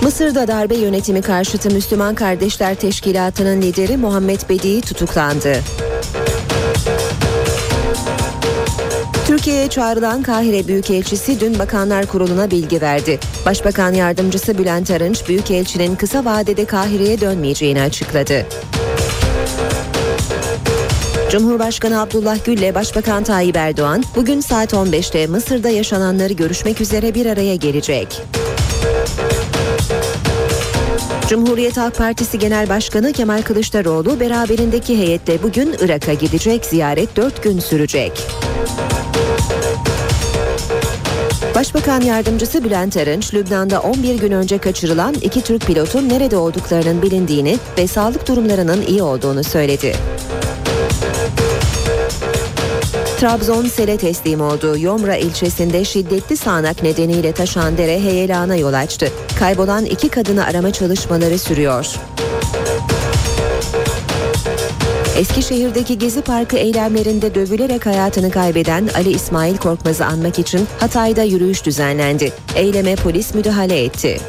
Mısır'da 0.03 0.49
darbe 0.49 0.77
yönetimi 0.77 1.23
karşıtı 1.23 1.71
Müslüman 1.71 2.15
Kardeşler 2.15 2.75
Teşkilatı'nın 2.75 3.63
lideri 3.63 3.97
Muhammed 3.97 4.41
Bedi 4.49 4.81
tutuklandı. 4.81 5.53
Türkiye'ye 9.31 9.69
çağrılan 9.69 10.23
Kahire 10.23 10.69
Büyükelçisi 10.69 11.41
dün 11.41 11.59
Bakanlar 11.59 12.07
Kurulu'na 12.07 12.51
bilgi 12.51 12.81
verdi. 12.81 13.19
Başbakan 13.47 13.93
Yardımcısı 13.93 14.59
Bülent 14.59 14.91
Arınç, 14.91 15.29
Büyükelçinin 15.29 15.97
kısa 15.97 16.25
vadede 16.25 16.65
Kahire'ye 16.65 17.21
dönmeyeceğini 17.21 17.83
açıkladı. 17.83 18.47
Cumhurbaşkanı 21.31 22.01
Abdullah 22.01 22.45
Gül 22.45 22.59
ile 22.59 22.75
Başbakan 22.75 23.25
Tayyip 23.25 23.57
Erdoğan 23.57 24.05
bugün 24.17 24.41
saat 24.41 24.73
15'te 24.73 25.27
Mısır'da 25.27 25.69
yaşananları 25.69 26.33
görüşmek 26.33 26.81
üzere 26.81 27.15
bir 27.15 27.27
araya 27.27 27.55
gelecek. 27.55 28.23
Cumhuriyet 31.29 31.77
Halk 31.77 31.97
Partisi 31.97 32.39
Genel 32.39 32.69
Başkanı 32.69 33.13
Kemal 33.13 33.43
Kılıçdaroğlu 33.43 34.21
beraberindeki 34.21 34.99
heyetle 34.99 35.43
bugün 35.43 35.75
Irak'a 35.81 36.13
gidecek. 36.13 36.65
Ziyaret 36.65 37.17
4 37.17 37.43
gün 37.43 37.59
sürecek. 37.59 38.13
Başbakan 41.61 42.01
Yardımcısı 42.01 42.65
Bülent 42.65 42.97
Arınç, 42.97 43.35
Lübnan'da 43.35 43.81
11 43.81 44.21
gün 44.21 44.33
önce 44.33 44.59
kaçırılan 44.59 45.15
iki 45.15 45.43
Türk 45.43 45.67
pilotun 45.67 46.09
nerede 46.09 46.37
olduklarının 46.37 47.03
bilindiğini 47.03 47.59
ve 47.79 47.87
sağlık 47.87 48.29
durumlarının 48.29 48.83
iyi 48.83 49.03
olduğunu 49.03 49.45
söyledi. 49.45 49.95
Trabzon 53.19 53.67
sele 53.67 53.97
teslim 53.97 54.41
oldu. 54.41 54.79
Yomra 54.79 55.17
ilçesinde 55.17 55.85
şiddetli 55.85 56.37
sağanak 56.37 56.83
nedeniyle 56.83 57.33
taşan 57.33 57.79
dere 57.79 58.01
heyelana 58.01 58.57
yol 58.57 58.73
açtı. 58.73 59.09
Kaybolan 59.39 59.85
iki 59.85 60.09
kadını 60.09 60.45
arama 60.45 60.73
çalışmaları 60.73 61.39
sürüyor. 61.39 61.97
Eskişehir'deki 65.19 65.99
Gezi 65.99 66.23
Parkı 66.23 66.57
eylemlerinde 66.57 67.35
dövülerek 67.35 67.87
hayatını 67.87 68.31
kaybeden 68.31 68.89
Ali 68.95 69.11
İsmail 69.11 69.57
Korkmaz'ı 69.57 70.07
anmak 70.07 70.39
için 70.39 70.67
Hatay'da 70.81 71.23
yürüyüş 71.23 71.67
düzenlendi. 71.67 72.33
Eyleme 72.57 72.97
polis 72.97 73.35
müdahale 73.35 73.85
etti. 73.85 74.21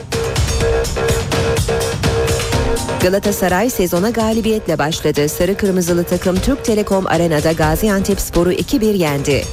Galatasaray 3.02 3.70
sezona 3.70 4.10
galibiyetle 4.10 4.80
başladı. 4.80 5.30
Sarı 5.30 5.58
Kırmızılı 5.58 6.04
takım 6.04 6.36
Türk 6.36 6.66
Telekom 6.66 7.08
Arena'da 7.08 7.52
Gaziantepspor'u 7.52 8.52
2-1 8.54 8.98
yendi. 8.98 9.44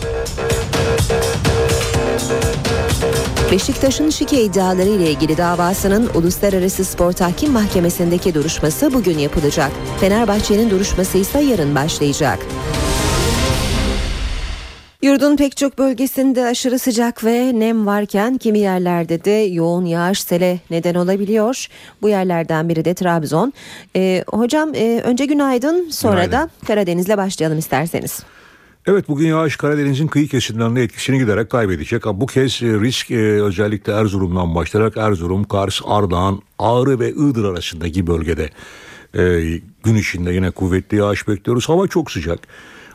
Beşiktaş'ın 3.53 4.11
şike 4.11 4.43
iddiaları 4.45 4.89
ile 4.89 5.11
ilgili 5.11 5.37
davasının 5.37 6.11
Uluslararası 6.15 6.85
Spor 6.85 7.13
Tahkim 7.13 7.53
Mahkemesi'ndeki 7.53 8.35
duruşması 8.35 8.93
bugün 8.95 9.19
yapılacak. 9.19 9.71
Fenerbahçe'nin 10.01 10.71
duruşması 10.71 11.19
ise 11.19 11.41
yarın 11.41 11.75
başlayacak. 11.75 12.39
Yurdun 15.03 15.37
pek 15.37 15.57
çok 15.57 15.79
bölgesinde 15.79 16.45
aşırı 16.47 16.79
sıcak 16.79 17.25
ve 17.25 17.61
nem 17.61 17.87
varken 17.87 18.39
kimi 18.39 18.59
yerlerde 18.59 19.25
de 19.25 19.31
yoğun 19.31 19.85
yağış 19.85 20.23
sele 20.23 20.59
neden 20.71 20.95
olabiliyor. 20.95 21.67
Bu 22.03 22.09
yerlerden 22.09 22.69
biri 22.69 22.85
de 22.85 22.95
Trabzon. 22.95 23.53
Ee, 23.97 24.25
hocam 24.27 24.75
e, 24.75 25.01
önce 25.05 25.25
günaydın 25.25 25.91
sonra 25.91 26.25
Günaydın. 26.25 26.33
da 26.33 26.51
Karadeniz'le 26.67 27.17
başlayalım 27.17 27.59
isterseniz. 27.59 28.21
Evet 28.91 29.09
bugün 29.09 29.27
yağış 29.27 29.57
Karadeniz'in 29.57 30.07
kıyı 30.07 30.29
kesimlerinde 30.29 30.83
etkisini 30.83 31.19
giderek 31.19 31.51
kaybedecek. 31.51 32.05
Bu 32.05 32.27
kez 32.27 32.63
e, 32.63 32.67
risk 32.67 33.11
e, 33.11 33.43
özellikle 33.43 33.93
Erzurum'dan 33.93 34.55
başlayarak 34.55 34.97
Erzurum, 34.97 35.45
Kars, 35.45 35.81
Ardahan, 35.85 36.43
Ağrı 36.59 37.01
ve 37.01 37.11
Iğdır 37.11 37.45
arasındaki 37.45 38.07
bölgede 38.07 38.51
e, 39.15 39.21
gün 39.83 39.95
içinde 39.95 40.33
yine 40.33 40.51
kuvvetli 40.51 40.97
yağış 40.97 41.29
bekliyoruz. 41.29 41.69
Hava 41.69 41.89
çok 41.89 42.11
sıcak. 42.11 42.39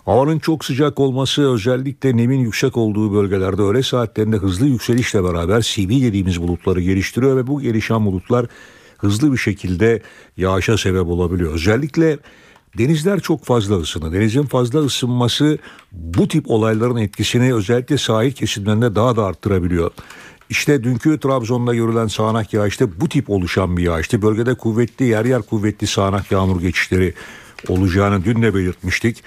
Havanın 0.05 0.39
çok 0.39 0.65
sıcak 0.65 0.99
olması 0.99 1.53
özellikle 1.53 2.17
nemin 2.17 2.39
yüksek 2.39 2.77
olduğu 2.77 3.13
bölgelerde 3.13 3.61
öğle 3.61 3.83
saatlerinde 3.83 4.37
hızlı 4.37 4.67
yükselişle 4.67 5.23
beraber 5.23 5.61
CV 5.61 5.89
dediğimiz 5.89 6.41
bulutları 6.41 6.81
geliştiriyor 6.81 7.37
ve 7.37 7.47
bu 7.47 7.61
gelişen 7.61 8.05
bulutlar 8.05 8.45
hızlı 8.97 9.31
bir 9.31 9.37
şekilde 9.37 10.01
yağışa 10.37 10.77
sebep 10.77 11.07
olabiliyor. 11.07 11.53
Özellikle 11.53 12.17
denizler 12.77 13.19
çok 13.19 13.45
fazla 13.45 13.75
ısınır. 13.75 14.13
Denizin 14.13 14.43
fazla 14.43 14.79
ısınması 14.79 15.57
bu 15.91 16.27
tip 16.27 16.51
olayların 16.51 16.97
etkisini 16.97 17.53
özellikle 17.53 17.97
sahil 17.97 18.31
kesimlerinde 18.31 18.95
daha 18.95 19.15
da 19.15 19.25
arttırabiliyor. 19.25 19.91
İşte 20.49 20.83
dünkü 20.83 21.19
Trabzon'da 21.19 21.75
görülen 21.75 22.07
sağanak 22.07 22.53
yağışta 22.53 22.99
bu 23.01 23.09
tip 23.09 23.29
oluşan 23.29 23.77
bir 23.77 23.83
yağıştı. 23.83 24.21
Bölgede 24.21 24.53
kuvvetli 24.53 25.05
yer 25.05 25.25
yer 25.25 25.41
kuvvetli 25.41 25.87
sağanak 25.87 26.31
yağmur 26.31 26.61
geçişleri 26.61 27.13
olacağını 27.67 28.25
dün 28.25 28.41
de 28.41 28.55
belirtmiştik. 28.55 29.23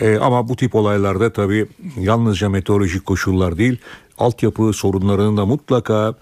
Ee, 0.00 0.16
ama 0.16 0.48
bu 0.48 0.56
tip 0.56 0.74
olaylarda 0.74 1.32
tabii 1.32 1.66
yalnızca 1.96 2.48
meteorolojik 2.48 3.06
koşullar 3.06 3.58
değil, 3.58 3.78
altyapı 4.18 4.72
sorunlarının 4.72 5.36
da 5.36 5.46
mutlaka 5.46 6.14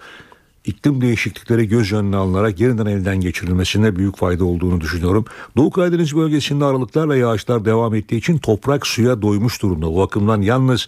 iklim 0.67 1.01
değişiklikleri 1.01 1.67
göz 1.67 1.93
önüne 1.93 2.15
alınarak 2.15 2.59
yeniden 2.59 2.85
elden 2.85 3.21
geçirilmesine 3.21 3.95
büyük 3.95 4.17
fayda 4.17 4.45
olduğunu 4.45 4.81
düşünüyorum. 4.81 5.25
Doğu 5.57 5.71
Karadeniz 5.71 6.15
bölgesinde 6.15 6.65
aralıklarla 6.65 7.15
yağışlar 7.15 7.65
devam 7.65 7.95
ettiği 7.95 8.15
için 8.15 8.37
toprak 8.37 8.87
suya 8.87 9.21
doymuş 9.21 9.61
durumda. 9.61 9.85
Bu 9.85 9.97
bakımdan 9.97 10.41
yalnız 10.41 10.87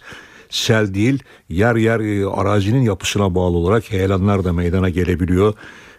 sel 0.50 0.94
değil 0.94 1.22
yer 1.48 1.76
yer 1.76 2.00
e, 2.00 2.26
arazinin 2.26 2.82
yapısına 2.82 3.34
bağlı 3.34 3.56
olarak 3.56 3.92
heyelanlar 3.92 4.44
da 4.44 4.52
meydana 4.52 4.88
gelebiliyor. 4.88 5.54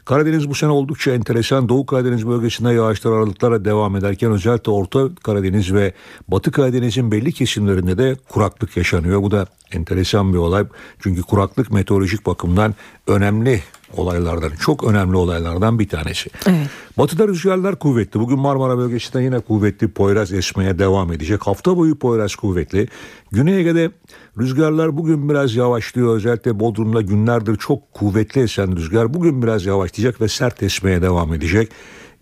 Karadeniz 0.05 0.49
bu 0.49 0.55
sene 0.55 0.69
oldukça 0.69 1.11
enteresan. 1.11 1.69
Doğu 1.69 1.85
Karadeniz 1.85 2.27
bölgesinde 2.27 2.73
yağışlar 2.73 3.11
aralıklara 3.11 3.65
devam 3.65 3.95
ederken 3.95 4.31
özellikle 4.31 4.71
Orta 4.71 5.15
Karadeniz 5.23 5.73
ve 5.73 5.93
Batı 6.27 6.51
Karadeniz'in 6.51 7.11
belli 7.11 7.31
kesimlerinde 7.31 7.97
de 7.97 8.15
kuraklık 8.29 8.77
yaşanıyor. 8.77 9.21
Bu 9.21 9.31
da 9.31 9.45
enteresan 9.71 10.33
bir 10.33 10.37
olay. 10.37 10.65
Çünkü 10.99 11.21
kuraklık 11.21 11.71
meteorolojik 11.71 12.25
bakımdan 12.25 12.75
önemli 13.07 13.63
olaylardan, 13.97 14.51
çok 14.59 14.83
önemli 14.83 15.17
olaylardan 15.17 15.79
bir 15.79 15.89
tanesi. 15.89 16.29
Evet. 16.47 16.67
Batıda 16.97 17.27
rüzgarlar 17.27 17.79
kuvvetli. 17.79 18.19
Bugün 18.19 18.39
Marmara 18.39 18.77
bölgesinde 18.77 19.23
yine 19.23 19.39
kuvvetli 19.39 19.87
Poyraz 19.87 20.33
esmeye 20.33 20.79
devam 20.79 21.13
edecek. 21.13 21.41
Hafta 21.41 21.77
boyu 21.77 21.95
Poyraz 21.95 22.35
kuvvetli. 22.35 22.87
Güney 23.31 23.59
Ege'de 23.59 23.91
rüzgarlar 24.39 24.97
bugün 24.97 25.29
biraz 25.29 25.55
yavaşlıyor. 25.55 26.15
Özellikle 26.15 26.59
Bodrum'da 26.59 27.01
günlerdir 27.01 27.55
çok 27.55 27.93
kuvvetli 27.93 28.41
esen 28.41 28.75
rüzgar 28.75 29.13
bugün 29.13 29.43
biraz 29.43 29.65
yavaşlayacak 29.65 30.21
ve 30.21 30.27
sert 30.27 30.63
esmeye 30.63 31.01
devam 31.01 31.33
edecek. 31.33 31.71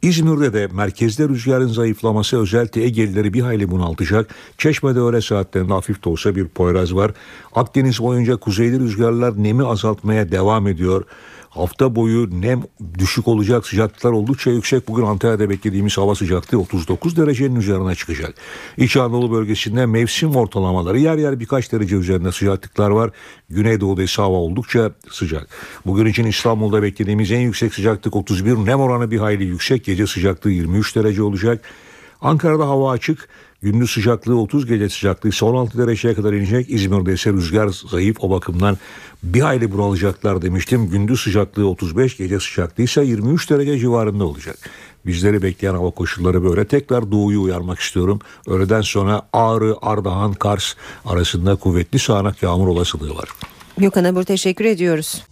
İzmir'de 0.02 0.54
de 0.54 0.68
merkezde 0.68 1.30
rüzgarın 1.30 1.68
zayıflaması 1.68 2.42
özellikle 2.42 2.84
Egelileri 2.84 3.34
bir 3.34 3.42
hayli 3.42 3.72
bunaltacak. 3.72 4.36
Çeşme'de 4.58 5.00
öğle 5.00 5.22
saatlerinde 5.22 5.74
hafif 5.74 6.06
de 6.06 6.10
olsa 6.10 6.36
bir 6.36 6.48
poyraz 6.48 6.96
var. 6.96 7.12
Akdeniz 7.56 8.00
boyunca 8.00 8.38
kuzeyli 8.38 8.80
rüzgarlar 8.80 9.44
nemi 9.44 9.66
azaltmaya 9.66 10.32
devam 10.32 10.68
ediyor. 10.68 11.04
Hafta 11.50 11.96
boyu 11.96 12.42
nem 12.42 12.64
düşük 13.00 13.28
olacak 13.28 13.68
sıcaklıklar 13.68 14.12
oldukça 14.12 14.52
yüksek. 14.52 14.88
Bugün 14.88 15.04
Antalya'da 15.04 15.50
beklediğimiz 15.50 15.98
hava 15.98 16.16
sıcaklığı 16.16 16.60
39 16.60 17.18
derecenin 17.18 17.56
üzerine 17.56 17.96
çıkacak. 17.96 18.36
İç 18.78 18.98
Anadolu 18.98 19.32
bölgesinde 19.32 19.86
mevsim 19.86 20.36
ortalamaları 20.36 21.00
yer 21.00 21.18
yer 21.18 21.40
birkaç 21.40 21.72
derece 21.72 21.96
üzerinde 21.96 22.32
sıcaklıklar 22.32 22.90
var. 22.90 23.12
Güneydoğu'da 23.50 24.04
ise 24.04 24.22
hava 24.22 24.36
oldukça 24.36 24.92
sıcak. 25.12 25.48
Bugün 25.86 26.06
için 26.06 26.26
İstanbul'da 26.26 26.84
beklediğimiz 26.84 27.32
en 27.32 27.40
yüksek 27.40 27.74
sıcaklık 27.74 28.16
31. 28.16 28.56
Nem 28.56 28.80
oranı 28.80 29.12
bir 29.12 29.20
hayli 29.20 29.44
yüksek. 29.44 29.86
Gece 29.86 30.08
sıcaklığı 30.08 30.52
23 30.52 30.96
derece 30.96 31.24
olacak. 31.24 31.62
Ankara'da 32.22 32.68
hava 32.68 32.92
açık. 32.92 33.30
Gündüz 33.62 33.92
sıcaklığı 33.92 34.40
30 34.42 34.66
gece 34.66 34.90
sıcaklığı 34.90 35.30
ise 35.30 35.46
16 35.46 35.78
dereceye 35.78 36.14
kadar 36.14 36.34
inecek. 36.34 36.70
İzmir'de 36.70 37.14
ise 37.14 37.34
rüzgar 37.34 37.70
zayıf 37.92 38.18
o 38.20 38.30
bakımdan 38.30 38.78
bir 39.24 39.42
hayli 39.42 39.72
bunalacaklar 39.72 40.42
demiştim. 40.42 40.90
Gündüz 40.90 41.22
sıcaklığı 41.22 41.68
35 41.70 42.18
gece 42.18 42.40
sıcaklığı 42.40 42.84
ise 42.84 43.04
23 43.04 43.50
derece 43.50 43.80
civarında 43.80 44.26
olacak. 44.26 44.58
Bizleri 45.06 45.42
bekleyen 45.42 45.74
hava 45.74 45.92
koşulları 45.92 46.44
böyle. 46.44 46.66
Tekrar 46.66 47.12
doğuyu 47.12 47.42
uyarmak 47.42 47.80
istiyorum. 47.80 48.20
Öğleden 48.48 48.82
sonra 48.82 49.22
Ağrı, 49.34 49.76
Ardahan, 49.82 50.34
Kars 50.34 50.74
arasında 51.06 51.56
kuvvetli 51.56 52.00
sağanak 52.00 52.44
yağmur 52.44 52.68
olasılığı 52.68 53.16
var. 53.16 53.30
Gökhan 53.78 54.04
Abur 54.04 54.24
teşekkür 54.24 54.66
ediyoruz. 54.66 55.24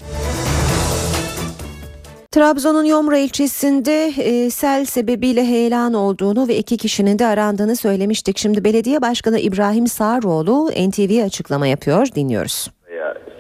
Trabzon'un 2.32 2.84
Yomra 2.84 3.18
ilçesinde 3.18 4.06
e, 4.06 4.50
sel 4.50 4.86
sebebiyle 4.86 5.46
heyelan 5.46 5.94
olduğunu 5.94 6.48
ve 6.48 6.56
iki 6.56 6.78
kişinin 6.78 7.20
de 7.20 7.26
arandığını 7.26 7.76
söylemiştik. 7.76 8.38
Şimdi 8.38 8.64
belediye 8.64 9.02
başkanı 9.02 9.40
İbrahim 9.40 9.88
Sağroğlu 9.88 10.68
NTV'ye 10.68 11.24
açıklama 11.24 11.68
yapıyor. 11.68 12.08
Dinliyoruz. 12.16 12.72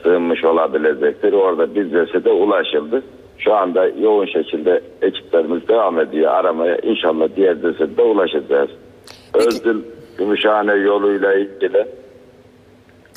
Sığınmış 0.03 0.43
olabilecektir. 0.45 1.33
Orada 1.33 1.75
bizlese 1.75 2.23
de 2.25 2.29
ulaşıldı. 2.29 3.03
Şu 3.37 3.53
anda 3.53 3.87
yoğun 3.87 4.25
şekilde 4.25 4.81
ekiplerimiz 5.01 5.67
devam 5.67 5.99
ediyor 5.99 6.31
aramaya. 6.31 6.77
İnşallah 6.77 7.27
diğer 7.35 7.63
de 7.63 8.01
ulaşacağız. 8.01 8.69
Özdül 9.33 9.83
Gümüşhane 10.17 10.73
yoluyla 10.73 11.33
ilgili 11.33 11.87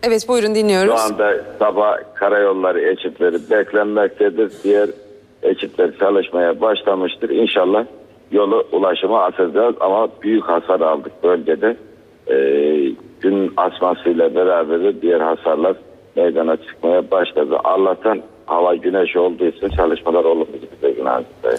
Evet 0.02 0.28
buyurun 0.28 0.54
dinliyoruz. 0.54 0.90
şu 0.90 0.98
anda 0.98 1.34
sabah 1.58 1.96
karayolları 2.14 2.80
ekipleri 2.80 3.36
beklenmektedir. 3.50 4.52
Diğer 4.64 4.88
ekipler 5.42 5.98
çalışmaya 5.98 6.60
başlamıştır. 6.60 7.30
İnşallah 7.30 7.84
yolu 8.32 8.66
ulaşıma 8.72 9.22
açacağız 9.22 9.74
ama 9.80 10.08
büyük 10.22 10.44
hasar 10.44 10.80
aldık 10.80 11.22
bölgede. 11.22 11.76
Ee, 12.30 12.92
gün 13.20 13.52
asmasıyla 13.56 14.34
beraber 14.34 14.82
de 14.82 15.02
diğer 15.02 15.20
hasarlar 15.20 15.76
meydana 16.16 16.56
çıkmaya 16.56 17.10
başladı. 17.10 17.56
Allah'tan 17.64 18.22
hava 18.46 18.74
güneş 18.74 19.16
olduğu 19.16 19.44
için 19.44 19.68
çalışmalar 19.68 20.24
olumlu 20.24 20.46
gidiyor 20.52 20.96
Günah'da. 20.96 21.56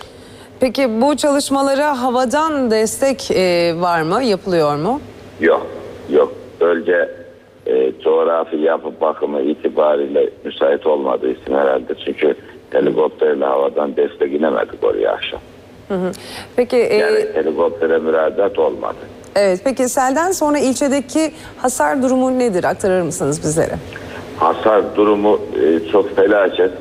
Peki 0.59 1.01
bu 1.01 1.17
çalışmalara 1.17 2.01
havadan 2.01 2.71
destek 2.71 3.31
e, 3.31 3.73
var 3.81 4.01
mı? 4.01 4.23
Yapılıyor 4.23 4.75
mu? 4.75 5.01
Yok, 5.41 5.67
yok. 6.09 6.33
Bölge 6.61 7.09
e, 7.67 7.91
coğrafi 8.03 8.57
yapı 8.57 9.01
bakımı 9.01 9.41
itibariyle 9.41 10.29
müsait 10.45 10.87
olmadığı 10.87 11.31
için 11.31 11.53
herhalde. 11.53 11.93
Çünkü 12.05 12.35
helikopterle 12.73 13.45
havadan 13.45 13.95
destek 13.95 14.33
inemedik 14.33 14.83
oraya 14.83 15.11
akşam. 15.11 15.39
Hı 15.87 15.93
hı. 15.93 16.11
Peki 16.55 16.77
e, 16.77 16.95
Yani 16.95 17.25
helikoptere 17.33 17.97
müracaat 17.97 18.59
olmadı. 18.59 18.97
evet 19.35 19.61
peki 19.63 19.89
selden 19.89 20.31
sonra 20.31 20.59
ilçedeki 20.59 21.31
hasar 21.57 22.01
durumu 22.03 22.39
nedir? 22.39 22.63
Aktarır 22.63 23.01
mısınız 23.01 23.41
bizlere? 23.43 23.75
Hasar 24.37 24.95
durumu 24.95 25.39
e, 25.63 25.91
çok 25.91 26.15
felaket. 26.15 26.71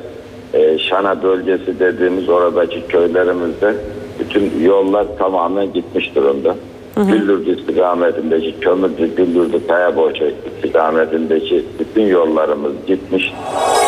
E, 0.53 0.77
Şana 0.79 1.23
bölgesi 1.23 1.79
dediğimiz 1.79 2.29
oradaki 2.29 2.87
köylerimizde 2.87 3.75
bütün 4.19 4.63
yollar 4.63 5.05
tamamen 5.17 5.73
gitmiş 5.73 6.15
durumda. 6.15 6.55
Güllürdü 6.95 7.59
istikametindeki 7.59 8.59
Kömürcü, 8.59 9.15
Güllürdü, 9.15 9.67
Kayaboğaça 9.67 10.25
istikametindeki 10.55 11.65
bütün 11.79 12.01
yollarımız 12.05 12.71
gitmiş. 12.87 13.33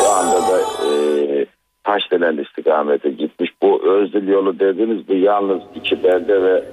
Şu 0.01 0.09
anda 0.11 0.35
da 0.35 0.59
e, 0.59 1.45
Taşdelen 1.83 2.37
istikamete 2.37 3.09
gitmiş. 3.09 3.51
Bu 3.61 3.81
Özdil 3.83 4.27
yolu 4.27 4.59
dediğimiz 4.59 5.07
bu 5.07 5.13
yalnız 5.13 5.59
iki 5.75 6.03
belde 6.03 6.43
ve 6.43 6.63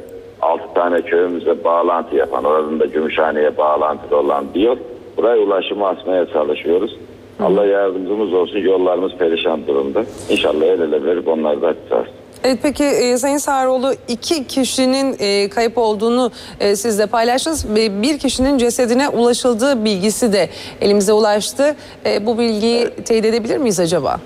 altı 0.43 0.75
tane 0.75 1.03
köyümüze 1.03 1.65
bağlantı 1.65 2.17
yapan, 2.17 2.45
oradan 2.45 2.81
da 2.81 2.87
Gümüşhane'ye 2.87 3.57
bağlantılı 3.57 4.17
olan 4.17 4.55
bir 4.55 4.61
yol. 4.61 4.77
Buraya 5.17 5.39
ulaşımı 5.39 5.87
açmaya 5.87 6.27
çalışıyoruz. 6.27 6.97
Allah 7.41 7.67
yardımcımız 7.67 8.33
olsun. 8.33 8.59
Yollarımız 8.59 9.13
perişan 9.13 9.67
durumda. 9.67 10.05
İnşallah 10.31 10.67
el 10.67 10.81
ele 10.81 11.05
verip 11.05 11.29
onları 11.29 11.63
da 11.63 11.67
açacağız. 11.67 12.07
Evet 12.45 12.59
peki 12.63 12.85
e, 12.85 13.19
Sayın 13.19 13.39
Sağroğlu 13.39 13.93
iki 14.09 14.47
kişinin 14.47 15.17
e, 15.19 15.49
kayıp 15.49 15.79
olduğunu 15.79 16.31
e, 16.61 16.77
siz 16.77 16.99
de 16.99 17.07
paylaştınız. 17.07 17.75
ve 17.75 18.03
Bir 18.03 18.19
kişinin 18.19 18.59
cesedine 18.59 19.09
ulaşıldığı 19.09 19.85
bilgisi 19.85 20.33
de 20.33 20.49
elimize 20.81 21.13
ulaştı. 21.13 21.77
E, 22.07 22.27
bu 22.27 22.39
bilgiyi 22.39 22.91
teyit 23.05 23.25
edebilir 23.25 23.59
miyiz 23.59 23.81
acaba? 23.81 24.21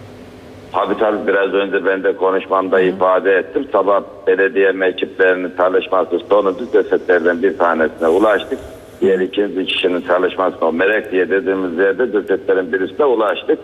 Tabii 0.75 0.99
tabii 0.99 1.27
biraz 1.27 1.55
önce 1.55 1.87
ben 1.87 2.05
de 2.05 2.17
konuşmamda 2.17 2.81
ifade 2.81 3.33
ettim. 3.33 3.69
Sabah 3.73 4.03
belediye 4.27 4.89
ekiplerinin 4.89 5.53
çalışması 5.57 6.19
sonucu 6.29 6.73
cesetlerden 6.73 7.43
bir 7.43 7.59
tanesine 7.59 8.09
ulaştık. 8.09 8.59
Diğer 9.01 9.19
ikinci 9.21 9.67
kişinin 9.67 10.01
çalışmasına 10.01 10.69
o 10.69 10.73
Merek 10.73 11.13
diye 11.13 11.31
dediğimiz 11.31 11.79
yerde 11.79 12.13
cesetlerin 12.13 12.73
birisine 12.73 13.07
ulaştık. 13.07 13.59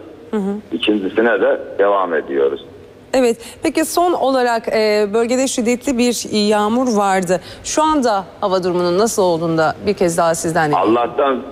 İkincisine 0.72 1.40
de 1.40 1.60
devam 1.78 2.14
ediyoruz. 2.14 2.66
Evet 3.14 3.36
peki 3.62 3.84
son 3.84 4.12
olarak 4.12 4.68
e, 4.68 5.08
bölgede 5.14 5.46
şiddetli 5.46 5.98
bir 5.98 6.46
yağmur 6.48 6.96
vardı. 6.96 7.40
Şu 7.64 7.82
anda 7.82 8.24
hava 8.40 8.64
durumunun 8.64 8.98
nasıl 8.98 9.22
olduğunu 9.22 9.58
da 9.58 9.74
bir 9.86 9.94
kez 9.94 10.18
daha 10.18 10.34
sizden. 10.34 10.72
Allah'tan 10.72 11.42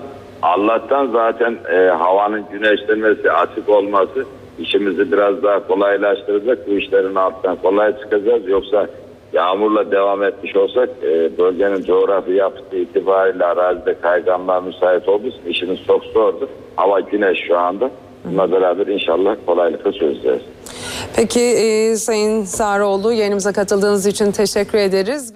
Allah'tan 0.43 1.07
zaten 1.13 1.59
e, 1.73 1.89
havanın 1.89 2.45
güneşlenmesi, 2.53 3.33
açık 3.33 3.69
olması 3.69 4.25
işimizi 4.59 5.13
biraz 5.13 5.43
daha 5.43 5.67
kolaylaştıracak. 5.67 6.69
Bu 6.69 6.71
işlerin 6.71 7.15
altından 7.15 7.57
kolay 7.57 7.99
çıkacağız. 8.01 8.49
Yoksa 8.49 8.87
yağmurla 9.33 9.91
devam 9.91 10.23
etmiş 10.23 10.57
olsak 10.57 10.89
e, 11.03 11.39
bölgenin 11.39 11.83
coğrafi 11.83 12.33
yapısı 12.33 12.77
itibariyle 12.77 13.45
arazide 13.45 13.95
kayganlığa 14.01 14.61
müsait 14.61 15.09
olduğu 15.09 15.27
için 15.27 15.47
işimiz 15.49 15.79
çok 15.87 16.05
zordu. 16.05 16.49
Hava 16.77 17.01
güneş 17.01 17.39
şu 17.49 17.59
anda. 17.59 17.91
Bununla 18.25 18.53
beraber 18.53 18.87
inşallah 18.87 19.37
kolaylıkla 19.47 19.93
çözeceğiz. 19.93 20.43
Peki 21.17 21.41
e, 21.41 21.97
Sayın 21.97 22.45
Sarıoğlu 22.45 23.13
yayınımıza 23.13 23.53
katıldığınız 23.53 24.07
için 24.07 24.33
teşekkür 24.33 24.79
ederiz. 24.79 25.35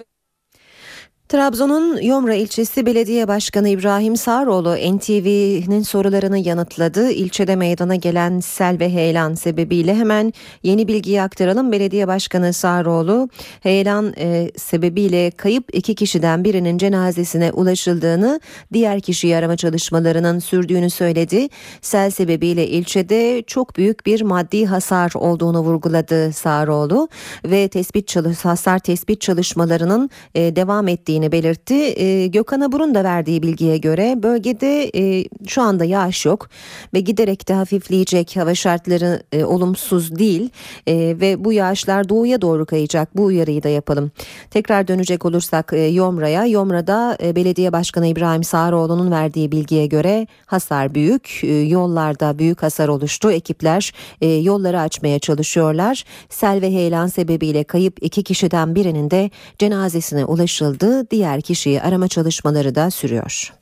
Trabzon'un 1.29 2.01
Yomra 2.01 2.33
ilçesi 2.33 2.85
belediye 2.85 3.27
başkanı 3.27 3.69
İbrahim 3.69 4.17
Sağroğlu 4.17 4.75
NTV'nin 4.75 5.81
sorularını 5.81 6.37
yanıtladı. 6.37 7.11
İlçede 7.11 7.55
meydana 7.55 7.95
gelen 7.95 8.39
sel 8.39 8.79
ve 8.79 8.89
heyelan 8.89 9.33
sebebiyle 9.33 9.95
hemen 9.95 10.33
yeni 10.63 10.87
bilgiyi 10.87 11.21
aktaralım. 11.21 11.71
Belediye 11.71 12.07
başkanı 12.07 12.53
Sağroğlu 12.53 13.29
heyelan 13.61 14.13
e, 14.17 14.51
sebebiyle 14.57 15.31
kayıp 15.31 15.75
iki 15.75 15.95
kişiden 15.95 16.43
birinin 16.43 16.77
cenazesine 16.77 17.51
ulaşıldığını, 17.51 18.39
diğer 18.73 18.99
kişiyi 19.01 19.35
arama 19.35 19.57
çalışmalarının 19.57 20.39
sürdüğünü 20.39 20.89
söyledi. 20.89 21.49
Sel 21.81 22.11
sebebiyle 22.11 22.67
ilçede 22.67 23.43
çok 23.47 23.75
büyük 23.77 24.05
bir 24.05 24.21
maddi 24.21 24.65
hasar 24.65 25.11
olduğunu 25.15 25.59
vurguladı 25.59 26.33
Sağroğlu 26.33 27.07
ve 27.45 27.67
tespit 27.67 28.07
çalış 28.07 28.45
hasar 28.45 28.79
tespit 28.79 29.21
çalışmalarının 29.21 30.09
e, 30.35 30.55
devam 30.55 30.87
ettiğini 30.87 31.22
belirtti. 31.31 32.01
E, 32.01 32.27
Gökhan 32.27 32.61
Abur'un 32.61 32.95
da 32.95 33.03
verdiği 33.03 33.43
bilgiye 33.43 33.77
göre 33.77 34.23
bölgede 34.23 34.91
e, 34.95 35.25
şu 35.47 35.61
anda 35.61 35.85
yağış 35.85 36.25
yok 36.25 36.49
ve 36.93 36.99
giderek 36.99 37.49
de 37.49 37.53
hafifleyecek 37.53 38.35
hava 38.37 38.55
şartları 38.55 39.23
e, 39.31 39.43
olumsuz 39.43 40.19
değil 40.19 40.49
e, 40.87 40.93
ve 40.95 41.43
bu 41.43 41.53
yağışlar 41.53 42.09
doğuya 42.09 42.41
doğru 42.41 42.65
kayacak. 42.65 43.17
Bu 43.17 43.23
uyarıyı 43.23 43.63
da 43.63 43.69
yapalım. 43.69 44.11
Tekrar 44.51 44.87
dönecek 44.87 45.25
olursak 45.25 45.73
e, 45.73 45.79
Yomra'ya. 45.79 46.45
Yomra'da 46.45 47.17
e, 47.23 47.35
belediye 47.35 47.73
başkanı 47.73 48.07
İbrahim 48.07 48.43
Sağroğlu'nun 48.43 49.11
verdiği 49.11 49.51
bilgiye 49.51 49.85
göre 49.85 50.27
hasar 50.45 50.95
büyük. 50.95 51.39
E, 51.43 51.47
yollarda 51.47 52.39
büyük 52.39 52.63
hasar 52.63 52.87
oluştu. 52.87 53.31
Ekipler 53.31 53.93
e, 54.21 54.27
yolları 54.27 54.79
açmaya 54.79 55.19
çalışıyorlar. 55.19 56.03
Sel 56.29 56.61
ve 56.61 56.69
heyelan 56.69 57.07
sebebiyle 57.07 57.63
kayıp 57.63 57.97
iki 58.01 58.23
kişiden 58.23 58.75
birinin 58.75 59.11
de 59.11 59.29
cenazesine 59.59 60.25
ulaşıldı. 60.25 61.02
Diğer 61.11 61.41
kişiyi 61.41 61.81
arama 61.81 62.07
çalışmaları 62.07 62.75
da 62.75 62.91
sürüyor. 62.91 63.53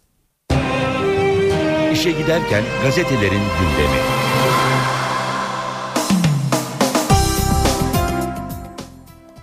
İşe 1.93 2.11
giderken 2.11 2.63
gazetelerin 2.83 3.41
gündemi. 3.59 4.01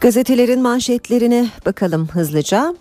Gazetelerin 0.01 0.63
manşetlerine 0.63 1.49
bakalım 1.67 2.09
hızlıca. 2.09 2.75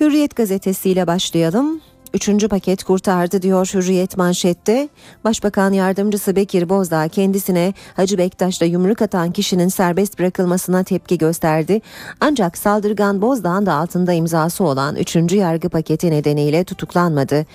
Hürriyet 0.00 0.36
gazetesiyle 0.36 1.06
başlayalım. 1.06 1.80
Üçüncü 2.14 2.48
paket 2.48 2.84
kurtardı 2.84 3.42
diyor 3.42 3.70
Hürriyet 3.74 4.16
manşette. 4.16 4.88
Başbakan 5.24 5.72
yardımcısı 5.72 6.36
Bekir 6.36 6.68
Bozdağ 6.68 7.08
kendisine 7.08 7.74
Hacı 7.96 8.18
Bektaş'ta 8.18 8.64
yumruk 8.64 9.02
atan 9.02 9.32
kişinin 9.32 9.68
serbest 9.68 10.18
bırakılmasına 10.18 10.84
tepki 10.84 11.18
gösterdi. 11.18 11.80
Ancak 12.20 12.58
saldırgan 12.58 13.22
Bozdağ'ın 13.22 13.66
da 13.66 13.74
altında 13.74 14.12
imzası 14.12 14.64
olan 14.64 14.96
üçüncü 14.96 15.36
yargı 15.36 15.68
paketi 15.68 16.10
nedeniyle 16.10 16.64
tutuklanmadı. 16.64 17.46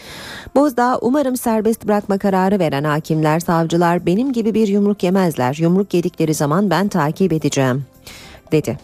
Bozdağ 0.56 0.98
umarım 1.02 1.38
serbest 1.38 1.88
bırakma 1.88 2.18
kararı 2.18 2.60
veren 2.60 2.84
hakimler, 2.84 3.40
savcılar 3.40 4.06
benim 4.06 4.34
gibi 4.34 4.54
bir 4.54 4.68
yumruk 4.68 5.04
yemezler. 5.04 5.56
Yumruk 5.60 5.94
yedikleri 5.94 6.34
zaman 6.34 6.70
ben 6.70 6.88
takip 6.88 7.34
edeceğim 7.34 7.86
dedi. 8.52 8.78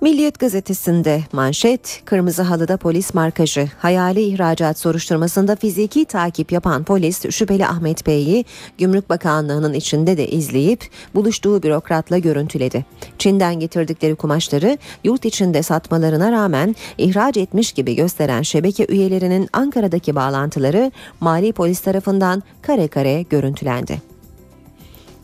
Milliyet 0.00 0.38
gazetesinde 0.38 1.20
manşet, 1.32 2.02
kırmızı 2.04 2.42
halıda 2.42 2.76
polis 2.76 3.14
markajı, 3.14 3.68
hayali 3.78 4.22
ihracat 4.22 4.78
soruşturmasında 4.78 5.56
fiziki 5.56 6.04
takip 6.04 6.52
yapan 6.52 6.84
polis 6.84 7.30
şüpheli 7.30 7.66
Ahmet 7.66 8.06
Bey'i 8.06 8.44
Gümrük 8.78 9.10
Bakanlığı'nın 9.10 9.74
içinde 9.74 10.16
de 10.16 10.28
izleyip 10.28 10.84
buluştuğu 11.14 11.62
bürokratla 11.62 12.18
görüntüledi. 12.18 12.84
Çin'den 13.18 13.60
getirdikleri 13.60 14.14
kumaşları 14.14 14.78
yurt 15.04 15.24
içinde 15.24 15.62
satmalarına 15.62 16.32
rağmen 16.32 16.76
ihraç 16.98 17.36
etmiş 17.36 17.72
gibi 17.72 17.96
gösteren 17.96 18.42
şebeke 18.42 18.86
üyelerinin 18.88 19.48
Ankara'daki 19.52 20.14
bağlantıları 20.14 20.92
mali 21.20 21.52
polis 21.52 21.80
tarafından 21.80 22.42
kare 22.62 22.88
kare 22.88 23.22
görüntülendi. 23.22 24.09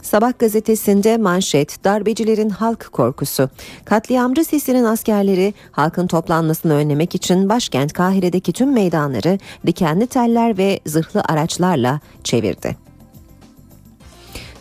Sabah 0.06 0.38
gazetesinde 0.38 1.16
manşet 1.16 1.84
darbecilerin 1.84 2.50
halk 2.50 2.92
korkusu. 2.92 3.50
Katliamcı 3.84 4.44
Sisi'nin 4.44 4.84
askerleri 4.84 5.54
halkın 5.72 6.06
toplanmasını 6.06 6.74
önlemek 6.74 7.14
için 7.14 7.48
başkent 7.48 7.92
Kahire'deki 7.92 8.52
tüm 8.52 8.72
meydanları 8.72 9.38
dikenli 9.66 10.06
teller 10.06 10.58
ve 10.58 10.80
zırhlı 10.86 11.22
araçlarla 11.28 12.00
çevirdi. 12.24 12.85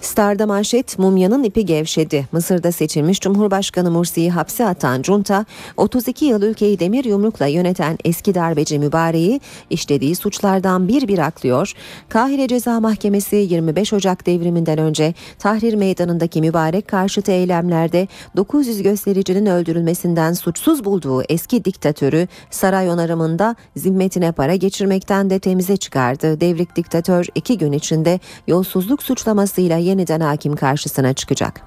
Star'da 0.06 0.46
manşet 0.46 1.00
mumyanın 1.00 1.44
ipi 1.44 1.66
gevşedi. 1.66 2.28
Mısır'da 2.32 2.72
seçilmiş 2.72 3.22
Cumhurbaşkanı 3.22 3.92
Mursi'yi 3.92 4.32
hapse 4.32 4.66
atan 4.66 5.02
junta 5.02 5.46
32 5.78 6.26
yıl 6.26 6.42
ülkeyi 6.42 6.80
demir 6.80 7.06
yumrukla 7.06 7.48
yöneten 7.48 7.98
eski 8.06 8.36
darbeci 8.36 8.80
mübareği 8.80 9.42
işlediği 9.70 10.16
suçlardan 10.16 10.88
bir 10.88 11.08
bir 11.08 11.20
aklıyor. 11.20 11.74
Kahire 12.10 12.48
Ceza 12.48 12.80
Mahkemesi 12.80 13.36
25 13.36 13.94
Ocak 13.94 14.26
devriminden 14.26 14.78
önce 14.78 15.14
Tahrir 15.40 15.74
Meydanı'ndaki 15.74 16.42
mübarek 16.42 16.88
karşıtı 16.88 17.32
eylemlerde 17.32 18.08
900 18.36 18.82
göstericinin 18.82 19.46
öldürülmesinden 19.46 20.34
suçsuz 20.34 20.86
bulduğu 20.86 21.24
eski 21.30 21.66
diktatörü 21.66 22.28
saray 22.50 22.90
onarımında 22.90 23.56
zimmetine 23.76 24.32
para 24.32 24.56
geçirmekten 24.56 25.30
de 25.30 25.40
temize 25.40 25.78
çıkardı. 25.78 26.42
Devrik 26.42 26.76
diktatör 26.76 27.26
iki 27.36 27.58
gün 27.58 27.72
içinde 27.72 28.20
yolsuzluk 28.48 29.04
suçlamasıyla 29.04 29.95
yeniden 29.96 30.20
hakim 30.20 30.56
karşısına 30.56 31.14
çıkacak. 31.14 31.62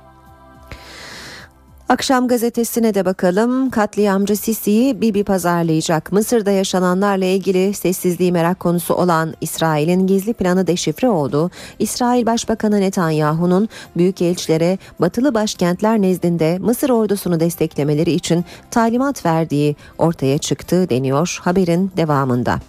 Akşam 1.89 2.29
gazetesine 2.29 2.95
de 2.95 3.05
bakalım. 3.05 3.70
Katliamcı 3.70 4.37
Sisi'yi 4.37 5.01
Bibi 5.01 5.24
pazarlayacak. 5.24 6.12
Mısır'da 6.12 6.51
yaşananlarla 6.51 7.24
ilgili 7.24 7.74
sessizliği 7.74 8.33
merak 8.33 8.61
konusu 8.61 8.95
olan 8.95 9.35
İsrail'in 9.41 10.07
gizli 10.07 10.35
planı 10.35 10.66
deşifre 10.66 11.09
oldu. 11.09 11.51
İsrail 11.79 12.26
Başbakanı 12.26 12.81
Netanyahu'nun 12.81 13.68
büyükelçilere 13.97 14.79
batılı 15.01 15.35
başkentler 15.35 16.03
nezdinde 16.03 16.59
Mısır 16.59 16.91
ordusunu 16.91 17.41
desteklemeleri 17.41 18.11
için 18.12 18.45
talimat 18.70 19.26
verdiği 19.26 19.76
ortaya 19.99 20.39
çıktı 20.39 20.91
deniyor 20.91 21.39
haberin 21.43 21.93
devamında. 21.97 22.61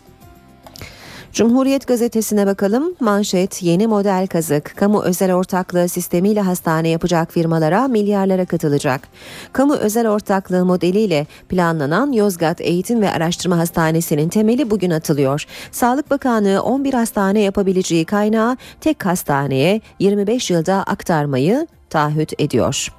Cumhuriyet 1.34 1.88
gazetesine 1.88 2.45
bakalım. 2.45 2.95
Manşet 2.99 3.63
yeni 3.63 3.88
model 3.88 4.27
kazık. 4.27 4.73
Kamu 4.75 5.01
özel 5.01 5.34
ortaklığı 5.34 5.89
sistemiyle 5.89 6.41
hastane 6.41 6.89
yapacak 6.89 7.32
firmalara 7.32 7.88
milyarlara 7.88 8.45
katılacak. 8.45 9.01
Kamu 9.53 9.75
özel 9.75 10.09
ortaklığı 10.09 10.65
modeliyle 10.65 11.27
planlanan 11.49 12.11
Yozgat 12.11 12.61
Eğitim 12.61 13.01
ve 13.01 13.11
Araştırma 13.11 13.57
Hastanesi'nin 13.57 14.30
temeli 14.30 14.71
bugün 14.71 14.89
atılıyor. 14.89 15.45
Sağlık 15.71 16.11
Bakanlığı 16.11 16.61
11 16.61 16.93
hastane 16.93 17.39
yapabileceği 17.39 18.05
kaynağı 18.05 18.57
tek 18.82 19.05
hastaneye 19.05 19.82
25 19.99 20.51
yılda 20.51 20.84
aktarmayı 20.84 21.67
taahhüt 21.89 22.34
ediyor. 22.39 22.93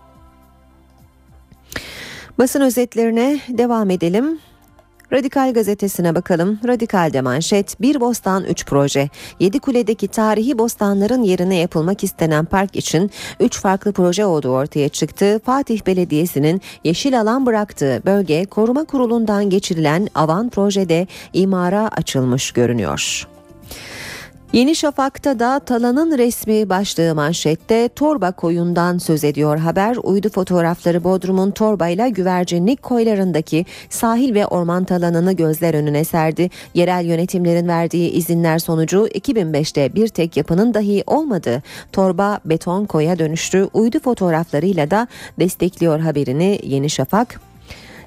Basın 2.38 2.60
özetlerine 2.60 3.40
devam 3.48 3.90
edelim. 3.90 4.38
Radikal 5.12 5.52
gazetesine 5.52 6.14
bakalım. 6.14 6.60
Radikal'de 6.66 7.20
manşet 7.20 7.80
bir 7.80 8.00
bostan 8.00 8.44
3 8.44 8.66
proje. 8.66 9.08
Yedikule'deki 9.40 10.08
tarihi 10.08 10.58
bostanların 10.58 11.22
yerine 11.22 11.56
yapılmak 11.56 12.04
istenen 12.04 12.44
park 12.44 12.76
için 12.76 13.10
3 13.40 13.60
farklı 13.60 13.92
proje 13.92 14.24
olduğu 14.24 14.50
ortaya 14.50 14.88
çıktı. 14.88 15.40
Fatih 15.44 15.86
Belediyesi'nin 15.86 16.60
yeşil 16.84 17.20
alan 17.20 17.46
bıraktığı 17.46 18.02
bölge 18.06 18.44
koruma 18.44 18.84
kurulundan 18.84 19.50
geçirilen 19.50 20.08
avan 20.14 20.48
projede 20.48 21.06
imara 21.32 21.88
açılmış 21.88 22.52
görünüyor. 22.52 23.29
Yeni 24.52 24.74
Şafak'ta 24.74 25.38
da 25.38 25.58
Talan'ın 25.58 26.18
resmi 26.18 26.68
başlığı 26.68 27.14
manşette 27.14 27.88
torba 27.88 28.32
koyundan 28.32 28.98
söz 28.98 29.24
ediyor 29.24 29.58
haber. 29.58 29.96
Uydu 30.02 30.28
fotoğrafları 30.28 31.04
Bodrum'un 31.04 31.50
torbayla 31.50 32.08
güvercinlik 32.08 32.82
koylarındaki 32.82 33.66
sahil 33.90 34.34
ve 34.34 34.46
orman 34.46 34.84
talanını 34.84 35.32
gözler 35.32 35.74
önüne 35.74 36.04
serdi. 36.04 36.50
Yerel 36.74 37.04
yönetimlerin 37.04 37.68
verdiği 37.68 38.10
izinler 38.10 38.58
sonucu 38.58 39.08
2005'te 39.08 39.94
bir 39.94 40.08
tek 40.08 40.36
yapının 40.36 40.74
dahi 40.74 41.04
olmadı. 41.06 41.62
Torba 41.92 42.40
beton 42.44 42.84
koya 42.84 43.18
dönüştü. 43.18 43.68
Uydu 43.74 44.00
fotoğraflarıyla 44.00 44.90
da 44.90 45.06
destekliyor 45.38 46.00
haberini 46.00 46.60
Yeni 46.62 46.90
Şafak. 46.90 47.49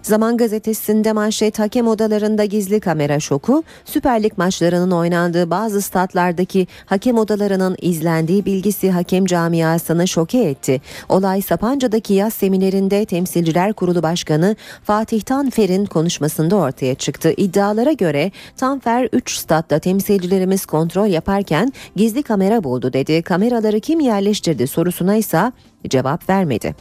Zaman 0.03 0.37
gazetesinde 0.37 1.13
manşet 1.13 1.59
hakem 1.59 1.87
odalarında 1.87 2.45
gizli 2.45 2.79
kamera 2.79 3.19
şoku, 3.19 3.63
Süper 3.85 4.23
Lig 4.23 4.37
maçlarının 4.37 4.91
oynandığı 4.91 5.49
bazı 5.49 5.81
statlardaki 5.81 6.67
hakem 6.85 7.17
odalarının 7.17 7.77
izlendiği 7.81 8.45
bilgisi 8.45 8.91
hakem 8.91 9.25
camiasını 9.25 10.07
şoke 10.07 10.39
etti. 10.39 10.81
Olay 11.09 11.41
Sapanca'daki 11.41 12.13
yaz 12.13 12.33
seminerinde 12.33 13.05
Temsilciler 13.05 13.73
Kurulu 13.73 14.03
Başkanı 14.03 14.55
Fatih 14.83 15.21
Tanfer'in 15.21 15.85
konuşmasında 15.85 16.55
ortaya 16.55 16.95
çıktı. 16.95 17.33
İddialara 17.37 17.91
göre 17.91 18.31
Tanfer 18.57 19.09
3 19.13 19.35
statta 19.35 19.79
temsilcilerimiz 19.79 20.65
kontrol 20.65 21.07
yaparken 21.07 21.73
gizli 21.95 22.23
kamera 22.23 22.63
buldu 22.63 22.93
dedi. 22.93 23.21
Kameraları 23.21 23.79
kim 23.79 23.99
yerleştirdi 23.99 24.67
sorusuna 24.67 25.15
ise 25.15 25.51
cevap 25.89 26.29
vermedi. 26.29 26.75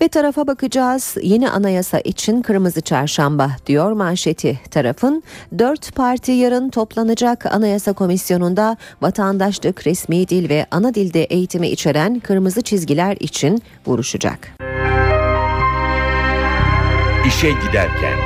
Ve 0.00 0.08
tarafa 0.08 0.46
bakacağız. 0.46 1.16
Yeni 1.22 1.50
anayasa 1.50 2.00
için 2.00 2.42
kırmızı 2.42 2.80
çarşamba 2.80 3.50
diyor 3.66 3.92
manşeti 3.92 4.60
tarafın. 4.70 5.22
Dört 5.58 5.94
parti 5.94 6.32
yarın 6.32 6.70
toplanacak 6.70 7.46
anayasa 7.46 7.92
komisyonunda 7.92 8.76
vatandaşlık, 9.02 9.86
resmi 9.86 10.28
dil 10.28 10.48
ve 10.48 10.66
ana 10.70 10.94
dilde 10.94 11.24
eğitimi 11.24 11.68
içeren 11.68 12.20
kırmızı 12.20 12.62
çizgiler 12.62 13.16
için 13.20 13.62
vuruşacak. 13.86 14.38
İşe 17.28 17.50
giderken. 17.50 18.18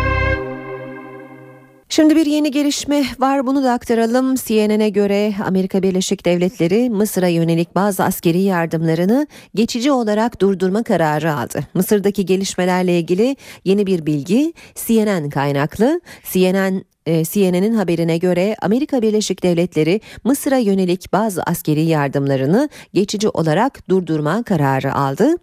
Şimdi 1.92 2.16
bir 2.16 2.26
yeni 2.26 2.50
gelişme 2.50 3.04
var 3.18 3.46
bunu 3.46 3.64
da 3.64 3.72
aktaralım. 3.72 4.34
CNN'e 4.34 4.88
göre 4.88 5.34
Amerika 5.44 5.82
Birleşik 5.82 6.24
Devletleri 6.24 6.90
Mısır'a 6.90 7.28
yönelik 7.28 7.74
bazı 7.74 8.04
askeri 8.04 8.40
yardımlarını 8.40 9.26
geçici 9.54 9.92
olarak 9.92 10.40
durdurma 10.40 10.82
kararı 10.82 11.34
aldı. 11.34 11.60
Mısır'daki 11.74 12.26
gelişmelerle 12.26 12.98
ilgili 12.98 13.36
yeni 13.64 13.86
bir 13.86 14.06
bilgi 14.06 14.52
CNN 14.74 15.30
kaynaklı. 15.30 16.00
CNN 16.32 16.84
e, 17.06 17.24
CNN'in 17.24 17.74
haberine 17.74 18.18
göre 18.18 18.56
Amerika 18.62 19.02
Birleşik 19.02 19.42
Devletleri 19.42 20.00
Mısır'a 20.24 20.58
yönelik 20.58 21.12
bazı 21.12 21.42
askeri 21.42 21.82
yardımlarını 21.82 22.68
geçici 22.94 23.28
olarak 23.28 23.88
durdurma 23.88 24.42
kararı 24.42 24.94
aldı. 24.94 25.36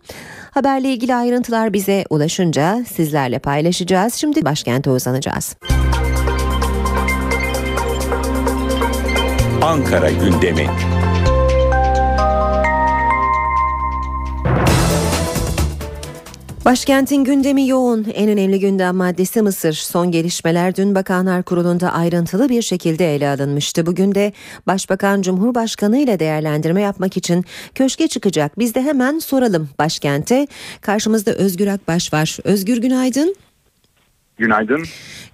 Haberle 0.52 0.94
ilgili 0.94 1.16
ayrıntılar 1.16 1.74
bize 1.74 2.06
ulaşınca 2.10 2.86
sizlerle 2.94 3.40
paylaşacağız. 3.40 4.14
Şimdi 4.14 4.46
başkente 4.46 4.90
uzanacağız. 4.90 5.56
Ankara 9.62 10.12
gündemi. 10.12 10.68
Başkentin 16.66 17.24
gündemi 17.24 17.68
yoğun. 17.68 18.08
En 18.14 18.30
önemli 18.30 18.60
gündem 18.60 18.96
maddesi 18.96 19.42
Mısır. 19.42 19.74
Son 19.74 20.12
gelişmeler 20.12 20.76
dün 20.76 20.96
Bakanlar 20.96 21.44
Kurulu'nda 21.44 21.94
ayrıntılı 21.94 22.50
bir 22.50 22.62
şekilde 22.62 23.16
ele 23.16 23.30
alınmıştı. 23.30 23.86
Bugün 23.86 24.16
de 24.16 24.34
Başbakan 24.68 25.22
Cumhurbaşkanı 25.22 25.98
ile 25.98 26.20
değerlendirme 26.20 26.82
yapmak 26.82 27.18
için 27.18 27.46
köşke 27.76 28.08
çıkacak. 28.08 28.60
Biz 28.60 28.76
de 28.76 28.82
hemen 28.82 29.20
soralım 29.20 29.70
başkente. 29.80 30.48
Karşımızda 30.82 31.32
Özgür 31.32 31.68
Akbaş 31.68 32.14
var. 32.14 32.38
Özgür 32.44 32.78
günaydın. 32.78 33.36
Günaydın. 34.40 34.84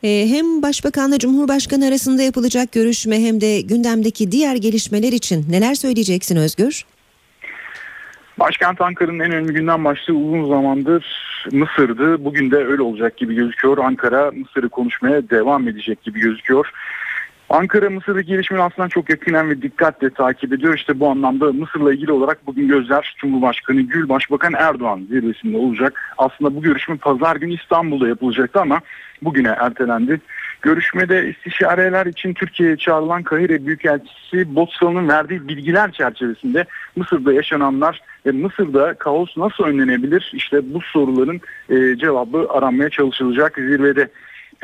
Ee, 0.03 0.25
hem 0.29 0.61
Başbakanla 0.61 1.19
Cumhurbaşkanı 1.19 1.87
arasında 1.87 2.21
yapılacak 2.21 2.71
görüşme 2.71 3.21
hem 3.21 3.41
de 3.41 3.61
gündemdeki 3.61 4.31
diğer 4.31 4.55
gelişmeler 4.55 5.11
için 5.11 5.45
neler 5.49 5.75
söyleyeceksin 5.75 6.35
Özgür? 6.35 6.85
Başkent 8.39 8.81
Ankara'nın 8.81 9.19
en 9.19 9.31
önemli 9.31 9.53
gündem 9.53 9.85
başlığı 9.85 10.13
uzun 10.13 10.49
zamandır 10.49 11.05
Mısır'dı. 11.51 12.25
Bugün 12.25 12.51
de 12.51 12.55
öyle 12.55 12.81
olacak 12.81 13.17
gibi 13.17 13.35
gözüküyor. 13.35 13.77
Ankara 13.77 14.31
Mısır'ı 14.31 14.69
konuşmaya 14.69 15.29
devam 15.29 15.67
edecek 15.67 16.03
gibi 16.03 16.19
gözüküyor. 16.19 16.71
Ankara 17.49 17.89
Mısır'daki 17.89 18.27
gelişmeleri 18.27 18.63
aslında 18.63 18.89
çok 18.89 19.09
yakinen 19.09 19.49
ve 19.49 19.61
dikkatle 19.61 20.09
takip 20.09 20.53
ediyor. 20.53 20.73
İşte 20.73 20.99
bu 20.99 21.09
anlamda 21.09 21.53
Mısır'la 21.53 21.93
ilgili 21.93 22.11
olarak 22.11 22.47
bugün 22.47 22.67
gözler 22.67 23.15
Cumhurbaşkanı 23.17 23.81
Gül, 23.81 24.09
Başbakan 24.09 24.53
Erdoğan 24.57 25.07
zirvesinde 25.09 25.57
olacak. 25.57 26.13
Aslında 26.17 26.55
bu 26.55 26.61
görüşme 26.61 26.97
pazar 26.97 27.35
günü 27.35 27.53
İstanbul'da 27.53 28.07
yapılacaktı 28.07 28.61
ama 28.61 28.81
bugüne 29.21 29.55
ertelendi. 29.59 30.21
Görüşmede 30.61 31.29
istişareler 31.29 32.05
için 32.05 32.33
Türkiye'ye 32.33 32.77
çağrılan 32.77 33.23
Kahire 33.23 33.65
Büyükelçisi 33.65 34.55
Botsal'ın 34.55 35.07
verdiği 35.07 35.47
bilgiler 35.47 35.91
çerçevesinde 35.91 36.65
Mısır'da 36.95 37.33
yaşananlar 37.33 38.01
ve 38.25 38.31
Mısır'da 38.31 38.93
kaos 38.93 39.37
nasıl 39.37 39.63
önlenebilir? 39.63 40.31
İşte 40.35 40.73
bu 40.73 40.81
soruların 40.81 41.41
e, 41.69 41.97
cevabı 41.97 42.47
aranmaya 42.49 42.89
çalışılacak 42.89 43.55
zirvede. 43.55 44.09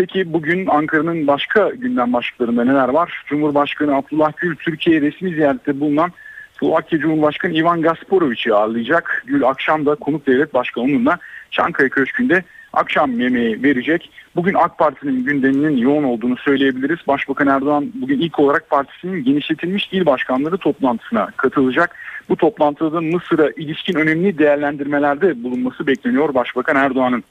Peki 0.01 0.33
bugün 0.33 0.67
Ankara'nın 0.67 1.27
başka 1.27 1.69
gündem 1.69 2.13
başlıklarında 2.13 2.63
neler 2.63 2.89
var? 2.89 3.23
Cumhurbaşkanı 3.27 3.95
Abdullah 3.95 4.31
Gül 4.37 4.55
Türkiye 4.55 5.01
resmi 5.01 5.33
ziyarette 5.33 5.79
bulunan 5.79 6.11
Slovakya 6.59 6.99
Cumhurbaşkanı 6.99 7.53
Ivan 7.53 7.81
Gasparovic'i 7.81 8.53
ağırlayacak. 8.53 9.23
Gül 9.27 9.43
akşam 9.43 9.85
da 9.85 9.95
konuk 9.95 10.27
devlet 10.27 10.53
başkanlığında 10.53 11.17
Çankaya 11.51 11.89
Köşkü'nde 11.89 12.43
akşam 12.73 13.19
yemeği 13.19 13.63
verecek. 13.63 14.11
Bugün 14.35 14.53
AK 14.53 14.77
Parti'nin 14.77 15.25
gündeminin 15.25 15.77
yoğun 15.77 16.03
olduğunu 16.03 16.37
söyleyebiliriz. 16.37 16.99
Başbakan 17.07 17.47
Erdoğan 17.47 17.91
bugün 17.93 18.19
ilk 18.19 18.39
olarak 18.39 18.69
partisinin 18.69 19.23
genişletilmiş 19.23 19.89
il 19.91 20.05
başkanları 20.05 20.57
toplantısına 20.57 21.31
katılacak. 21.37 21.95
Bu 22.29 22.35
toplantıda 22.35 23.01
Mısır'a 23.01 23.49
ilişkin 23.49 23.95
önemli 23.95 24.37
değerlendirmelerde 24.37 25.43
bulunması 25.43 25.87
bekleniyor 25.87 26.33
Başbakan 26.33 26.75
Erdoğan'ın. 26.75 27.23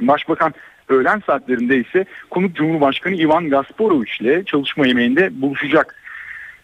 Başbakan 0.00 0.54
öğlen 0.88 1.22
saatlerinde 1.26 1.76
ise 1.76 2.04
konuk 2.30 2.56
Cumhurbaşkanı 2.56 3.14
Ivan 3.14 3.48
Gasporovic 3.48 4.10
ile 4.20 4.44
çalışma 4.44 4.86
yemeğinde 4.86 5.42
buluşacak. 5.42 5.96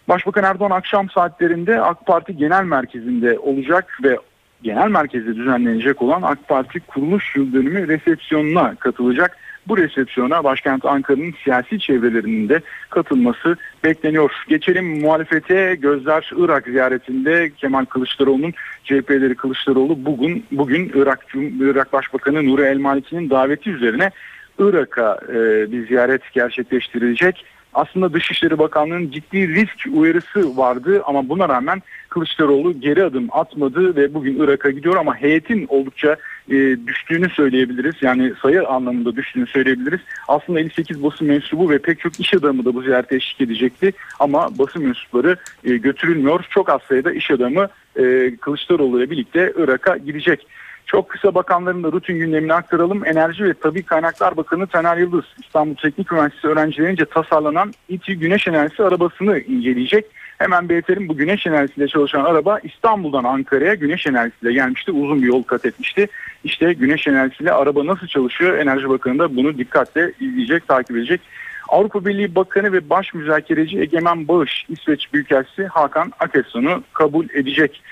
Başbakan 0.08 0.44
Erdoğan 0.44 0.70
akşam 0.70 1.10
saatlerinde 1.10 1.80
AK 1.80 2.06
Parti 2.06 2.36
Genel 2.36 2.64
Merkezi'nde 2.64 3.38
olacak 3.38 3.98
ve 4.02 4.18
genel 4.62 4.88
merkezde 4.88 5.36
düzenlenecek 5.36 6.02
olan 6.02 6.22
AK 6.22 6.48
Parti 6.48 6.80
kuruluş 6.80 7.36
yıl 7.36 7.52
dönümü 7.52 7.88
resepsiyonuna 7.88 8.74
katılacak. 8.74 9.36
Bu 9.68 9.76
resepsiyona 9.76 10.44
başkent 10.44 10.84
Ankara'nın 10.84 11.34
siyasi 11.44 11.80
çevrelerinin 11.80 12.48
de 12.48 12.60
katılması 12.90 13.56
bekleniyor. 13.86 14.30
Geçelim 14.48 15.00
muhalefete 15.00 15.74
gözler 15.74 16.30
Irak 16.36 16.64
ziyaretinde 16.66 17.50
Kemal 17.56 17.84
Kılıçdaroğlu'nun 17.84 18.54
CHP'leri 18.84 19.34
Kılıçdaroğlu 19.34 20.04
bugün 20.04 20.44
bugün 20.52 20.92
Irak 20.94 21.26
Irak 21.60 21.92
Başbakanı 21.92 22.46
Nuri 22.46 22.62
El 22.62 22.78
Maliki'nin 22.78 23.30
daveti 23.30 23.70
üzerine 23.70 24.10
Irak'a 24.58 25.18
e, 25.28 25.36
bir 25.72 25.86
ziyaret 25.86 26.22
gerçekleştirilecek. 26.32 27.44
Aslında 27.74 28.12
Dışişleri 28.12 28.58
Bakanlığı'nın 28.58 29.10
ciddi 29.10 29.48
risk 29.48 29.96
uyarısı 29.96 30.56
vardı 30.56 31.02
ama 31.06 31.28
buna 31.28 31.48
rağmen 31.48 31.82
Kılıçdaroğlu 32.08 32.80
geri 32.80 33.04
adım 33.04 33.28
atmadı 33.30 33.96
ve 33.96 34.14
bugün 34.14 34.42
Irak'a 34.42 34.70
gidiyor 34.70 34.96
ama 34.96 35.16
heyetin 35.16 35.66
oldukça 35.68 36.16
e, 36.50 36.86
düştüğünü 36.86 37.28
söyleyebiliriz. 37.30 37.94
Yani 38.00 38.32
sayı 38.42 38.68
anlamında 38.68 39.16
düştüğünü 39.16 39.46
söyleyebiliriz. 39.46 40.00
Aslında 40.28 40.60
58 40.60 41.02
basın 41.02 41.26
mensubu 41.26 41.70
ve 41.70 41.78
pek 41.78 42.00
çok 42.00 42.20
iş 42.20 42.34
adamı 42.34 42.64
da 42.64 42.74
bu 42.74 42.82
ziyarete 42.82 43.16
eşlik 43.16 43.40
edecekti 43.40 43.92
ama 44.20 44.58
basın 44.58 44.84
mensupları 44.84 45.36
e, 45.64 45.76
götürülmüyor. 45.76 46.44
Çok 46.50 46.70
az 46.70 46.80
sayıda 46.88 47.12
iş 47.12 47.30
adamı 47.30 47.68
e, 47.96 48.36
Kılıçdaroğlu 48.36 48.98
ile 48.98 49.10
birlikte 49.10 49.52
Irak'a 49.56 49.96
gidecek. 49.96 50.46
Çok 50.86 51.08
kısa 51.08 51.34
bakanların 51.34 51.82
da 51.82 51.92
rutin 51.92 52.18
gündemini 52.18 52.54
aktaralım. 52.54 53.06
Enerji 53.06 53.44
ve 53.44 53.54
Tabi 53.54 53.82
Kaynaklar 53.82 54.36
Bakanı 54.36 54.66
Taner 54.66 54.96
Yıldız 54.96 55.24
İstanbul 55.44 55.74
Teknik 55.74 56.12
Üniversitesi 56.12 56.48
öğrencilerince 56.48 57.04
tasarlanan 57.04 57.72
İTİ 57.88 58.18
Güneş 58.18 58.48
Enerjisi 58.48 58.82
arabasını 58.82 59.38
inceleyecek. 59.38 60.04
Hemen 60.38 60.68
belirtelim 60.68 61.08
bu 61.08 61.16
güneş 61.16 61.46
enerjisiyle 61.46 61.88
çalışan 61.88 62.24
araba 62.24 62.58
İstanbul'dan 62.58 63.24
Ankara'ya 63.24 63.74
güneş 63.74 64.06
enerjisiyle 64.06 64.52
gelmişti. 64.52 64.92
Uzun 64.92 65.22
bir 65.22 65.26
yol 65.26 65.42
kat 65.42 65.64
etmişti. 65.64 66.08
İşte 66.44 66.72
güneş 66.72 67.06
enerjisiyle 67.06 67.52
araba 67.52 67.86
nasıl 67.86 68.06
çalışıyor? 68.06 68.58
Enerji 68.58 68.88
Bakanı 68.88 69.18
da 69.18 69.36
bunu 69.36 69.58
dikkatle 69.58 70.12
izleyecek, 70.20 70.68
takip 70.68 70.96
edecek. 70.96 71.20
Avrupa 71.68 72.04
Birliği 72.04 72.34
Bakanı 72.34 72.72
ve 72.72 72.90
Baş 72.90 73.14
Müzakereci 73.14 73.80
Egemen 73.80 74.28
Bağış 74.28 74.66
İsveç 74.68 75.12
Büyükelçisi 75.12 75.66
Hakan 75.66 76.12
Akeson'u 76.20 76.82
kabul 76.92 77.26
edecek. 77.34 77.82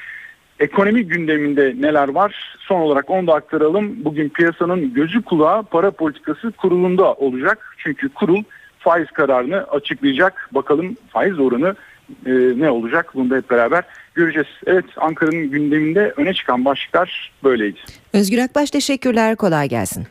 Ekonomi 0.61 1.07
gündeminde 1.07 1.75
neler 1.81 2.09
var? 2.09 2.57
Son 2.59 2.81
olarak 2.81 3.11
onu 3.11 3.27
da 3.27 3.35
aktaralım. 3.35 4.05
Bugün 4.05 4.29
piyasanın 4.29 4.95
gözü 4.95 5.23
kulağı 5.23 5.63
para 5.63 5.91
politikası 5.91 6.53
kurulunda 6.53 7.15
olacak. 7.15 7.77
Çünkü 7.79 8.09
kurul 8.09 8.43
faiz 8.79 9.11
kararını 9.11 9.65
açıklayacak. 9.65 10.49
Bakalım 10.53 10.97
faiz 11.09 11.39
oranı 11.39 11.75
e, 12.27 12.31
ne 12.57 12.71
olacak? 12.71 13.11
Bunu 13.15 13.31
da 13.31 13.37
hep 13.37 13.51
beraber 13.51 13.85
göreceğiz. 14.15 14.49
Evet 14.67 14.85
Ankara'nın 14.97 15.51
gündeminde 15.51 16.13
öne 16.17 16.35
çıkan 16.35 16.65
başlıklar 16.65 17.33
böyleydi. 17.45 17.79
Özgür 18.13 18.39
Akbaş 18.39 18.71
teşekkürler. 18.71 19.37
Kolay 19.37 19.69
gelsin. 19.69 20.07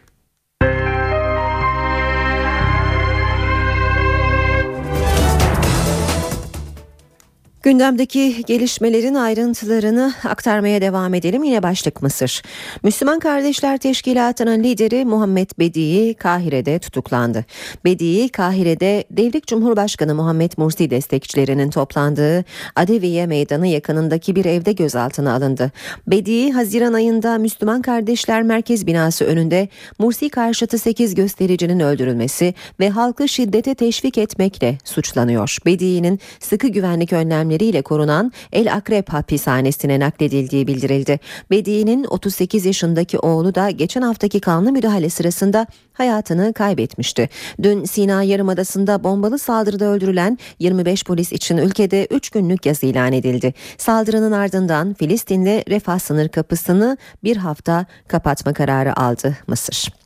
Gündemdeki 7.63 8.43
gelişmelerin 8.45 9.15
ayrıntılarını 9.15 10.13
aktarmaya 10.23 10.81
devam 10.81 11.13
edelim. 11.13 11.43
Yine 11.43 11.63
başlık 11.63 12.01
Mısır. 12.01 12.41
Müslüman 12.83 13.19
Kardeşler 13.19 13.77
Teşkilatı'nın 13.77 14.63
lideri 14.63 15.05
Muhammed 15.05 15.49
Bedi'i 15.59 16.13
Kahire'de 16.13 16.79
tutuklandı. 16.79 17.45
Bedi'i 17.85 18.29
Kahire'de 18.29 19.03
Devrik 19.11 19.47
Cumhurbaşkanı 19.47 20.15
Muhammed 20.15 20.51
Mursi 20.57 20.89
destekçilerinin 20.89 21.69
toplandığı 21.69 22.45
Adeviye 22.75 23.27
Meydanı 23.27 23.67
yakınındaki 23.67 24.35
bir 24.35 24.45
evde 24.45 24.71
gözaltına 24.71 25.33
alındı. 25.33 25.71
Bedi 26.07 26.51
Haziran 26.51 26.93
ayında 26.93 27.37
Müslüman 27.37 27.81
Kardeşler 27.81 28.43
Merkez 28.43 28.87
Binası 28.87 29.25
önünde 29.25 29.67
Mursi 29.99 30.29
karşıtı 30.29 30.77
8 30.77 31.15
göstericinin 31.15 31.79
öldürülmesi 31.79 32.53
ve 32.79 32.89
halkı 32.89 33.27
şiddete 33.27 33.75
teşvik 33.75 34.17
etmekle 34.17 34.77
suçlanıyor. 34.83 35.57
Bedi'nin 35.65 36.19
sıkı 36.39 36.67
güvenlik 36.67 37.13
önlemleri 37.13 37.52
önlemleriyle 37.53 37.81
korunan 37.81 38.31
El 38.53 38.73
Akrep 38.73 39.09
hapishanesine 39.09 39.99
nakledildiği 39.99 40.67
bildirildi. 40.67 41.19
Bedi'nin 41.51 42.03
38 42.03 42.65
yaşındaki 42.65 43.19
oğlu 43.19 43.55
da 43.55 43.69
geçen 43.69 44.01
haftaki 44.01 44.39
kanlı 44.39 44.71
müdahale 44.71 45.09
sırasında 45.09 45.67
hayatını 45.93 46.53
kaybetmişti. 46.53 47.29
Dün 47.61 47.85
Sina 47.85 48.23
Yarımadası'nda 48.23 49.03
bombalı 49.03 49.39
saldırıda 49.39 49.85
öldürülen 49.85 50.37
25 50.59 51.03
polis 51.03 51.31
için 51.31 51.57
ülkede 51.57 52.07
3 52.11 52.29
günlük 52.29 52.65
yaz 52.65 52.83
ilan 52.83 53.13
edildi. 53.13 53.53
Saldırının 53.77 54.31
ardından 54.31 54.93
Filistin'de 54.93 55.63
refah 55.69 55.99
sınır 55.99 56.29
kapısını 56.29 56.97
bir 57.23 57.37
hafta 57.37 57.85
kapatma 58.07 58.53
kararı 58.53 58.99
aldı 58.99 59.37
Mısır. 59.47 60.02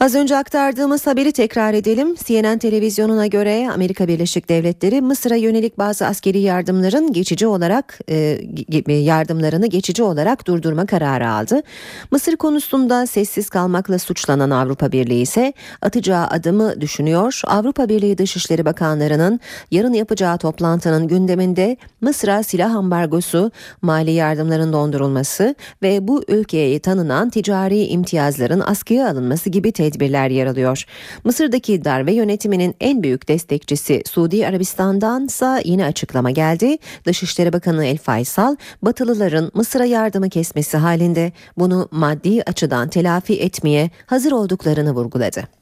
Az 0.00 0.14
önce 0.14 0.36
aktardığımız 0.36 1.06
haberi 1.06 1.32
tekrar 1.32 1.74
edelim. 1.74 2.14
CNN 2.14 2.58
televizyonuna 2.58 3.26
göre 3.26 3.70
Amerika 3.74 4.08
Birleşik 4.08 4.48
Devletleri 4.48 5.00
Mısır'a 5.00 5.36
yönelik 5.36 5.78
bazı 5.78 6.06
askeri 6.06 6.40
yardımların 6.40 7.12
geçici 7.12 7.46
olarak 7.46 7.98
e, 8.08 8.40
yardımlarını 8.86 9.66
geçici 9.66 10.02
olarak 10.02 10.46
durdurma 10.46 10.86
kararı 10.86 11.30
aldı. 11.30 11.62
Mısır 12.10 12.36
konusunda 12.36 13.06
sessiz 13.06 13.50
kalmakla 13.50 13.98
suçlanan 13.98 14.50
Avrupa 14.50 14.92
Birliği 14.92 15.22
ise 15.22 15.52
atacağı 15.82 16.26
adımı 16.26 16.80
düşünüyor. 16.80 17.40
Avrupa 17.46 17.88
Birliği 17.88 18.18
Dışişleri 18.18 18.64
Bakanlarının 18.64 19.40
yarın 19.70 19.92
yapacağı 19.92 20.38
toplantının 20.38 21.08
gündeminde 21.08 21.76
Mısır'a 22.00 22.42
silah 22.42 22.74
ambargosu, 22.74 23.50
mali 23.82 24.10
yardımların 24.10 24.72
dondurulması 24.72 25.54
ve 25.82 26.08
bu 26.08 26.24
ülkeye 26.28 26.78
tanınan 26.78 27.30
ticari 27.30 27.86
imtiyazların 27.86 28.60
askıya 28.60 29.08
alınması 29.08 29.50
gibi 29.50 29.72
tehditler 29.72 29.89
tedbirler 29.90 30.30
yer 30.30 30.46
alıyor. 30.46 30.84
Mısır'daki 31.24 31.84
darbe 31.84 32.12
yönetiminin 32.12 32.74
en 32.80 33.02
büyük 33.02 33.28
destekçisi 33.28 34.02
Suudi 34.06 34.46
Arabistan'dansa 34.46 35.60
yine 35.64 35.84
açıklama 35.84 36.30
geldi. 36.30 36.76
Dışişleri 37.04 37.52
Bakanı 37.52 37.84
El 37.84 37.98
Faysal, 37.98 38.56
Batılıların 38.82 39.50
Mısır'a 39.54 39.84
yardımı 39.84 40.28
kesmesi 40.28 40.76
halinde 40.76 41.32
bunu 41.56 41.88
maddi 41.90 42.42
açıdan 42.42 42.88
telafi 42.88 43.40
etmeye 43.40 43.90
hazır 44.06 44.32
olduklarını 44.32 44.92
vurguladı. 44.92 45.59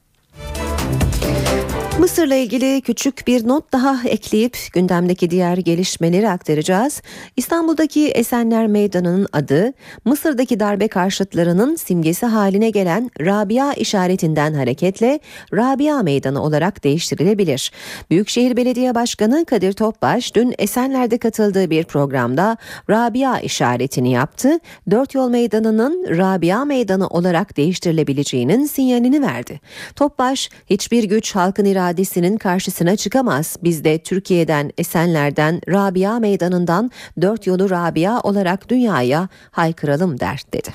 Mısır'la 1.99 2.34
ilgili 2.34 2.80
küçük 2.80 3.26
bir 3.26 3.49
not 3.49 3.72
daha 3.72 4.09
ekleyip 4.09 4.59
gündemdeki 4.72 5.30
diğer 5.30 5.57
gelişmeleri 5.57 6.28
aktaracağız. 6.28 7.03
İstanbul'daki 7.36 8.09
Esenler 8.09 8.66
Meydanı'nın 8.66 9.26
adı 9.32 9.72
Mısır'daki 10.05 10.61
darbe 10.61 10.88
karşıtlarının 10.88 11.76
simgesi 11.76 12.26
haline 12.26 12.70
gelen 12.70 13.11
Rabia 13.20 13.72
işaretinden 13.72 14.55
hareketle 14.55 15.20
Rabia 15.55 16.03
Meydanı 16.03 16.42
olarak 16.42 16.84
değiştirilebilir. 16.84 17.72
Büyükşehir 18.11 18.57
Belediye 18.57 18.94
Başkanı 18.94 19.44
Kadir 19.44 19.72
Topbaş 19.72 20.34
dün 20.34 20.55
Esenler'de 20.59 21.18
katıldığı 21.18 21.70
bir 21.70 21.84
programda 21.84 22.57
Rabia 22.90 23.40
işaretini 23.40 24.12
yaptı. 24.12 24.59
Dört 24.90 25.14
Yol 25.14 25.30
Meydanı'nın 25.30 26.18
Rabia 26.18 26.64
Meydanı 26.64 27.07
olarak 27.07 27.57
değiştirilebileceğinin 27.57 28.66
sinyalini 28.66 29.22
verdi. 29.22 29.61
Topbaş 29.96 30.51
hiçbir 30.70 31.05
güç 31.05 31.34
halkın 31.36 31.64
iradesi 31.64 31.88
iradesinin 31.89 32.36
karşısına 32.36 32.97
çıkamaz. 32.97 33.57
Biz 33.62 33.84
de 33.84 33.99
Türkiye'den, 33.99 34.72
Esenler'den, 34.78 35.61
Rabia 35.68 36.18
Meydanı'ndan 36.18 36.91
dört 37.20 37.47
yolu 37.47 37.70
Rabia 37.70 38.20
olarak 38.20 38.68
dünyaya 38.68 39.28
haykıralım 39.51 40.20
der 40.20 40.43
dedi. 40.53 40.70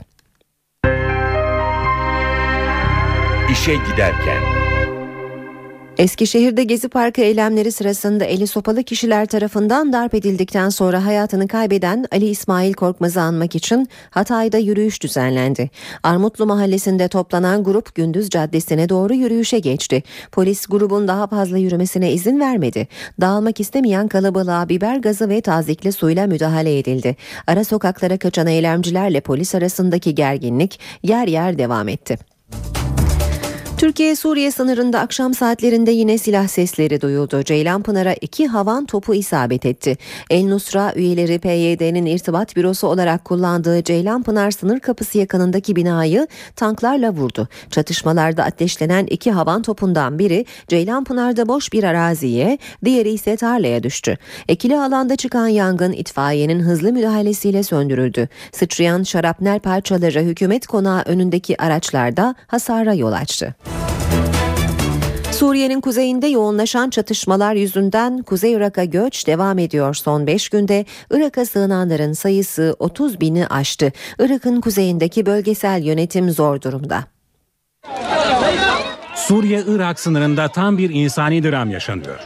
İşe 3.51 3.73
giderken 3.73 4.62
Eskişehir'de 5.97 6.63
Gezi 6.63 6.89
Parkı 6.89 7.21
eylemleri 7.21 7.71
sırasında 7.71 8.25
eli 8.25 8.47
sopalı 8.47 8.83
kişiler 8.83 9.25
tarafından 9.25 9.93
darp 9.93 10.13
edildikten 10.13 10.69
sonra 10.69 11.05
hayatını 11.05 11.47
kaybeden 11.47 12.05
Ali 12.11 12.25
İsmail 12.25 12.73
Korkmaz'ı 12.73 13.21
anmak 13.21 13.55
için 13.55 13.87
Hatay'da 14.09 14.57
yürüyüş 14.57 15.03
düzenlendi. 15.03 15.69
Armutlu 16.03 16.45
mahallesinde 16.45 17.07
toplanan 17.07 17.63
grup 17.63 17.95
Gündüz 17.95 18.29
Caddesi'ne 18.29 18.89
doğru 18.89 19.13
yürüyüşe 19.13 19.59
geçti. 19.59 20.03
Polis 20.31 20.65
grubun 20.67 21.07
daha 21.07 21.27
fazla 21.27 21.57
yürümesine 21.57 22.11
izin 22.11 22.39
vermedi. 22.39 22.87
Dağılmak 23.21 23.59
istemeyen 23.59 24.07
kalabalığa 24.07 24.69
biber 24.69 24.97
gazı 24.97 25.29
ve 25.29 25.41
tazikli 25.41 25.91
suyla 25.91 26.27
müdahale 26.27 26.79
edildi. 26.79 27.15
Ara 27.47 27.63
sokaklara 27.63 28.17
kaçan 28.17 28.47
eylemcilerle 28.47 29.21
polis 29.21 29.55
arasındaki 29.55 30.15
gerginlik 30.15 30.79
yer 31.03 31.27
yer 31.27 31.57
devam 31.57 31.87
etti. 31.87 32.17
Türkiye-Suriye 33.83 34.51
sınırında 34.51 34.99
akşam 34.99 35.33
saatlerinde 35.33 35.91
yine 35.91 36.17
silah 36.17 36.47
sesleri 36.47 37.01
duyuldu. 37.01 37.43
Ceylanpınar'a 37.43 38.13
iki 38.13 38.47
havan 38.47 38.85
topu 38.85 39.15
isabet 39.15 39.65
etti. 39.65 39.97
El 40.29 40.45
Nusra 40.45 40.93
üyeleri 40.95 41.39
PYD'nin 41.39 42.05
irtibat 42.05 42.55
bürosu 42.55 42.87
olarak 42.87 43.25
kullandığı 43.25 43.83
Ceylanpınar 43.83 44.51
sınır 44.51 44.79
kapısı 44.79 45.17
yakınındaki 45.17 45.75
binayı 45.75 46.27
tanklarla 46.55 47.13
vurdu. 47.13 47.47
Çatışmalarda 47.71 48.43
ateşlenen 48.43 49.05
iki 49.05 49.31
havan 49.31 49.61
topundan 49.61 50.19
biri 50.19 50.45
Ceylanpınar'da 50.67 51.47
boş 51.47 51.73
bir 51.73 51.83
araziye, 51.83 52.57
diğeri 52.85 53.09
ise 53.09 53.35
tarlaya 53.35 53.83
düştü. 53.83 54.17
Ekili 54.47 54.79
alanda 54.79 55.15
çıkan 55.15 55.47
yangın 55.47 55.91
itfaiyenin 55.91 56.59
hızlı 56.59 56.93
müdahalesiyle 56.93 57.63
söndürüldü. 57.63 58.29
Sıçrayan 58.51 59.03
şarapnel 59.03 59.59
parçaları 59.59 60.21
hükümet 60.21 60.67
konağı 60.67 61.01
önündeki 61.01 61.61
araçlarda 61.61 62.35
hasara 62.47 62.93
yol 62.93 63.11
açtı. 63.11 63.55
Suriye'nin 65.43 65.81
kuzeyinde 65.81 66.27
yoğunlaşan 66.27 66.89
çatışmalar 66.89 67.55
yüzünden 67.55 68.21
Kuzey 68.21 68.53
Irak'a 68.53 68.83
göç 68.83 69.27
devam 69.27 69.59
ediyor. 69.59 69.93
Son 69.93 70.27
5 70.27 70.49
günde 70.49 70.85
Irak'a 71.11 71.45
sığınanların 71.45 72.13
sayısı 72.13 72.75
30 72.79 73.21
bini 73.21 73.47
aştı. 73.47 73.91
Irak'ın 74.19 74.61
kuzeyindeki 74.61 75.25
bölgesel 75.25 75.83
yönetim 75.83 76.31
zor 76.31 76.61
durumda. 76.61 77.03
Suriye-Irak 79.15 79.99
sınırında 79.99 80.47
tam 80.47 80.77
bir 80.77 80.89
insani 80.89 81.43
dram 81.43 81.69
yaşanıyor. 81.71 82.19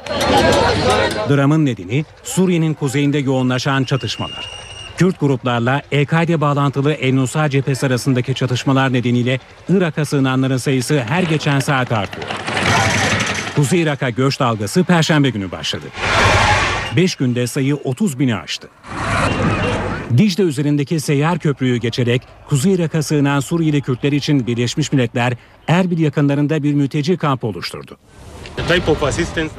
Dramın 1.30 1.66
nedeni 1.66 2.06
Suriye'nin 2.24 2.74
kuzeyinde 2.74 3.18
yoğunlaşan 3.18 3.84
çatışmalar. 3.84 4.50
Kürt 4.98 5.20
gruplarla 5.20 5.82
EKD 5.92 6.42
bağlantılı 6.42 6.92
Ennusra 6.94 7.50
cephesi 7.50 7.86
arasındaki 7.86 8.34
çatışmalar 8.36 8.94
nedeniyle 8.94 9.40
Irak'a 9.70 10.06
sığınanların 10.06 10.58
sayısı 10.58 11.00
her 11.00 11.24
geçen 11.24 11.60
saat 11.60 11.92
artıyor. 11.92 12.28
Kuzey 13.58 13.82
Irak'a 13.82 14.10
göç 14.10 14.40
dalgası 14.40 14.84
Perşembe 14.84 15.30
günü 15.30 15.52
başladı. 15.52 15.86
5 16.96 17.16
günde 17.16 17.48
sayı 17.48 17.76
30 17.76 18.20
bini 18.20 18.36
aştı. 18.36 18.70
Dicle 20.18 20.44
üzerindeki 20.44 21.00
seyyar 21.00 21.40
köprüyü 21.40 21.78
geçerek 21.78 22.22
Kuzey 22.50 22.74
Irak'a 22.74 23.04
sığınan 23.04 23.40
Suriyeli 23.40 23.82
Kürtler 23.82 24.12
için 24.12 24.48
Birleşmiş 24.48 24.92
Milletler 24.92 25.34
Erbil 25.68 26.00
yakınlarında 26.00 26.64
bir 26.64 26.74
mülteci 26.74 27.18
kampı 27.18 27.48
oluşturdu. 27.48 27.98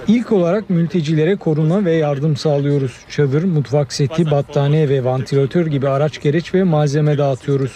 İlk 0.08 0.32
olarak 0.32 0.70
mültecilere 0.70 1.36
korunma 1.36 1.84
ve 1.84 1.92
yardım 1.92 2.36
sağlıyoruz. 2.36 2.92
Çadır, 3.10 3.44
mutfak 3.44 3.92
seti, 3.92 4.30
battaniye 4.30 4.88
ve 4.88 5.04
vantilatör 5.04 5.66
gibi 5.66 5.88
araç 5.88 6.20
gereç 6.22 6.54
ve 6.54 6.62
malzeme 6.62 7.18
dağıtıyoruz. 7.18 7.72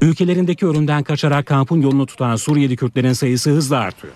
Ülkelerindeki 0.00 0.66
ölümden 0.66 1.02
kaçarak 1.02 1.46
kampın 1.46 1.82
yolunu 1.82 2.06
tutan 2.06 2.36
Suriyeli 2.36 2.76
Kürtlerin 2.76 3.12
sayısı 3.12 3.50
hızla 3.50 3.78
artıyor. 3.78 4.12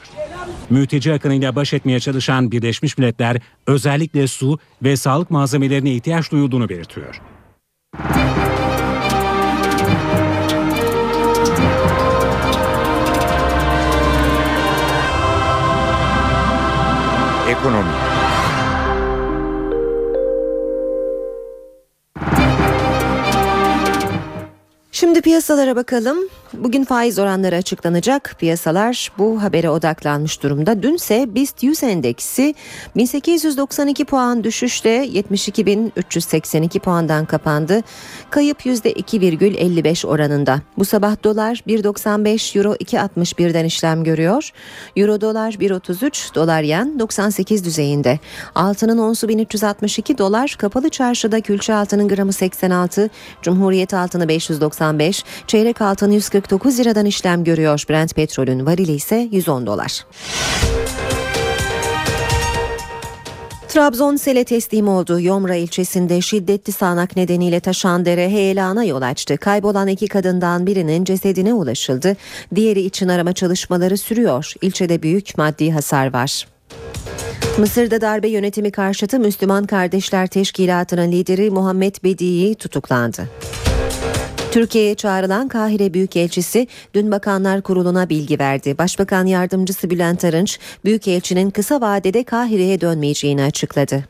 Mülteci 0.71 1.13
akınıyla 1.13 1.57
baş 1.57 1.73
etmeye 1.75 2.01
çalışan 2.01 2.53
Birleşmiş 2.53 2.99
Milletler 2.99 3.41
özellikle 3.67 4.27
su 4.27 4.59
ve 4.83 4.97
sağlık 4.97 5.31
malzemelerine 5.31 5.91
ihtiyaç 5.91 6.33
duyulduğunu 6.33 6.69
belirtiyor. 6.69 7.21
Ekonomi 17.49 18.04
Şimdi 24.95 25.21
piyasalara 25.21 25.77
bakalım. 25.77 26.19
Bugün 26.59 26.85
faiz 26.85 27.19
oranları 27.19 27.57
açıklanacak. 27.57 28.37
Piyasalar 28.39 29.13
bu 29.19 29.43
habere 29.43 29.71
odaklanmış 29.71 30.43
durumda. 30.43 30.83
Dünse 30.83 31.35
BIST 31.35 31.63
100 31.63 31.83
endeksi 31.83 32.55
1892 32.97 34.05
puan 34.05 34.45
düşüşle 34.45 35.07
72.382 35.07 36.79
puandan 36.79 37.27
kapandı. 37.27 37.81
Kayıp 38.31 38.67
%2,55 38.67 40.07
oranında. 40.07 40.61
Bu 40.79 40.85
sabah 40.85 41.25
dolar 41.25 41.63
1.95 41.67 42.59
euro 42.59 42.75
2.61'den 42.75 43.65
işlem 43.65 44.05
görüyor. 44.05 44.51
Euro 44.97 45.21
dolar 45.21 45.53
1.33 45.53 46.35
dolar 46.35 46.63
yen 46.63 46.99
98 46.99 47.65
düzeyinde. 47.65 48.19
Altının 48.55 48.99
onsu 48.99 49.29
1362 49.29 50.19
dolar. 50.19 50.55
Kapalı 50.59 50.89
çarşıda 50.89 51.41
külçe 51.41 51.75
altının 51.75 52.09
gramı 52.09 52.33
86. 52.33 53.11
Cumhuriyet 53.43 53.95
altını 53.95 54.29
595. 54.29 55.25
Çeyrek 55.47 55.81
altın 55.81 56.11
149 56.45 56.79
liradan 56.79 57.07
işlem 57.07 57.45
görüyor. 57.45 57.85
Brent 57.91 58.15
petrolün 58.15 58.67
varili 58.67 58.93
ise 58.93 59.29
110 59.33 59.67
dolar. 59.67 60.07
Trabzon 63.69 64.17
sele 64.17 64.45
teslim 64.45 64.89
oldu. 64.89 65.21
Yomra 65.21 65.55
ilçesinde 65.55 66.21
şiddetli 66.21 66.73
sağanak 66.73 67.17
nedeniyle 67.17 67.61
taşan 67.61 68.05
dere 68.05 68.29
heyelana 68.29 68.85
yol 68.85 69.03
açtı. 69.03 69.37
Kaybolan 69.37 69.89
iki 69.89 70.07
kadından 70.07 70.67
birinin 70.67 71.05
cesedine 71.05 71.55
ulaşıldı. 71.55 72.17
Diğeri 72.55 72.81
için 72.81 73.09
arama 73.09 73.33
çalışmaları 73.33 73.99
sürüyor. 73.99 74.53
İlçede 74.63 75.03
büyük 75.03 75.39
maddi 75.39 75.73
hasar 75.73 76.13
var. 76.13 76.47
Mısır'da 77.59 78.01
darbe 78.01 78.29
yönetimi 78.29 78.73
karşıtı 78.73 79.19
Müslüman 79.19 79.67
Kardeşler 79.67 80.27
Teşkilatı'nın 80.27 81.13
lideri 81.13 81.51
Muhammed 81.51 81.95
Bedi'i 82.05 82.55
tutuklandı. 82.55 83.29
Türkiye'ye 84.55 84.95
çağrılan 84.95 85.49
Kahire 85.49 85.95
Büyükelçisi 85.95 86.67
dün 86.95 87.11
Bakanlar 87.11 87.63
Kurulu'na 87.63 88.09
bilgi 88.09 88.39
verdi. 88.39 88.79
Başbakan 88.79 89.27
Yardımcısı 89.27 89.91
Bülent 89.91 90.25
Arınç, 90.25 90.59
Büyükelçinin 90.85 91.51
kısa 91.51 91.81
vadede 91.81 92.25
Kahire'ye 92.25 92.81
dönmeyeceğini 92.81 93.43
açıkladı. 93.43 94.05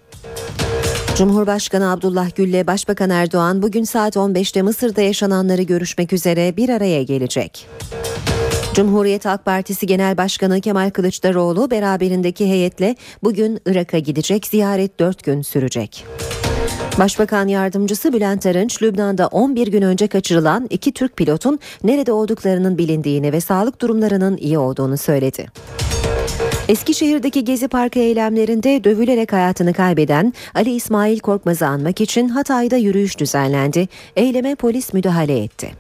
Cumhurbaşkanı 1.17 1.91
Abdullah 1.91 2.37
Gül 2.37 2.49
ile 2.49 2.67
Başbakan 2.67 3.11
Erdoğan 3.11 3.63
bugün 3.63 3.85
saat 3.85 4.17
15'te 4.17 4.63
Mısır'da 4.63 5.01
yaşananları 5.01 5.63
görüşmek 5.63 6.13
üzere 6.13 6.57
bir 6.57 6.69
araya 6.69 7.03
gelecek. 7.03 7.67
Cumhuriyet 8.75 9.25
Halk 9.25 9.45
Partisi 9.45 9.87
Genel 9.87 10.17
Başkanı 10.17 10.61
Kemal 10.61 10.91
Kılıçdaroğlu 10.91 11.71
beraberindeki 11.71 12.47
heyetle 12.47 12.97
bugün 13.23 13.61
Irak'a 13.67 13.99
gidecek. 13.99 14.47
Ziyaret 14.47 15.01
4 15.01 15.25
gün 15.25 15.43
sürecek. 15.43 16.05
Başbakan 16.99 17.49
Yardımcısı 17.49 18.13
Bülent 18.13 18.47
Arınç, 18.47 18.83
Lübnan'da 18.83 19.27
11 19.27 19.67
gün 19.67 19.83
önce 19.83 20.07
kaçırılan 20.07 20.67
iki 20.71 20.93
Türk 20.93 21.17
pilotun 21.17 21.59
nerede 21.85 22.13
olduklarının 22.13 22.79
bilindiğini 22.79 23.33
ve 23.33 23.41
sağlık 23.41 23.81
durumlarının 23.81 24.37
iyi 24.37 24.59
olduğunu 24.59 24.97
söyledi. 24.97 25.47
Eskişehir'deki 26.69 27.45
Gezi 27.45 27.69
Parkı 27.69 27.99
eylemlerinde 27.99 28.85
dövülerek 28.85 29.33
hayatını 29.33 29.73
kaybeden 29.73 30.33
Ali 30.55 30.75
İsmail 30.75 31.19
Korkmaz'ı 31.19 31.67
anmak 31.67 32.01
için 32.01 32.29
Hatay'da 32.29 32.77
yürüyüş 32.77 33.19
düzenlendi. 33.19 33.89
Eyleme 34.17 34.55
polis 34.55 34.93
müdahale 34.93 35.43
etti. 35.43 35.71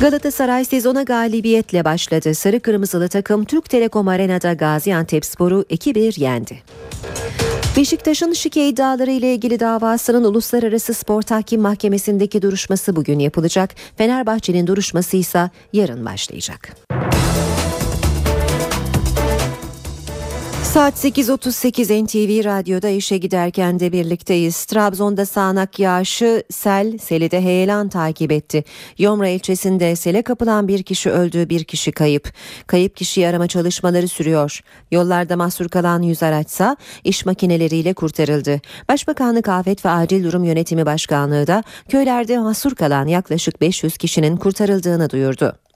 Galatasaray 0.00 0.64
sezona 0.64 1.02
galibiyetle 1.02 1.84
başladı. 1.84 2.34
Sarı 2.34 2.60
kırmızılı 2.60 3.08
takım 3.08 3.44
Türk 3.44 3.70
Telekom 3.70 4.08
Arena'da 4.08 4.52
Gaziantepspor'u 4.52 5.62
2-1 5.70 6.20
yendi. 6.20 6.58
Beşiktaş'ın 7.78 8.32
şike 8.32 8.68
iddiaları 8.68 9.10
ile 9.10 9.34
ilgili 9.34 9.60
davasının 9.60 10.24
Uluslararası 10.24 10.94
Spor 10.94 11.22
Tahkim 11.22 11.60
Mahkemesi'ndeki 11.60 12.42
duruşması 12.42 12.96
bugün 12.96 13.18
yapılacak. 13.18 13.74
Fenerbahçe'nin 13.96 14.66
duruşması 14.66 15.16
ise 15.16 15.50
yarın 15.72 16.04
başlayacak. 16.04 16.76
Saat 20.68 21.04
8.38 21.04 22.04
NTV 22.04 22.44
Radyo'da 22.44 22.88
işe 22.88 23.18
giderken 23.18 23.80
de 23.80 23.92
birlikteyiz. 23.92 24.64
Trabzon'da 24.64 25.26
sağanak 25.26 25.78
yağışı 25.78 26.42
sel, 26.50 26.98
seli 26.98 27.30
de 27.30 27.40
heyelan 27.40 27.88
takip 27.88 28.32
etti. 28.32 28.64
Yomra 28.98 29.28
ilçesinde 29.28 29.96
sele 29.96 30.22
kapılan 30.22 30.68
bir 30.68 30.82
kişi 30.82 31.10
öldü, 31.10 31.48
bir 31.48 31.64
kişi 31.64 31.92
kayıp. 31.92 32.32
Kayıp 32.66 32.96
kişiyi 32.96 33.28
arama 33.28 33.46
çalışmaları 33.46 34.08
sürüyor. 34.08 34.60
Yollarda 34.90 35.36
mahsur 35.36 35.68
kalan 35.68 36.02
yüz 36.02 36.22
araçsa 36.22 36.76
iş 37.04 37.26
makineleriyle 37.26 37.94
kurtarıldı. 37.94 38.60
Başbakanlık 38.88 39.48
Afet 39.48 39.84
ve 39.84 39.90
Acil 39.90 40.24
Durum 40.24 40.44
Yönetimi 40.44 40.86
Başkanlığı 40.86 41.46
da 41.46 41.62
köylerde 41.88 42.38
mahsur 42.38 42.74
kalan 42.74 43.06
yaklaşık 43.06 43.60
500 43.60 43.96
kişinin 43.96 44.36
kurtarıldığını 44.36 45.10
duyurdu. 45.10 45.67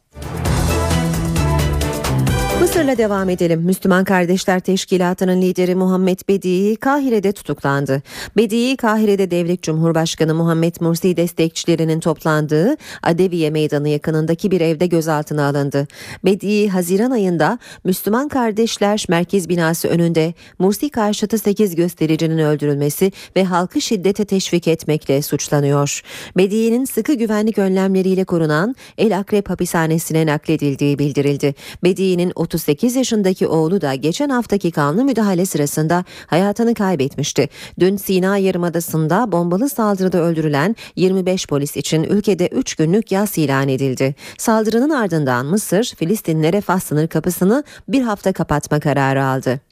Mısır'la 2.62 2.98
devam 2.98 3.28
edelim. 3.28 3.60
Müslüman 3.60 4.04
Kardeşler 4.04 4.60
Teşkilatı'nın 4.60 5.42
lideri 5.42 5.74
Muhammed 5.74 6.18
Bedi'i 6.28 6.76
Kahire'de 6.76 7.32
tutuklandı. 7.32 8.02
Bedi'i 8.36 8.76
Kahire'de 8.76 9.30
Devlet 9.30 9.62
Cumhurbaşkanı 9.62 10.34
Muhammed 10.34 10.74
Mursi 10.80 11.16
destekçilerinin 11.16 12.00
toplandığı 12.00 12.76
Adeviye 13.02 13.50
Meydanı 13.50 13.88
yakınındaki 13.88 14.50
bir 14.50 14.60
evde 14.60 14.86
gözaltına 14.86 15.46
alındı. 15.46 15.86
Bedi 16.24 16.68
Haziran 16.68 17.10
ayında 17.10 17.58
Müslüman 17.84 18.28
Kardeşler 18.28 19.04
Merkez 19.08 19.48
Binası 19.48 19.88
önünde 19.88 20.34
Mursi 20.58 20.90
karşıtı 20.90 21.38
8 21.38 21.74
göstericinin 21.74 22.38
öldürülmesi 22.38 23.12
ve 23.36 23.44
halkı 23.44 23.80
şiddete 23.80 24.24
teşvik 24.24 24.68
etmekle 24.68 25.22
suçlanıyor. 25.22 26.02
Bedi'nin 26.36 26.84
sıkı 26.84 27.14
güvenlik 27.14 27.58
önlemleriyle 27.58 28.24
korunan 28.24 28.74
El 28.98 29.18
Akrep 29.18 29.50
hapishanesine 29.50 30.26
nakledildiği 30.26 30.98
bildirildi. 30.98 31.54
Bedi'nin 31.84 32.32
38 32.52 32.96
yaşındaki 32.96 33.46
oğlu 33.46 33.80
da 33.80 33.94
geçen 33.94 34.28
haftaki 34.28 34.70
kanlı 34.70 35.04
müdahale 35.04 35.46
sırasında 35.46 36.04
hayatını 36.26 36.74
kaybetmişti. 36.74 37.48
Dün 37.80 37.96
Sina 37.96 38.36
Yarımadası'nda 38.36 39.32
bombalı 39.32 39.68
saldırıda 39.68 40.18
öldürülen 40.18 40.76
25 40.96 41.46
polis 41.46 41.76
için 41.76 42.02
ülkede 42.02 42.48
3 42.48 42.74
günlük 42.74 43.12
yas 43.12 43.38
ilan 43.38 43.68
edildi. 43.68 44.14
Saldırının 44.38 44.90
ardından 44.90 45.46
Mısır, 45.46 45.84
Filistinlere 45.96 46.60
Fas 46.60 46.84
sınır 46.84 47.08
kapısını 47.08 47.64
bir 47.88 48.02
hafta 48.02 48.32
kapatma 48.32 48.80
kararı 48.80 49.24
aldı. 49.24 49.71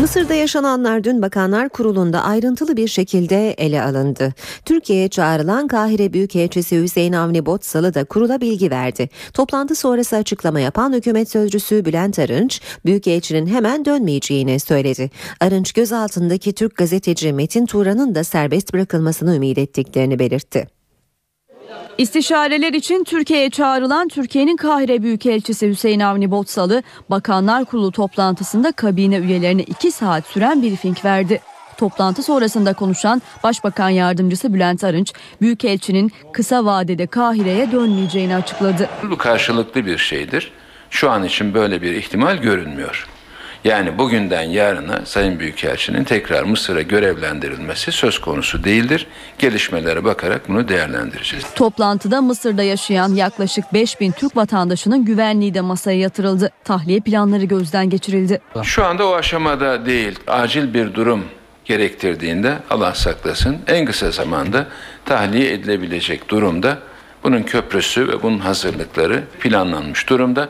Mısır'da 0.00 0.34
yaşananlar 0.34 1.04
dün 1.04 1.22
Bakanlar 1.22 1.68
Kurulu'nda 1.68 2.22
ayrıntılı 2.22 2.76
bir 2.76 2.88
şekilde 2.88 3.52
ele 3.52 3.82
alındı. 3.82 4.34
Türkiye'ye 4.64 5.08
çağrılan 5.08 5.68
Kahire 5.68 6.12
Büyükelçisi 6.12 6.82
Hüseyin 6.82 7.12
Avni 7.12 7.46
Botsalı 7.46 7.94
da 7.94 8.04
kurula 8.04 8.40
bilgi 8.40 8.70
verdi. 8.70 9.08
Toplantı 9.32 9.74
sonrası 9.74 10.16
açıklama 10.16 10.60
yapan 10.60 10.92
hükümet 10.92 11.30
sözcüsü 11.30 11.84
Bülent 11.84 12.18
Arınç, 12.18 12.60
Büyükelçinin 12.84 13.46
hemen 13.46 13.84
dönmeyeceğini 13.84 14.60
söyledi. 14.60 15.10
Arınç 15.40 15.72
gözaltındaki 15.72 16.52
Türk 16.52 16.76
gazeteci 16.76 17.32
Metin 17.32 17.66
Turan'ın 17.66 18.14
da 18.14 18.24
serbest 18.24 18.74
bırakılmasını 18.74 19.36
ümit 19.36 19.58
ettiklerini 19.58 20.18
belirtti. 20.18 20.75
İstişareler 21.98 22.72
için 22.72 23.04
Türkiye'ye 23.04 23.50
çağrılan 23.50 24.08
Türkiye'nin 24.08 24.56
Kahire 24.56 25.02
Büyükelçisi 25.02 25.68
Hüseyin 25.68 26.00
Avni 26.00 26.30
Botsalı, 26.30 26.82
Bakanlar 27.10 27.64
Kurulu 27.64 27.92
toplantısında 27.92 28.72
kabine 28.72 29.16
üyelerine 29.16 29.62
2 29.62 29.92
saat 29.92 30.26
süren 30.26 30.62
briefing 30.62 31.04
verdi. 31.04 31.40
Toplantı 31.78 32.22
sonrasında 32.22 32.72
konuşan 32.72 33.22
Başbakan 33.42 33.88
Yardımcısı 33.88 34.54
Bülent 34.54 34.84
Arınç, 34.84 35.12
Büyükelçinin 35.40 36.12
kısa 36.32 36.64
vadede 36.64 37.06
Kahire'ye 37.06 37.72
dönmeyeceğini 37.72 38.36
açıkladı. 38.36 38.88
Bu 39.10 39.18
karşılıklı 39.18 39.86
bir 39.86 39.98
şeydir. 39.98 40.52
Şu 40.90 41.10
an 41.10 41.24
için 41.24 41.54
böyle 41.54 41.82
bir 41.82 41.92
ihtimal 41.92 42.36
görünmüyor. 42.36 43.08
Yani 43.66 43.98
bugünden 43.98 44.42
yarına 44.42 45.06
Sayın 45.06 45.38
Büyükelçinin 45.38 46.04
tekrar 46.04 46.42
Mısır'a 46.42 46.82
görevlendirilmesi 46.82 47.92
söz 47.92 48.20
konusu 48.20 48.64
değildir. 48.64 49.06
Gelişmelere 49.38 50.04
bakarak 50.04 50.48
bunu 50.48 50.68
değerlendireceğiz. 50.68 51.44
Toplantıda 51.54 52.22
Mısır'da 52.22 52.62
yaşayan 52.62 53.08
yaklaşık 53.08 53.72
5000 53.72 54.12
Türk 54.12 54.36
vatandaşının 54.36 55.04
güvenliği 55.04 55.54
de 55.54 55.60
masaya 55.60 55.98
yatırıldı. 55.98 56.50
Tahliye 56.64 57.00
planları 57.00 57.44
gözden 57.44 57.90
geçirildi. 57.90 58.40
Şu 58.62 58.84
anda 58.84 59.08
o 59.08 59.14
aşamada 59.14 59.86
değil. 59.86 60.18
Acil 60.26 60.74
bir 60.74 60.94
durum 60.94 61.24
gerektirdiğinde 61.64 62.58
Allah 62.70 62.94
saklasın 62.94 63.58
en 63.66 63.86
kısa 63.86 64.10
zamanda 64.10 64.66
tahliye 65.04 65.52
edilebilecek 65.52 66.28
durumda 66.28 66.78
bunun 67.24 67.42
köprüsü 67.42 68.08
ve 68.08 68.22
bunun 68.22 68.38
hazırlıkları 68.38 69.22
planlanmış 69.40 70.08
durumda. 70.08 70.48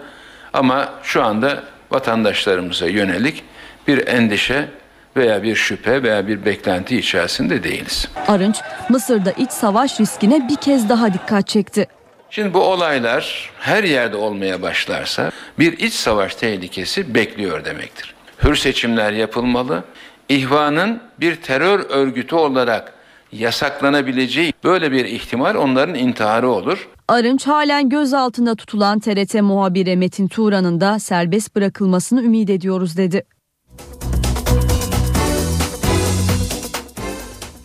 Ama 0.52 0.88
şu 1.02 1.24
anda 1.24 1.62
vatandaşlarımıza 1.90 2.86
yönelik 2.86 3.44
bir 3.88 4.06
endişe 4.08 4.68
veya 5.16 5.42
bir 5.42 5.54
şüphe 5.56 6.02
veya 6.02 6.28
bir 6.28 6.44
beklenti 6.44 6.96
içerisinde 6.98 7.62
değiliz. 7.62 8.08
Arınç, 8.28 8.56
Mısır'da 8.88 9.32
iç 9.32 9.50
savaş 9.50 10.00
riskine 10.00 10.48
bir 10.48 10.56
kez 10.56 10.88
daha 10.88 11.12
dikkat 11.14 11.48
çekti. 11.48 11.86
Şimdi 12.30 12.54
bu 12.54 12.60
olaylar 12.60 13.50
her 13.60 13.84
yerde 13.84 14.16
olmaya 14.16 14.62
başlarsa 14.62 15.30
bir 15.58 15.78
iç 15.78 15.94
savaş 15.94 16.34
tehlikesi 16.34 17.14
bekliyor 17.14 17.64
demektir. 17.64 18.14
Hür 18.44 18.56
seçimler 18.56 19.12
yapılmalı. 19.12 19.84
İhvanın 20.28 21.00
bir 21.20 21.36
terör 21.36 21.80
örgütü 21.90 22.34
olarak 22.34 22.92
yasaklanabileceği 23.32 24.52
böyle 24.64 24.92
bir 24.92 25.04
ihtimal 25.04 25.54
onların 25.54 25.94
intiharı 25.94 26.48
olur. 26.48 26.88
Arınç 27.08 27.46
halen 27.46 27.88
gözaltında 27.88 28.54
tutulan 28.54 28.98
TRT 28.98 29.34
muhabiri 29.34 29.96
Metin 29.96 30.28
Turan'ın 30.28 30.80
da 30.80 30.98
serbest 30.98 31.56
bırakılmasını 31.56 32.22
ümit 32.22 32.50
ediyoruz 32.50 32.96
dedi. 32.96 33.22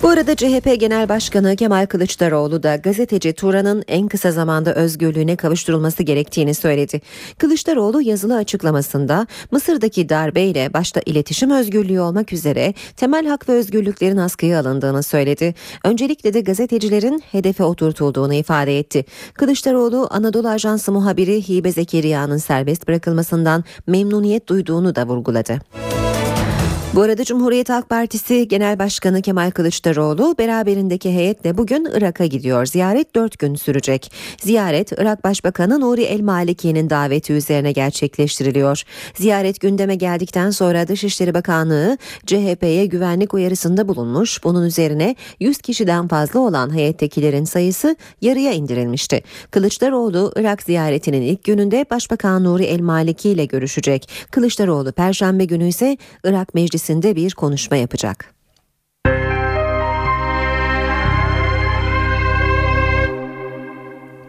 Bu 0.03 0.09
arada 0.09 0.35
CHP 0.35 0.79
Genel 0.79 1.09
Başkanı 1.09 1.55
Kemal 1.55 1.85
Kılıçdaroğlu 1.85 2.63
da 2.63 2.75
gazeteci 2.75 3.33
Turan'ın 3.33 3.83
en 3.87 4.07
kısa 4.07 4.31
zamanda 4.31 4.73
özgürlüğüne 4.73 5.35
kavuşturulması 5.35 6.03
gerektiğini 6.03 6.53
söyledi. 6.53 7.01
Kılıçdaroğlu 7.37 8.01
yazılı 8.01 8.35
açıklamasında 8.35 9.27
Mısır'daki 9.51 10.09
darbeyle 10.09 10.73
başta 10.73 11.01
iletişim 11.05 11.51
özgürlüğü 11.51 11.99
olmak 11.99 12.33
üzere 12.33 12.73
temel 12.97 13.27
hak 13.27 13.49
ve 13.49 13.53
özgürlüklerin 13.53 14.17
askıya 14.17 14.59
alındığını 14.59 15.03
söyledi. 15.03 15.55
Öncelikle 15.83 16.33
de 16.33 16.41
gazetecilerin 16.41 17.23
hedefe 17.31 17.63
oturtulduğunu 17.63 18.33
ifade 18.33 18.79
etti. 18.79 19.05
Kılıçdaroğlu 19.33 20.07
Anadolu 20.11 20.49
Ajansı 20.49 20.91
muhabiri 20.91 21.49
Hibe 21.49 21.71
Zekeriya'nın 21.71 22.37
serbest 22.37 22.87
bırakılmasından 22.87 23.63
memnuniyet 23.87 24.49
duyduğunu 24.49 24.95
da 24.95 25.07
vurguladı. 25.07 25.59
Bu 26.95 27.01
arada 27.01 27.23
Cumhuriyet 27.23 27.69
Halk 27.69 27.89
Partisi 27.89 28.47
Genel 28.47 28.79
Başkanı 28.79 29.21
Kemal 29.21 29.51
Kılıçdaroğlu 29.51 30.35
beraberindeki 30.39 31.11
heyetle 31.11 31.57
bugün 31.57 31.87
Irak'a 31.93 32.25
gidiyor. 32.25 32.65
Ziyaret 32.65 33.15
4 33.15 33.39
gün 33.39 33.55
sürecek. 33.55 34.11
Ziyaret 34.37 34.91
Irak 34.91 35.23
Başbakanı 35.23 35.81
Nuri 35.81 36.03
El 36.03 36.21
Maliki'nin 36.21 36.89
daveti 36.89 37.33
üzerine 37.33 37.71
gerçekleştiriliyor. 37.71 38.83
Ziyaret 39.15 39.59
gündeme 39.59 39.95
geldikten 39.95 40.49
sonra 40.49 40.87
Dışişleri 40.87 41.33
Bakanlığı 41.33 41.97
CHP'ye 42.25 42.85
güvenlik 42.85 43.33
uyarısında 43.33 43.87
bulunmuş. 43.87 44.43
Bunun 44.43 44.65
üzerine 44.65 45.15
100 45.39 45.57
kişiden 45.57 46.07
fazla 46.07 46.39
olan 46.39 46.75
heyettekilerin 46.75 47.45
sayısı 47.45 47.95
yarıya 48.21 48.51
indirilmişti. 48.51 49.23
Kılıçdaroğlu 49.51 50.33
Irak 50.35 50.63
ziyaretinin 50.63 51.21
ilk 51.21 51.43
gününde 51.43 51.85
Başbakan 51.89 52.43
Nuri 52.43 52.63
El 52.63 52.81
Maliki 52.81 53.29
ile 53.29 53.45
görüşecek. 53.45 54.09
Kılıçdaroğlu 54.31 54.91
Perşembe 54.91 55.45
günü 55.45 55.67
ise 55.67 55.97
Irak 56.23 56.53
Meclisi 56.53 56.80
Meclisi'nde 56.81 57.15
bir 57.15 57.33
konuşma 57.33 57.77
yapacak. 57.77 58.33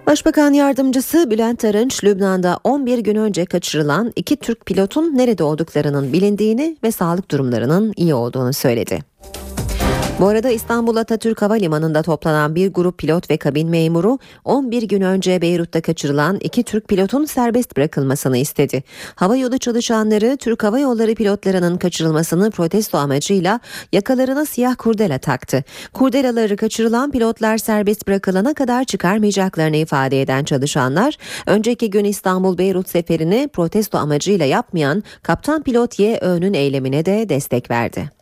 Başbakan 0.07 0.53
yardımcısı 0.53 1.31
Bülent 1.31 1.65
Arınç, 1.65 2.05
Lübnan'da 2.05 2.59
11 2.65 2.99
gün 2.99 3.17
önce 3.17 3.45
kaçırılan 3.45 4.13
iki 4.17 4.37
Türk 4.37 4.67
pilotun 4.67 5.19
nerede 5.19 5.45
olduklarının 5.45 6.13
bilindiğini 6.13 6.77
ve 6.83 6.93
sağlık 6.93 7.31
durumlarının 7.31 7.93
iyi 7.97 8.15
olduğunu 8.15 8.53
söyledi. 8.53 8.99
Bu 10.21 10.29
arada 10.29 10.51
İstanbul 10.51 10.97
Atatürk 10.97 11.43
Havalimanı'nda 11.43 12.03
toplanan 12.03 12.55
bir 12.55 12.73
grup 12.73 12.99
pilot 12.99 13.31
ve 13.31 13.37
kabin 13.37 13.69
memuru 13.69 14.19
11 14.45 14.83
gün 14.83 15.01
önce 15.01 15.43
Beyrut'ta 15.43 15.81
kaçırılan 15.81 16.39
iki 16.41 16.63
Türk 16.63 16.89
pilotun 16.89 17.25
serbest 17.25 17.77
bırakılmasını 17.77 18.37
istedi. 18.37 18.83
Hava 19.15 19.37
yolu 19.37 19.59
çalışanları 19.59 20.37
Türk 20.37 20.65
Hava 20.65 20.79
Yolları 20.79 21.15
pilotlarının 21.15 21.77
kaçırılmasını 21.77 22.51
protesto 22.51 22.99
amacıyla 22.99 23.61
yakalarına 23.93 24.45
siyah 24.45 24.77
kurdela 24.79 25.19
taktı. 25.19 25.65
Kurdelaları 25.93 26.57
kaçırılan 26.57 27.11
pilotlar 27.11 27.59
serbest 27.59 28.07
bırakılana 28.09 28.55
kadar 28.55 28.85
çıkarmayacaklarını 28.85 29.77
ifade 29.77 30.23
eden 30.23 30.45
çalışanlar 30.45 31.17
önceki 31.47 31.91
gün 31.91 32.05
İstanbul 32.05 32.59
Beyrut 32.59 32.89
seferini 32.89 33.49
protesto 33.53 33.99
amacıyla 33.99 34.47
yapmayan 34.47 35.03
kaptan 35.23 35.63
pilot 35.63 35.99
Y 35.99 36.19
Ö'nün 36.21 36.55
eylemine 36.55 37.07
de 37.07 37.29
destek 37.29 37.71
verdi. 37.71 38.22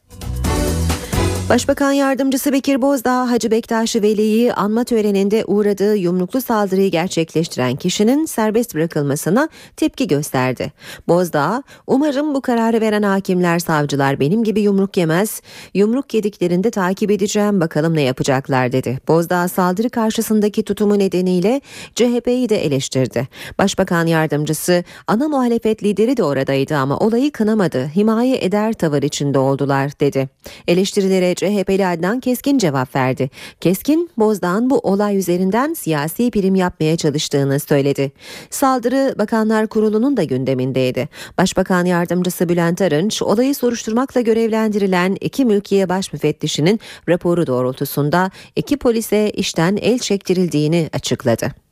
Başbakan 1.51 1.93
Yardımcısı 1.93 2.52
Bekir 2.52 2.82
Bozdağ, 2.82 3.31
Hacı 3.31 3.51
Bektaş 3.51 3.97
Veli'yi 3.97 4.52
anma 4.52 4.85
töreninde 4.85 5.44
uğradığı 5.44 5.97
yumruklu 5.97 6.40
saldırıyı 6.40 6.90
gerçekleştiren 6.90 7.77
kişinin 7.77 8.24
serbest 8.24 8.74
bırakılmasına 8.74 9.48
tepki 9.77 10.06
gösterdi. 10.06 10.72
Bozdağ, 11.09 11.62
umarım 11.86 12.35
bu 12.35 12.40
kararı 12.40 12.81
veren 12.81 13.02
hakimler, 13.02 13.59
savcılar 13.59 14.20
benim 14.20 14.44
gibi 14.44 14.60
yumruk 14.60 14.97
yemez, 14.97 15.43
yumruk 15.74 16.14
yediklerinde 16.14 16.70
takip 16.70 17.10
edeceğim 17.10 17.60
bakalım 17.60 17.94
ne 17.94 18.02
yapacaklar 18.02 18.72
dedi. 18.72 18.98
Bozdağ 19.09 19.48
saldırı 19.48 19.90
karşısındaki 19.90 20.62
tutumu 20.62 20.98
nedeniyle 20.98 21.60
CHP'yi 21.94 22.48
de 22.48 22.64
eleştirdi. 22.64 23.28
Başbakan 23.59 24.06
Yardımcısı, 24.06 24.85
ana 25.06 25.28
muhalefet 25.28 25.82
lideri 25.82 26.16
de 26.16 26.22
oradaydı 26.22 26.77
ama 26.77 26.98
olayı 26.98 27.32
kınamadı, 27.32 27.90
himaye 27.97 28.44
eder 28.44 28.72
tavır 28.72 29.02
içinde 29.02 29.39
oldular 29.39 29.90
dedi. 30.01 30.28
Eleştirilere 30.68 31.39
CHP'li 31.40 31.86
Adnan 31.86 32.20
Keskin 32.20 32.58
cevap 32.58 32.96
verdi. 32.96 33.30
Keskin, 33.60 34.10
Bozdağ'ın 34.16 34.70
bu 34.70 34.78
olay 34.78 35.18
üzerinden 35.18 35.74
siyasi 35.74 36.30
prim 36.30 36.54
yapmaya 36.54 36.96
çalıştığını 36.96 37.60
söyledi. 37.60 38.12
Saldırı 38.50 39.14
Bakanlar 39.18 39.66
Kurulu'nun 39.66 40.16
da 40.16 40.24
gündemindeydi. 40.24 41.08
Başbakan 41.38 41.84
Yardımcısı 41.84 42.48
Bülent 42.48 42.82
Arınç, 42.82 43.22
olayı 43.22 43.54
soruşturmakla 43.54 44.20
görevlendirilen 44.20 45.16
iki 45.20 45.44
mülkiye 45.44 45.88
baş 45.88 46.12
müfettişinin 46.12 46.80
raporu 47.08 47.46
doğrultusunda 47.46 48.30
iki 48.56 48.76
polise 48.76 49.30
işten 49.30 49.76
el 49.76 49.98
çektirildiğini 49.98 50.90
açıkladı. 50.92 51.69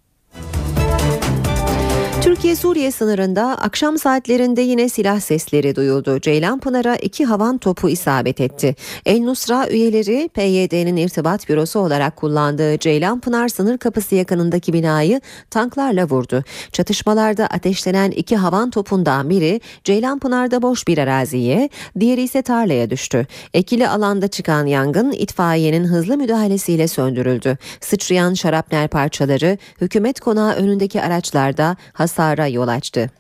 Türkiye-Suriye 2.22 2.90
sınırında 2.90 3.42
akşam 3.42 3.98
saatlerinde 3.98 4.60
yine 4.60 4.88
silah 4.88 5.20
sesleri 5.20 5.76
duyuldu. 5.76 6.20
Ceylanpınar'a 6.20 6.96
iki 6.96 7.24
havan 7.24 7.58
topu 7.58 7.88
isabet 7.88 8.40
etti. 8.40 8.74
El 9.06 9.20
Nusra 9.20 9.68
üyeleri 9.70 10.28
PYD'nin 10.34 10.96
irtibat 10.96 11.48
bürosu 11.48 11.78
olarak 11.78 12.16
kullandığı 12.16 12.78
Ceylanpınar 12.78 13.48
sınır 13.48 13.78
kapısı 13.78 14.14
yakınındaki 14.14 14.72
binayı 14.72 15.20
tanklarla 15.50 16.04
vurdu. 16.04 16.44
Çatışmalarda 16.72 17.46
ateşlenen 17.46 18.10
iki 18.10 18.36
havan 18.36 18.70
topundan 18.70 19.30
biri 19.30 19.60
Ceylanpınar'da 19.84 20.62
boş 20.62 20.88
bir 20.88 20.98
araziye, 20.98 21.68
diğeri 22.00 22.22
ise 22.22 22.42
tarlaya 22.42 22.90
düştü. 22.90 23.26
Ekili 23.54 23.88
alanda 23.88 24.28
çıkan 24.28 24.66
yangın 24.66 25.12
itfaiyenin 25.12 25.84
hızlı 25.84 26.16
müdahalesiyle 26.16 26.88
söndürüldü. 26.88 27.58
Sıçrayan 27.80 28.34
şarapnel 28.34 28.88
parçaları 28.88 29.58
hükümet 29.80 30.20
konağı 30.20 30.52
önündeki 30.54 31.02
araçlarda 31.02 31.76
hasara 32.08 32.46
yol 32.46 32.68
açtı. 32.68 33.10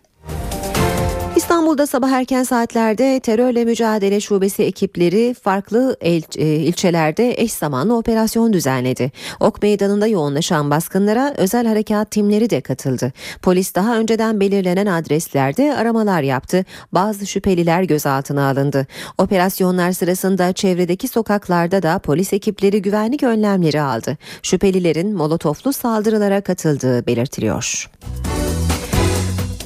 İstanbul'da 1.36 1.86
sabah 1.86 2.10
erken 2.10 2.42
saatlerde 2.42 3.20
terörle 3.20 3.64
mücadele 3.64 4.20
şubesi 4.20 4.62
ekipleri 4.62 5.34
farklı 5.42 5.96
il, 6.02 6.22
e, 6.36 6.46
ilçelerde 6.46 7.34
eş 7.42 7.52
zamanlı 7.52 7.96
operasyon 7.96 8.52
düzenledi. 8.52 9.12
Ok 9.40 9.62
meydanında 9.62 10.06
yoğunlaşan 10.06 10.70
baskınlara 10.70 11.34
özel 11.36 11.66
harekat 11.66 12.10
timleri 12.10 12.50
de 12.50 12.60
katıldı. 12.60 13.12
Polis 13.42 13.74
daha 13.74 13.96
önceden 13.98 14.40
belirlenen 14.40 14.86
adreslerde 14.86 15.76
aramalar 15.76 16.22
yaptı. 16.22 16.64
Bazı 16.92 17.26
şüpheliler 17.26 17.82
gözaltına 17.82 18.50
alındı. 18.50 18.86
Operasyonlar 19.18 19.92
sırasında 19.92 20.52
çevredeki 20.52 21.08
sokaklarda 21.08 21.82
da 21.82 21.98
polis 21.98 22.32
ekipleri 22.32 22.82
güvenlik 22.82 23.22
önlemleri 23.22 23.80
aldı. 23.80 24.16
Şüphelilerin 24.42 25.16
molotoflu 25.16 25.72
saldırılara 25.72 26.40
katıldığı 26.40 27.06
belirtiliyor. 27.06 27.90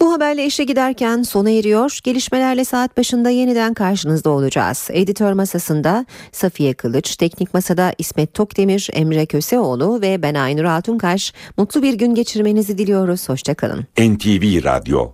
Bu 0.03 0.13
haberle 0.13 0.47
işe 0.47 0.65
giderken 0.65 1.23
sona 1.23 1.51
eriyor. 1.51 1.99
Gelişmelerle 2.05 2.65
saat 2.65 2.97
başında 2.97 3.31
yeniden 3.31 3.75
karşınızda 3.75 4.31
olacağız. 4.31 4.89
Editör 4.93 5.33
masasında 5.33 6.07
Safiye 6.33 6.75
Kılıç, 6.75 7.17
teknik 7.17 7.55
masada 7.55 7.95
İsmet 7.99 8.35
Tokdemir, 8.35 8.89
Emre 8.93 9.27
Köseoğlu 9.27 10.01
ve 10.03 10.23
ben 10.23 10.35
Aynur 10.35 10.65
Altunkaş. 10.65 11.33
Mutlu 11.57 11.83
bir 11.83 11.95
gün 11.95 12.15
geçirmenizi 12.15 12.79
diliyoruz. 12.79 13.29
Hoşçakalın. 13.29 13.87
NTV 13.99 14.65
Radyo 14.65 15.11